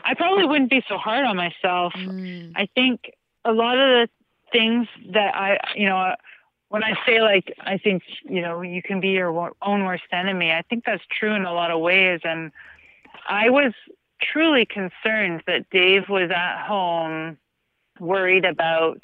I 0.05 0.15
probably 0.15 0.47
wouldn't 0.47 0.71
be 0.71 0.83
so 0.89 0.97
hard 0.97 1.25
on 1.25 1.37
myself. 1.37 1.93
Mm. 1.95 2.53
I 2.57 2.69
think 2.75 3.13
a 3.45 3.53
lot 3.53 3.79
of 3.79 3.89
the 3.89 4.09
things 4.51 4.87
that 5.11 5.35
I, 5.35 5.59
you 5.75 5.87
know, 5.87 6.15
when 6.69 6.83
I 6.83 6.95
say 7.05 7.21
like, 7.21 7.55
I 7.61 7.77
think, 7.77 8.03
you 8.25 8.41
know, 8.41 8.63
you 8.63 8.83
can 8.83 9.01
be 9.01 9.11
your 9.11 9.53
own 9.61 9.85
worst 9.85 10.05
enemy, 10.11 10.53
I 10.53 10.63
think 10.63 10.85
that's 10.87 11.03
true 11.11 11.35
in 11.35 11.45
a 11.45 11.53
lot 11.53 11.71
of 11.71 11.81
ways. 11.81 12.21
And 12.25 12.51
I 13.29 13.51
was 13.51 13.73
truly 14.33 14.67
concerned 14.67 15.43
that 15.47 15.69
Dave 15.71 16.09
was 16.09 16.31
at 16.31 16.67
home 16.67 17.39
worried 18.01 18.45
about 18.45 19.03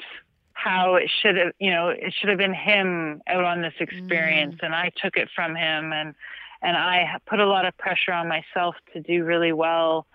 how 0.53 0.97
it 0.97 1.11
should 1.23 1.37
have, 1.37 1.53
you 1.59 1.71
know, 1.71 1.89
it 1.89 2.13
should 2.19 2.29
have 2.29 2.39
been 2.39 2.55
him 2.55 3.23
out 3.29 3.45
on 3.45 3.63
this 3.63 3.75
experience 3.79 4.57
mm. 4.57 4.65
and 4.65 4.75
I 4.75 4.91
took 5.01 5.17
it 5.17 5.29
from 5.35 5.55
him 5.55 5.93
and 5.93 6.15
and 6.61 6.77
I 6.77 7.19
put 7.27 7.39
a 7.39 7.47
lot 7.47 7.67
of 7.67 7.77
pressure 7.79 8.13
on 8.13 8.27
myself 8.27 8.75
to 8.93 9.01
do 9.01 9.23
really 9.23 9.53
well 9.53 10.07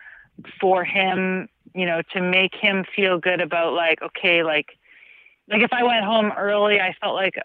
for 0.59 0.83
him, 0.83 1.47
you 1.73 1.85
know, 1.85 2.01
to 2.11 2.21
make 2.21 2.53
him 2.53 2.83
feel 2.93 3.17
good 3.19 3.39
about 3.39 3.73
like 3.73 4.01
okay, 4.01 4.43
like 4.43 4.77
like 5.49 5.61
if 5.61 5.71
I 5.71 5.83
went 5.83 6.03
home 6.03 6.31
early, 6.37 6.79
I 6.79 6.95
felt 6.99 7.15
like 7.15 7.35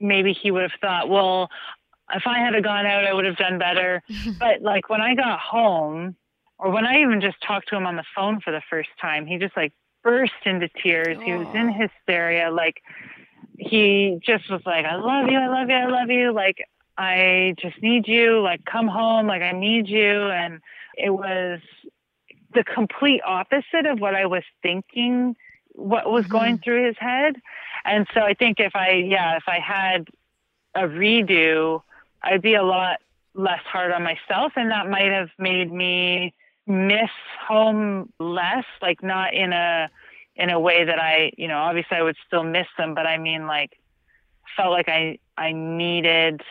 maybe 0.00 0.32
he 0.32 0.50
would 0.50 0.62
have 0.62 0.80
thought, 0.80 1.08
well, 1.08 1.50
if 2.14 2.26
I 2.26 2.38
had 2.38 2.62
gone 2.62 2.86
out, 2.86 3.04
I 3.04 3.12
would 3.12 3.24
have 3.24 3.36
done 3.36 3.58
better. 3.58 4.02
but 4.38 4.62
like 4.62 4.88
when 4.88 5.00
I 5.00 5.14
got 5.14 5.38
home, 5.40 6.16
or 6.58 6.70
when 6.70 6.86
I 6.86 7.00
even 7.02 7.20
just 7.20 7.36
talked 7.42 7.68
to 7.68 7.76
him 7.76 7.86
on 7.86 7.96
the 7.96 8.04
phone 8.14 8.40
for 8.40 8.50
the 8.50 8.62
first 8.70 8.88
time, 9.00 9.26
he 9.26 9.38
just 9.38 9.56
like 9.56 9.72
burst 10.02 10.32
into 10.44 10.68
tears. 10.82 11.18
He 11.22 11.32
was 11.32 11.48
in 11.54 11.72
hysteria. 11.72 12.50
Like 12.50 12.80
he 13.58 14.18
just 14.24 14.50
was 14.50 14.62
like, 14.64 14.86
I 14.86 14.96
love 14.96 15.28
you, 15.28 15.38
I 15.38 15.48
love 15.48 15.68
you, 15.68 15.74
I 15.74 15.86
love 15.86 16.10
you. 16.10 16.32
Like 16.32 16.66
I 16.96 17.54
just 17.58 17.82
need 17.82 18.08
you. 18.08 18.40
Like 18.40 18.64
come 18.64 18.88
home. 18.88 19.26
Like 19.26 19.42
I 19.42 19.52
need 19.52 19.88
you. 19.88 20.28
And 20.30 20.60
it 20.96 21.10
was 21.10 21.60
the 22.54 22.64
complete 22.64 23.20
opposite 23.26 23.84
of 23.84 24.00
what 24.00 24.14
I 24.14 24.26
was 24.26 24.44
thinking, 24.62 25.36
what 25.72 26.10
was 26.10 26.24
mm-hmm. 26.24 26.32
going 26.32 26.58
through 26.58 26.86
his 26.86 26.96
head. 26.98 27.36
And 27.84 28.06
so 28.14 28.20
I 28.20 28.34
think 28.34 28.60
if 28.60 28.74
I, 28.74 28.92
yeah, 28.92 29.36
if 29.36 29.44
I 29.46 29.58
had 29.58 30.08
a 30.74 30.88
redo, 30.88 31.82
I'd 32.22 32.42
be 32.42 32.54
a 32.54 32.62
lot 32.62 33.00
less 33.34 33.60
hard 33.64 33.92
on 33.92 34.02
myself. 34.02 34.52
And 34.56 34.70
that 34.70 34.88
might 34.88 35.12
have 35.12 35.28
made 35.38 35.70
me 35.70 36.34
miss 36.66 37.10
home 37.46 38.12
less, 38.18 38.64
like 38.82 39.02
not 39.02 39.34
in 39.34 39.52
a 39.52 39.88
in 40.36 40.50
a 40.50 40.60
way 40.60 40.84
that 40.84 40.98
I, 40.98 41.32
you 41.38 41.48
know, 41.48 41.58
obviously 41.58 41.96
I 41.96 42.02
would 42.02 42.16
still 42.26 42.42
miss 42.42 42.66
them, 42.76 42.94
but 42.94 43.06
I 43.06 43.18
mean 43.18 43.46
like 43.46 43.78
felt 44.56 44.70
like 44.70 44.88
I 44.88 45.18
I 45.36 45.52
needed 45.52 46.42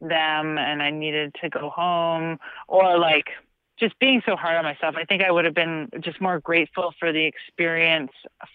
them 0.00 0.58
and 0.58 0.82
I 0.82 0.90
needed 0.90 1.34
to 1.42 1.48
go 1.48 1.70
home 1.70 2.38
or 2.68 2.98
like 2.98 3.30
just 3.78 3.98
being 3.98 4.22
so 4.24 4.36
hard 4.36 4.56
on 4.56 4.64
myself. 4.64 4.94
I 4.96 5.04
think 5.04 5.22
I 5.22 5.30
would 5.30 5.44
have 5.44 5.54
been 5.54 5.88
just 6.00 6.20
more 6.20 6.40
grateful 6.40 6.94
for 6.98 7.12
the 7.12 7.24
experience 7.24 8.12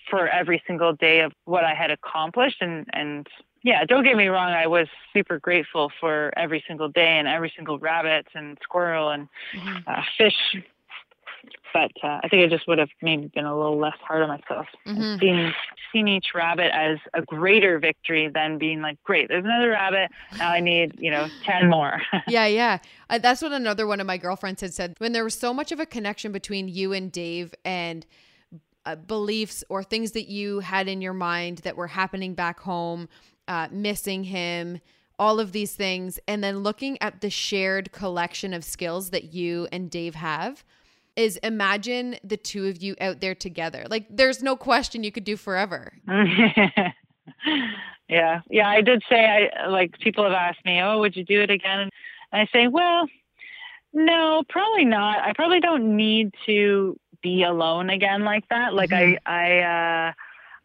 for 0.10 0.28
every 0.28 0.64
single 0.66 0.94
day 0.94 1.22
of 1.22 1.32
what 1.46 1.64
I 1.64 1.74
had 1.74 1.92
accomplished 1.92 2.58
and 2.62 2.86
and 2.94 3.28
yeah, 3.64 3.86
don't 3.86 4.04
get 4.04 4.18
me 4.18 4.28
wrong. 4.28 4.52
I 4.52 4.66
was 4.66 4.88
super 5.14 5.38
grateful 5.38 5.92
for 6.00 6.34
every 6.36 6.64
single 6.68 6.90
day 6.90 7.20
and 7.20 7.28
every 7.28 7.54
single 7.56 7.78
rabbit 7.78 8.26
and 8.34 8.58
squirrel 8.64 9.10
and 9.10 9.28
mm-hmm. 9.56 9.78
uh, 9.88 10.02
fish 10.18 10.56
but 11.74 11.92
uh, 12.04 12.20
I 12.24 12.28
think 12.30 12.44
I 12.44 12.48
just 12.48 12.68
would 12.68 12.78
have 12.78 12.90
maybe 13.02 13.28
been 13.28 13.46
a 13.46 13.56
little 13.56 13.78
less 13.78 13.98
hard 14.06 14.24
on 14.24 14.30
myself. 14.30 14.68
Mm-hmm. 14.88 15.20
Seeing, 15.20 15.54
seeing 15.92 16.08
each 16.08 16.28
rabbit 16.34 16.72
as 16.74 16.98
a 17.14 17.22
greater 17.22 17.80
victory 17.80 18.30
than 18.30 18.58
being 18.58 18.82
like, 18.82 19.02
great, 19.04 19.30
there's 19.30 19.46
another 19.46 19.70
rabbit. 19.70 20.12
Now 20.38 20.50
I 20.50 20.60
need, 20.60 20.96
you 21.00 21.12
know, 21.12 21.28
10 21.44 21.70
more. 21.70 22.02
yeah, 22.28 22.46
yeah. 22.46 22.80
Uh, 23.10 23.18
that's 23.18 23.42
what 23.42 23.52
another 23.52 23.88
one 23.88 24.00
of 24.00 24.08
my 24.08 24.18
girlfriends 24.18 24.62
had 24.62 24.74
said. 24.74 24.96
When 24.98 25.14
there 25.14 25.24
was 25.24 25.36
so 25.36 25.54
much 25.54 25.72
of 25.72 25.80
a 25.80 25.86
connection 25.86 26.32
between 26.32 26.68
you 26.68 26.94
and 26.94 27.12
Dave 27.12 27.54
and 27.64 28.06
uh, 28.86 28.96
beliefs 28.96 29.64
or 29.70 29.84
things 29.84 30.12
that 30.12 30.28
you 30.28 30.60
had 30.60 30.88
in 30.88 31.02
your 31.02 31.14
mind 31.14 31.60
that 31.60 31.76
were 31.76 31.88
happening 31.88 32.34
back 32.34 32.60
home, 32.60 33.08
uh, 33.48 33.68
missing 33.72 34.24
him, 34.24 34.80
all 35.20 35.40
of 35.40 35.52
these 35.52 35.76
things, 35.76 36.20
and 36.28 36.44
then 36.44 36.60
looking 36.60 36.98
at 37.02 37.22
the 37.22 37.30
shared 37.30 37.92
collection 37.92 38.54
of 38.54 38.64
skills 38.64 39.12
that 39.12 39.34
you 39.34 39.68
and 39.72 39.92
Dave 39.92 40.16
have 40.16 40.64
is 41.22 41.38
imagine 41.38 42.18
the 42.24 42.38
two 42.38 42.68
of 42.68 42.82
you 42.82 42.96
out 43.00 43.22
there 43.22 43.36
together. 43.36 43.86
Like 43.90 44.08
there's 44.10 44.42
no 44.42 44.56
question 44.56 45.04
you 45.04 45.12
could 45.12 45.24
do 45.24 45.38
forever. 45.38 45.94
yeah. 48.10 48.42
Yeah, 48.50 48.70
I 48.70 48.82
did 48.82 49.04
say 49.08 49.50
I 49.56 49.68
like 49.68 49.98
people 50.00 50.24
have 50.24 50.34
asked 50.34 50.66
me, 50.66 50.82
"Oh, 50.82 51.00
would 51.00 51.16
you 51.16 51.24
do 51.24 51.42
it 51.42 51.50
again?" 51.50 51.90
And 52.32 52.42
I 52.42 52.48
say, 52.52 52.68
"Well, 52.68 53.08
no, 53.94 54.44
probably 54.50 54.86
not. 54.86 55.20
I 55.20 55.34
probably 55.34 55.60
don't 55.60 55.96
need 55.96 56.34
to 56.46 56.98
be 57.22 57.44
alone 57.44 57.90
again 57.90 58.24
like 58.24 58.48
that. 58.50 58.74
Like 58.74 58.90
mm-hmm. 58.90 59.18
I 59.26 59.60
I 59.60 60.08
uh 60.10 60.14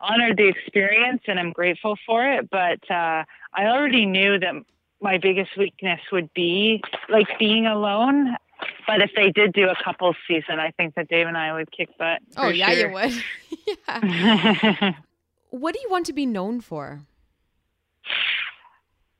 honored 0.00 0.36
the 0.36 0.48
experience 0.48 1.22
and 1.26 1.38
I'm 1.38 1.52
grateful 1.52 1.96
for 2.06 2.26
it, 2.26 2.48
but 2.50 2.80
uh 2.90 3.24
I 3.54 3.66
already 3.66 4.06
knew 4.06 4.38
that 4.38 4.54
my 5.00 5.18
biggest 5.18 5.56
weakness 5.56 6.00
would 6.10 6.32
be 6.34 6.82
like 7.08 7.38
being 7.38 7.66
alone 7.66 8.36
but 8.86 9.02
if 9.02 9.10
they 9.16 9.30
did 9.30 9.52
do 9.52 9.68
a 9.68 9.74
couple 9.82 10.14
season, 10.28 10.58
I 10.60 10.70
think 10.70 10.94
that 10.94 11.08
Dave 11.08 11.26
and 11.26 11.36
I 11.36 11.52
would 11.52 11.70
kick 11.70 11.88
butt. 11.98 12.20
Oh 12.36 12.48
yeah, 12.48 12.70
sure. 12.70 12.88
you 12.88 12.94
would. 12.94 13.24
yeah. 13.88 14.92
what 15.50 15.74
do 15.74 15.80
you 15.80 15.88
want 15.90 16.06
to 16.06 16.12
be 16.12 16.26
known 16.26 16.60
for? 16.60 17.00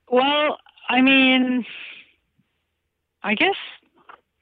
Well, 0.08 0.58
I 0.88 1.02
mean, 1.02 1.66
I 3.22 3.34
guess, 3.34 3.56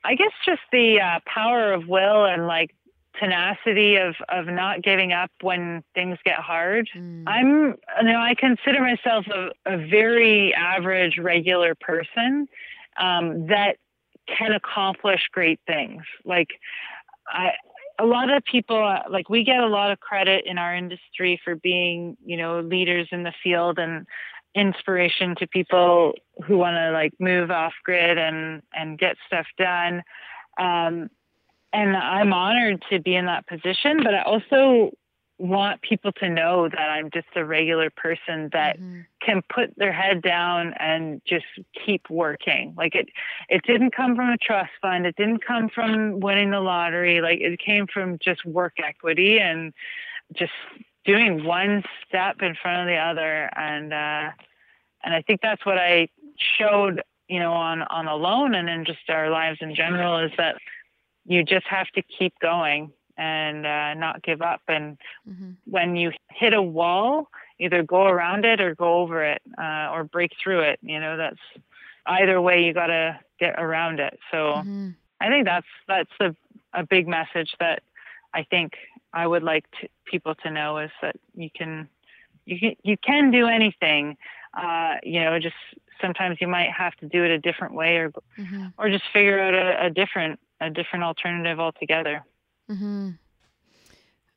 I 0.04 0.14
guess 0.14 0.32
just 0.44 0.60
the 0.70 1.00
uh, 1.00 1.20
power 1.26 1.72
of 1.72 1.88
will 1.88 2.26
and 2.26 2.46
like 2.46 2.74
tenacity 3.18 3.96
of 3.96 4.14
of 4.28 4.46
not 4.46 4.82
giving 4.82 5.12
up 5.12 5.30
when 5.40 5.82
things 5.94 6.18
get 6.24 6.36
hard. 6.36 6.88
Mm. 6.96 7.24
I'm, 7.26 7.76
you 8.02 8.12
know, 8.12 8.20
I 8.20 8.34
consider 8.34 8.80
myself 8.80 9.26
a, 9.28 9.50
a 9.64 9.78
very 9.78 10.52
average, 10.54 11.18
regular 11.18 11.74
person 11.74 12.48
um, 12.98 13.46
that 13.46 13.76
can 14.26 14.52
accomplish 14.52 15.28
great 15.32 15.60
things. 15.66 16.02
Like 16.24 16.48
I, 17.28 17.52
a 17.98 18.04
lot 18.04 18.32
of 18.32 18.44
people, 18.44 18.78
like 19.08 19.28
we 19.28 19.44
get 19.44 19.60
a 19.60 19.66
lot 19.66 19.92
of 19.92 20.00
credit 20.00 20.44
in 20.46 20.58
our 20.58 20.74
industry 20.74 21.40
for 21.44 21.54
being, 21.54 22.16
you 22.24 22.36
know, 22.36 22.60
leaders 22.60 23.08
in 23.12 23.22
the 23.22 23.32
field 23.42 23.78
and 23.78 24.06
inspiration 24.54 25.34
to 25.36 25.46
people 25.46 26.12
who 26.46 26.56
want 26.56 26.74
to 26.74 26.90
like 26.92 27.12
move 27.18 27.50
off 27.50 27.72
grid 27.84 28.18
and 28.18 28.62
and 28.72 28.98
get 28.98 29.16
stuff 29.26 29.46
done. 29.58 30.02
Um, 30.58 31.10
and 31.72 31.96
I'm 31.96 32.32
honored 32.32 32.84
to 32.90 33.00
be 33.00 33.16
in 33.16 33.26
that 33.26 33.46
position, 33.48 34.00
but 34.04 34.14
I 34.14 34.22
also 34.22 34.92
want 35.38 35.82
people 35.82 36.12
to 36.12 36.28
know 36.28 36.68
that 36.68 36.90
I'm 36.90 37.10
just 37.10 37.26
a 37.34 37.44
regular 37.44 37.90
person 37.90 38.50
that 38.52 38.78
mm-hmm. 38.78 39.00
can 39.20 39.42
put 39.52 39.76
their 39.76 39.92
head 39.92 40.22
down 40.22 40.74
and 40.78 41.20
just 41.26 41.46
keep 41.84 42.08
working. 42.08 42.74
Like 42.76 42.94
it 42.94 43.08
it 43.48 43.62
didn't 43.64 43.94
come 43.94 44.14
from 44.14 44.30
a 44.30 44.38
trust 44.38 44.70
fund. 44.80 45.06
It 45.06 45.16
didn't 45.16 45.44
come 45.44 45.68
from 45.68 46.20
winning 46.20 46.50
the 46.50 46.60
lottery. 46.60 47.20
Like 47.20 47.40
it 47.40 47.58
came 47.58 47.86
from 47.86 48.18
just 48.18 48.44
work 48.44 48.74
equity 48.78 49.40
and 49.40 49.72
just 50.32 50.52
doing 51.04 51.44
one 51.44 51.82
step 52.06 52.40
in 52.40 52.54
front 52.54 52.82
of 52.82 52.86
the 52.86 52.96
other 52.96 53.50
and 53.56 53.92
uh 53.92 54.30
and 55.02 55.12
I 55.12 55.20
think 55.20 55.42
that's 55.42 55.66
what 55.66 55.76
I 55.76 56.08
showed, 56.58 57.02
you 57.28 57.40
know, 57.40 57.52
on 57.52 57.82
on 57.82 58.06
alone 58.06 58.54
and 58.54 58.70
in 58.70 58.84
just 58.84 59.10
our 59.10 59.30
lives 59.30 59.58
in 59.60 59.74
general 59.74 60.18
is 60.18 60.32
that 60.38 60.56
you 61.26 61.42
just 61.42 61.66
have 61.66 61.88
to 61.88 62.02
keep 62.02 62.38
going 62.40 62.92
and 63.16 63.66
uh, 63.66 63.94
not 63.94 64.22
give 64.22 64.42
up. 64.42 64.62
And 64.68 64.98
mm-hmm. 65.28 65.52
when 65.66 65.96
you 65.96 66.12
hit 66.30 66.54
a 66.54 66.62
wall, 66.62 67.28
either 67.58 67.82
go 67.82 68.04
around 68.04 68.44
it 68.44 68.60
or 68.60 68.74
go 68.74 68.94
over 68.94 69.24
it 69.24 69.42
uh, 69.58 69.90
or 69.92 70.04
break 70.04 70.32
through 70.42 70.60
it. 70.60 70.78
You 70.82 71.00
know, 71.00 71.16
that's 71.16 71.40
either 72.06 72.40
way 72.40 72.64
you 72.64 72.72
got 72.72 72.88
to 72.88 73.18
get 73.38 73.54
around 73.58 74.00
it. 74.00 74.18
So 74.30 74.36
mm-hmm. 74.36 74.90
I 75.20 75.28
think 75.28 75.46
that's 75.46 75.66
that's 75.88 76.10
a, 76.20 76.34
a 76.72 76.84
big 76.84 77.06
message 77.08 77.54
that 77.60 77.82
I 78.32 78.42
think 78.42 78.74
I 79.12 79.26
would 79.26 79.42
like 79.42 79.64
to, 79.80 79.88
people 80.04 80.34
to 80.42 80.50
know 80.50 80.78
is 80.78 80.90
that 81.00 81.16
you 81.34 81.50
can 81.54 81.88
you 82.44 82.58
can 82.58 82.76
you 82.82 82.96
can 82.96 83.30
do 83.30 83.46
anything. 83.46 84.16
Uh, 84.52 84.96
you 85.02 85.20
know, 85.20 85.38
just 85.38 85.56
sometimes 86.00 86.38
you 86.40 86.48
might 86.48 86.70
have 86.70 86.94
to 86.96 87.06
do 87.06 87.24
it 87.24 87.30
a 87.30 87.38
different 87.38 87.74
way 87.74 87.96
or 87.96 88.10
mm-hmm. 88.38 88.66
or 88.78 88.88
just 88.90 89.04
figure 89.12 89.40
out 89.40 89.54
a, 89.54 89.86
a 89.86 89.90
different 89.90 90.40
a 90.60 90.70
different 90.70 91.04
alternative 91.04 91.60
altogether. 91.60 92.24
Mm-hmm. 92.70 93.10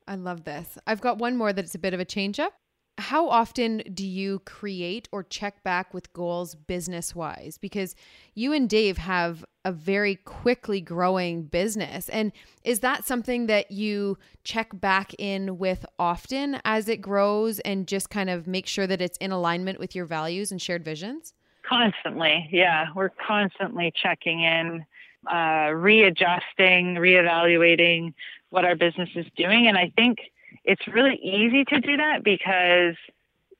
I 0.06 0.14
love 0.14 0.44
this. 0.44 0.78
I've 0.86 1.00
got 1.00 1.18
one 1.18 1.36
more 1.36 1.52
that's 1.52 1.74
a 1.74 1.78
bit 1.78 1.94
of 1.94 2.00
a 2.00 2.04
change 2.04 2.40
up. 2.40 2.54
How 2.96 3.28
often 3.28 3.82
do 3.94 4.04
you 4.04 4.40
create 4.40 5.08
or 5.12 5.22
check 5.22 5.62
back 5.62 5.94
with 5.94 6.12
goals 6.12 6.56
business 6.56 7.14
wise? 7.14 7.56
Because 7.56 7.94
you 8.34 8.52
and 8.52 8.68
Dave 8.68 8.98
have 8.98 9.44
a 9.64 9.70
very 9.70 10.16
quickly 10.16 10.80
growing 10.80 11.44
business. 11.44 12.08
And 12.08 12.32
is 12.64 12.80
that 12.80 13.04
something 13.04 13.46
that 13.46 13.70
you 13.70 14.18
check 14.42 14.68
back 14.80 15.14
in 15.18 15.58
with 15.58 15.86
often 15.98 16.60
as 16.64 16.88
it 16.88 17.00
grows 17.00 17.60
and 17.60 17.86
just 17.86 18.10
kind 18.10 18.30
of 18.30 18.48
make 18.48 18.66
sure 18.66 18.86
that 18.86 19.00
it's 19.00 19.18
in 19.18 19.30
alignment 19.30 19.78
with 19.78 19.94
your 19.94 20.06
values 20.06 20.50
and 20.50 20.60
shared 20.60 20.84
visions? 20.84 21.34
Constantly. 21.62 22.48
Yeah. 22.50 22.86
We're 22.96 23.10
constantly 23.10 23.92
checking 23.94 24.40
in 24.40 24.84
uh, 25.26 25.70
readjusting, 25.74 26.94
reevaluating 26.94 28.14
what 28.50 28.64
our 28.64 28.76
business 28.76 29.10
is 29.14 29.26
doing. 29.36 29.66
And 29.66 29.76
I 29.76 29.92
think 29.96 30.18
it's 30.64 30.86
really 30.88 31.16
easy 31.16 31.64
to 31.64 31.80
do 31.80 31.96
that 31.96 32.22
because 32.24 32.96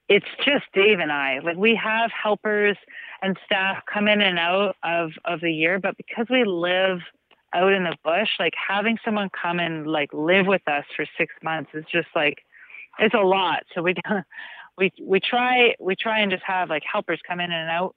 it's 0.09 0.27
just 0.45 0.65
Dave 0.73 1.01
and 1.01 1.13
I. 1.13 1.41
Like 1.41 1.57
we 1.57 1.75
have 1.75 2.11
helpers 2.11 2.77
and 3.21 3.37
staff 3.45 3.83
come 3.93 4.09
in 4.09 4.21
and 4.21 4.39
out 4.39 4.77
of, 4.83 5.11
of 5.25 5.41
the 5.41 5.53
year, 5.53 5.79
but 5.79 5.97
because 5.97 6.27
we 6.31 6.45
live 6.45 7.01
out 7.55 7.73
in 7.73 7.85
the 7.85 7.97
bush, 8.05 8.29
like 8.39 8.55
having 8.57 8.99
someone 9.05 9.31
come 9.31 9.59
and 9.59 9.87
like 9.87 10.13
live 10.13 10.47
with 10.47 10.67
us 10.69 10.85
for 10.95 11.07
six 11.17 11.35
months 11.43 11.71
is 11.75 11.85
just 11.91 12.09
like 12.15 12.39
it's 12.99 13.15
a 13.15 13.19
lot. 13.19 13.63
So 13.75 13.83
we 13.83 13.95
we 14.77 14.93
we 15.01 15.21
try 15.21 15.75
we 15.81 15.97
try 15.97 16.21
and 16.21 16.31
just 16.31 16.45
have 16.45 16.71
like 16.71 16.83
helpers 16.91 17.21
come 17.27 17.41
in 17.41 17.53
and 17.53 17.71
out. 17.71 17.95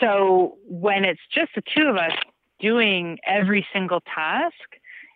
So 0.00 0.56
when 0.66 1.04
it's 1.04 1.20
just 1.34 1.50
the 1.54 1.62
two 1.74 1.88
of 1.88 1.96
us, 1.96 2.12
doing 2.60 3.18
every 3.26 3.66
single 3.72 4.00
task, 4.14 4.54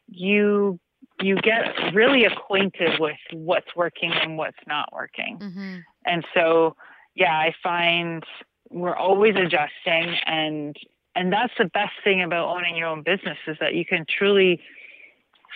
you 0.09 0.78
you 1.20 1.36
get 1.36 1.95
really 1.95 2.24
acquainted 2.24 2.99
with 2.99 3.16
what's 3.32 3.74
working 3.76 4.12
and 4.12 4.36
what's 4.36 4.59
not 4.66 4.92
working. 4.92 5.38
Mm-hmm. 5.38 5.76
And 6.07 6.26
so, 6.34 6.76
yeah, 7.14 7.32
I 7.32 7.55
find 7.62 8.24
we're 8.70 8.97
always 8.97 9.36
adjusting 9.36 10.16
and 10.26 10.76
and 11.14 11.32
that's 11.32 11.53
the 11.57 11.66
best 11.66 11.92
thing 12.03 12.22
about 12.22 12.49
owning 12.49 12.76
your 12.76 12.88
own 12.88 13.03
business 13.03 13.38
is 13.47 13.57
that 13.61 13.74
you 13.74 13.84
can 13.84 14.05
truly 14.09 14.61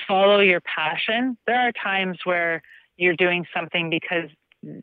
follow 0.07 0.39
your 0.39 0.61
passion. 0.61 1.36
There 1.47 1.61
are 1.61 1.72
times 1.72 2.18
where 2.22 2.62
you're 2.97 3.16
doing 3.16 3.45
something 3.53 3.91
because 3.91 4.30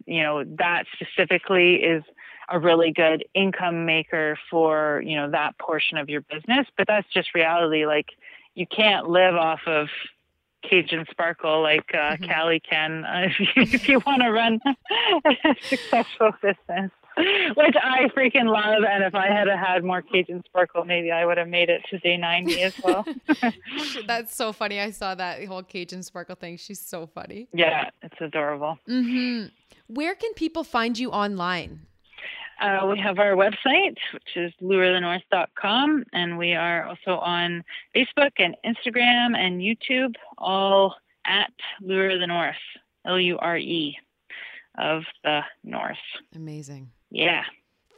you 0.05 0.21
know 0.21 0.43
that 0.57 0.85
specifically 0.93 1.75
is 1.75 2.03
a 2.49 2.59
really 2.59 2.91
good 2.91 3.25
income 3.33 3.85
maker 3.85 4.37
for 4.49 5.01
you 5.05 5.15
know 5.15 5.29
that 5.31 5.57
portion 5.57 5.97
of 5.97 6.09
your 6.09 6.21
business 6.21 6.67
but 6.77 6.87
that's 6.87 7.07
just 7.13 7.33
reality 7.33 7.85
like 7.85 8.07
you 8.53 8.65
can't 8.67 9.09
live 9.09 9.35
off 9.35 9.61
of 9.67 9.87
Cajun 10.69 11.05
Sparkle 11.11 11.61
like 11.61 11.89
uh, 11.93 12.15
mm-hmm. 12.15 12.25
Callie 12.25 12.59
can 12.59 13.05
uh, 13.05 13.21
if 13.25 13.39
you, 13.39 13.47
if 13.55 13.89
you 13.89 14.01
want 14.05 14.21
to 14.21 14.31
run 14.31 14.59
a 15.25 15.55
successful 15.61 16.31
business, 16.41 16.91
which 17.55 17.75
I 17.81 18.09
freaking 18.15 18.51
love. 18.51 18.83
And 18.83 19.03
if 19.03 19.15
I 19.15 19.27
had 19.27 19.47
had 19.47 19.83
more 19.83 20.01
Cajun 20.01 20.43
Sparkle, 20.45 20.85
maybe 20.85 21.11
I 21.11 21.25
would 21.25 21.37
have 21.37 21.47
made 21.47 21.69
it 21.69 21.81
to 21.89 21.99
day 21.99 22.17
90 22.17 22.61
as 22.61 22.75
well. 22.83 23.05
That's 24.07 24.35
so 24.35 24.51
funny. 24.53 24.79
I 24.79 24.91
saw 24.91 25.15
that 25.15 25.43
whole 25.45 25.63
Cajun 25.63 26.03
Sparkle 26.03 26.35
thing. 26.35 26.57
She's 26.57 26.79
so 26.79 27.07
funny. 27.07 27.47
Yeah, 27.53 27.89
it's 28.01 28.19
adorable. 28.19 28.77
Mm-hmm. 28.87 29.47
Where 29.87 30.15
can 30.15 30.33
people 30.33 30.63
find 30.63 30.97
you 30.97 31.11
online? 31.11 31.81
Uh, 32.59 32.87
we 32.89 32.99
have 32.99 33.19
our 33.19 33.33
website, 33.33 33.97
which 34.13 34.35
is 34.35 34.53
lurethenorth.com, 34.61 36.03
and 36.13 36.37
we 36.37 36.53
are 36.53 36.85
also 36.85 37.19
on 37.19 37.63
Facebook 37.95 38.31
and 38.37 38.55
Instagram 38.65 39.35
and 39.35 39.61
YouTube, 39.61 40.15
all 40.37 40.95
at 41.25 41.51
Lure 41.81 42.17
the 42.17 42.27
North, 42.27 42.55
L 43.05 43.19
U 43.19 43.37
R 43.39 43.57
E, 43.57 43.97
of 44.77 45.03
the 45.23 45.41
North. 45.63 45.97
Amazing. 46.35 46.91
Yeah. 47.09 47.43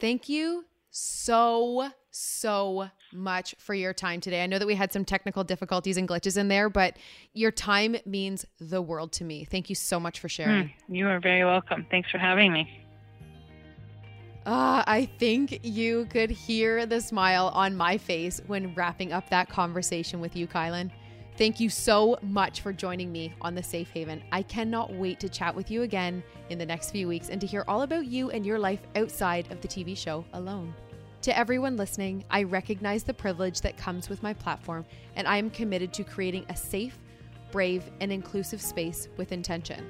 Thank 0.00 0.28
you 0.28 0.64
so 0.90 1.90
so 2.10 2.88
much 3.12 3.54
for 3.58 3.74
your 3.74 3.92
time 3.92 4.20
today. 4.20 4.42
I 4.42 4.46
know 4.46 4.58
that 4.58 4.66
we 4.66 4.74
had 4.74 4.92
some 4.92 5.04
technical 5.04 5.44
difficulties 5.44 5.96
and 5.96 6.08
glitches 6.08 6.36
in 6.36 6.48
there, 6.48 6.68
but 6.68 6.96
your 7.32 7.50
time 7.52 7.96
means 8.04 8.44
the 8.58 8.82
world 8.82 9.12
to 9.12 9.24
me. 9.24 9.44
Thank 9.44 9.68
you 9.68 9.74
so 9.74 10.00
much 10.00 10.18
for 10.18 10.28
sharing. 10.28 10.72
Hmm, 10.86 10.94
you 10.94 11.08
are 11.08 11.20
very 11.20 11.44
welcome. 11.44 11.86
Thanks 11.90 12.10
for 12.10 12.18
having 12.18 12.52
me. 12.52 12.87
Uh, 14.48 14.82
I 14.86 15.04
think 15.18 15.60
you 15.62 16.06
could 16.06 16.30
hear 16.30 16.86
the 16.86 17.02
smile 17.02 17.48
on 17.52 17.76
my 17.76 17.98
face 17.98 18.40
when 18.46 18.74
wrapping 18.74 19.12
up 19.12 19.28
that 19.28 19.50
conversation 19.50 20.20
with 20.20 20.34
you, 20.34 20.46
Kielyn. 20.46 20.90
Thank 21.36 21.60
you 21.60 21.68
so 21.68 22.16
much 22.22 22.62
for 22.62 22.72
joining 22.72 23.12
me 23.12 23.34
on 23.42 23.54
the 23.54 23.62
Safe 23.62 23.90
Haven. 23.90 24.22
I 24.32 24.40
cannot 24.40 24.94
wait 24.94 25.20
to 25.20 25.28
chat 25.28 25.54
with 25.54 25.70
you 25.70 25.82
again 25.82 26.22
in 26.48 26.56
the 26.56 26.64
next 26.64 26.92
few 26.92 27.06
weeks 27.06 27.28
and 27.28 27.42
to 27.42 27.46
hear 27.46 27.62
all 27.68 27.82
about 27.82 28.06
you 28.06 28.30
and 28.30 28.46
your 28.46 28.58
life 28.58 28.80
outside 28.96 29.52
of 29.52 29.60
the 29.60 29.68
TV 29.68 29.94
show 29.94 30.24
alone. 30.32 30.72
To 31.20 31.38
everyone 31.38 31.76
listening, 31.76 32.24
I 32.30 32.44
recognize 32.44 33.02
the 33.02 33.12
privilege 33.12 33.60
that 33.60 33.76
comes 33.76 34.08
with 34.08 34.22
my 34.22 34.32
platform, 34.32 34.86
and 35.14 35.28
I 35.28 35.36
am 35.36 35.50
committed 35.50 35.92
to 35.92 36.04
creating 36.04 36.46
a 36.48 36.56
safe, 36.56 36.98
brave, 37.52 37.84
and 38.00 38.10
inclusive 38.10 38.62
space 38.62 39.08
with 39.18 39.30
intention. 39.30 39.86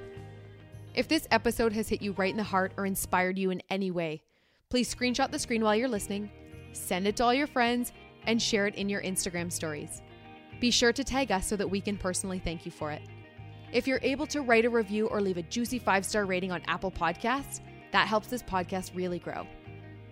If 0.97 1.07
this 1.07 1.29
episode 1.31 1.73
has 1.75 1.89
hit 1.89 2.03
you 2.03 2.11
right 2.15 2.33
in 2.33 2.37
the 2.37 2.43
heart 2.43 2.73
or 2.77 2.87
inspired 2.87 3.39
you 3.39 3.53
in 3.53 3.63
any 3.71 3.93
way, 3.93 4.25
please 4.71 4.95
screenshot 4.95 5.31
the 5.31 5.39
screen 5.39 5.63
while 5.63 5.75
you're 5.75 5.89
listening, 5.89 6.31
send 6.73 7.07
it 7.07 7.17
to 7.17 7.25
all 7.25 7.33
your 7.33 7.47
friends, 7.47 7.93
and 8.27 8.41
share 8.41 8.67
it 8.67 8.75
in 8.75 8.89
your 8.89 9.03
Instagram 9.03 9.51
stories. 9.51 10.03
Be 10.61 10.71
sure 10.71 10.93
to 10.93 11.05
tag 11.05 11.33
us 11.33 11.47
so 11.47 11.57
that 11.57 11.71
we 11.71 11.81
can 11.81 11.97
personally 11.97 12.39
thank 12.39 12.67
you 12.67 12.73
for 12.73 12.91
it. 12.91 13.03
If 13.73 13.87
you're 13.87 14.01
able 14.03 14.27
to 14.29 14.43
write 14.43 14.65
a 14.65 14.71
review 14.71 15.07
or 15.07 15.21
leave 15.21 15.39
a 15.39 15.43
juicy 15.43 15.79
five 15.79 16.05
star 16.05 16.27
rating 16.27 16.53
on 16.53 16.63
Apple 16.67 16.91
Podcasts, 16.91 17.61
that 17.93 18.09
helps 18.09 18.29
this 18.29 18.43
podcast 18.43 18.95
really 18.95 19.19
grow. 19.19 19.47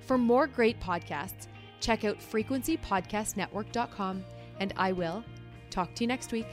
For 0.07 0.17
more 0.17 0.47
great 0.47 0.81
podcasts, 0.81 1.49
check 1.81 2.05
out 2.05 2.19
frequencypodcastnetwork.com, 2.19 4.25
and 4.61 4.75
I 4.77 4.93
will 4.93 5.25
talk 5.69 5.95
to 5.95 6.05
you 6.05 6.09
next 6.09 6.33
week. 6.33 6.47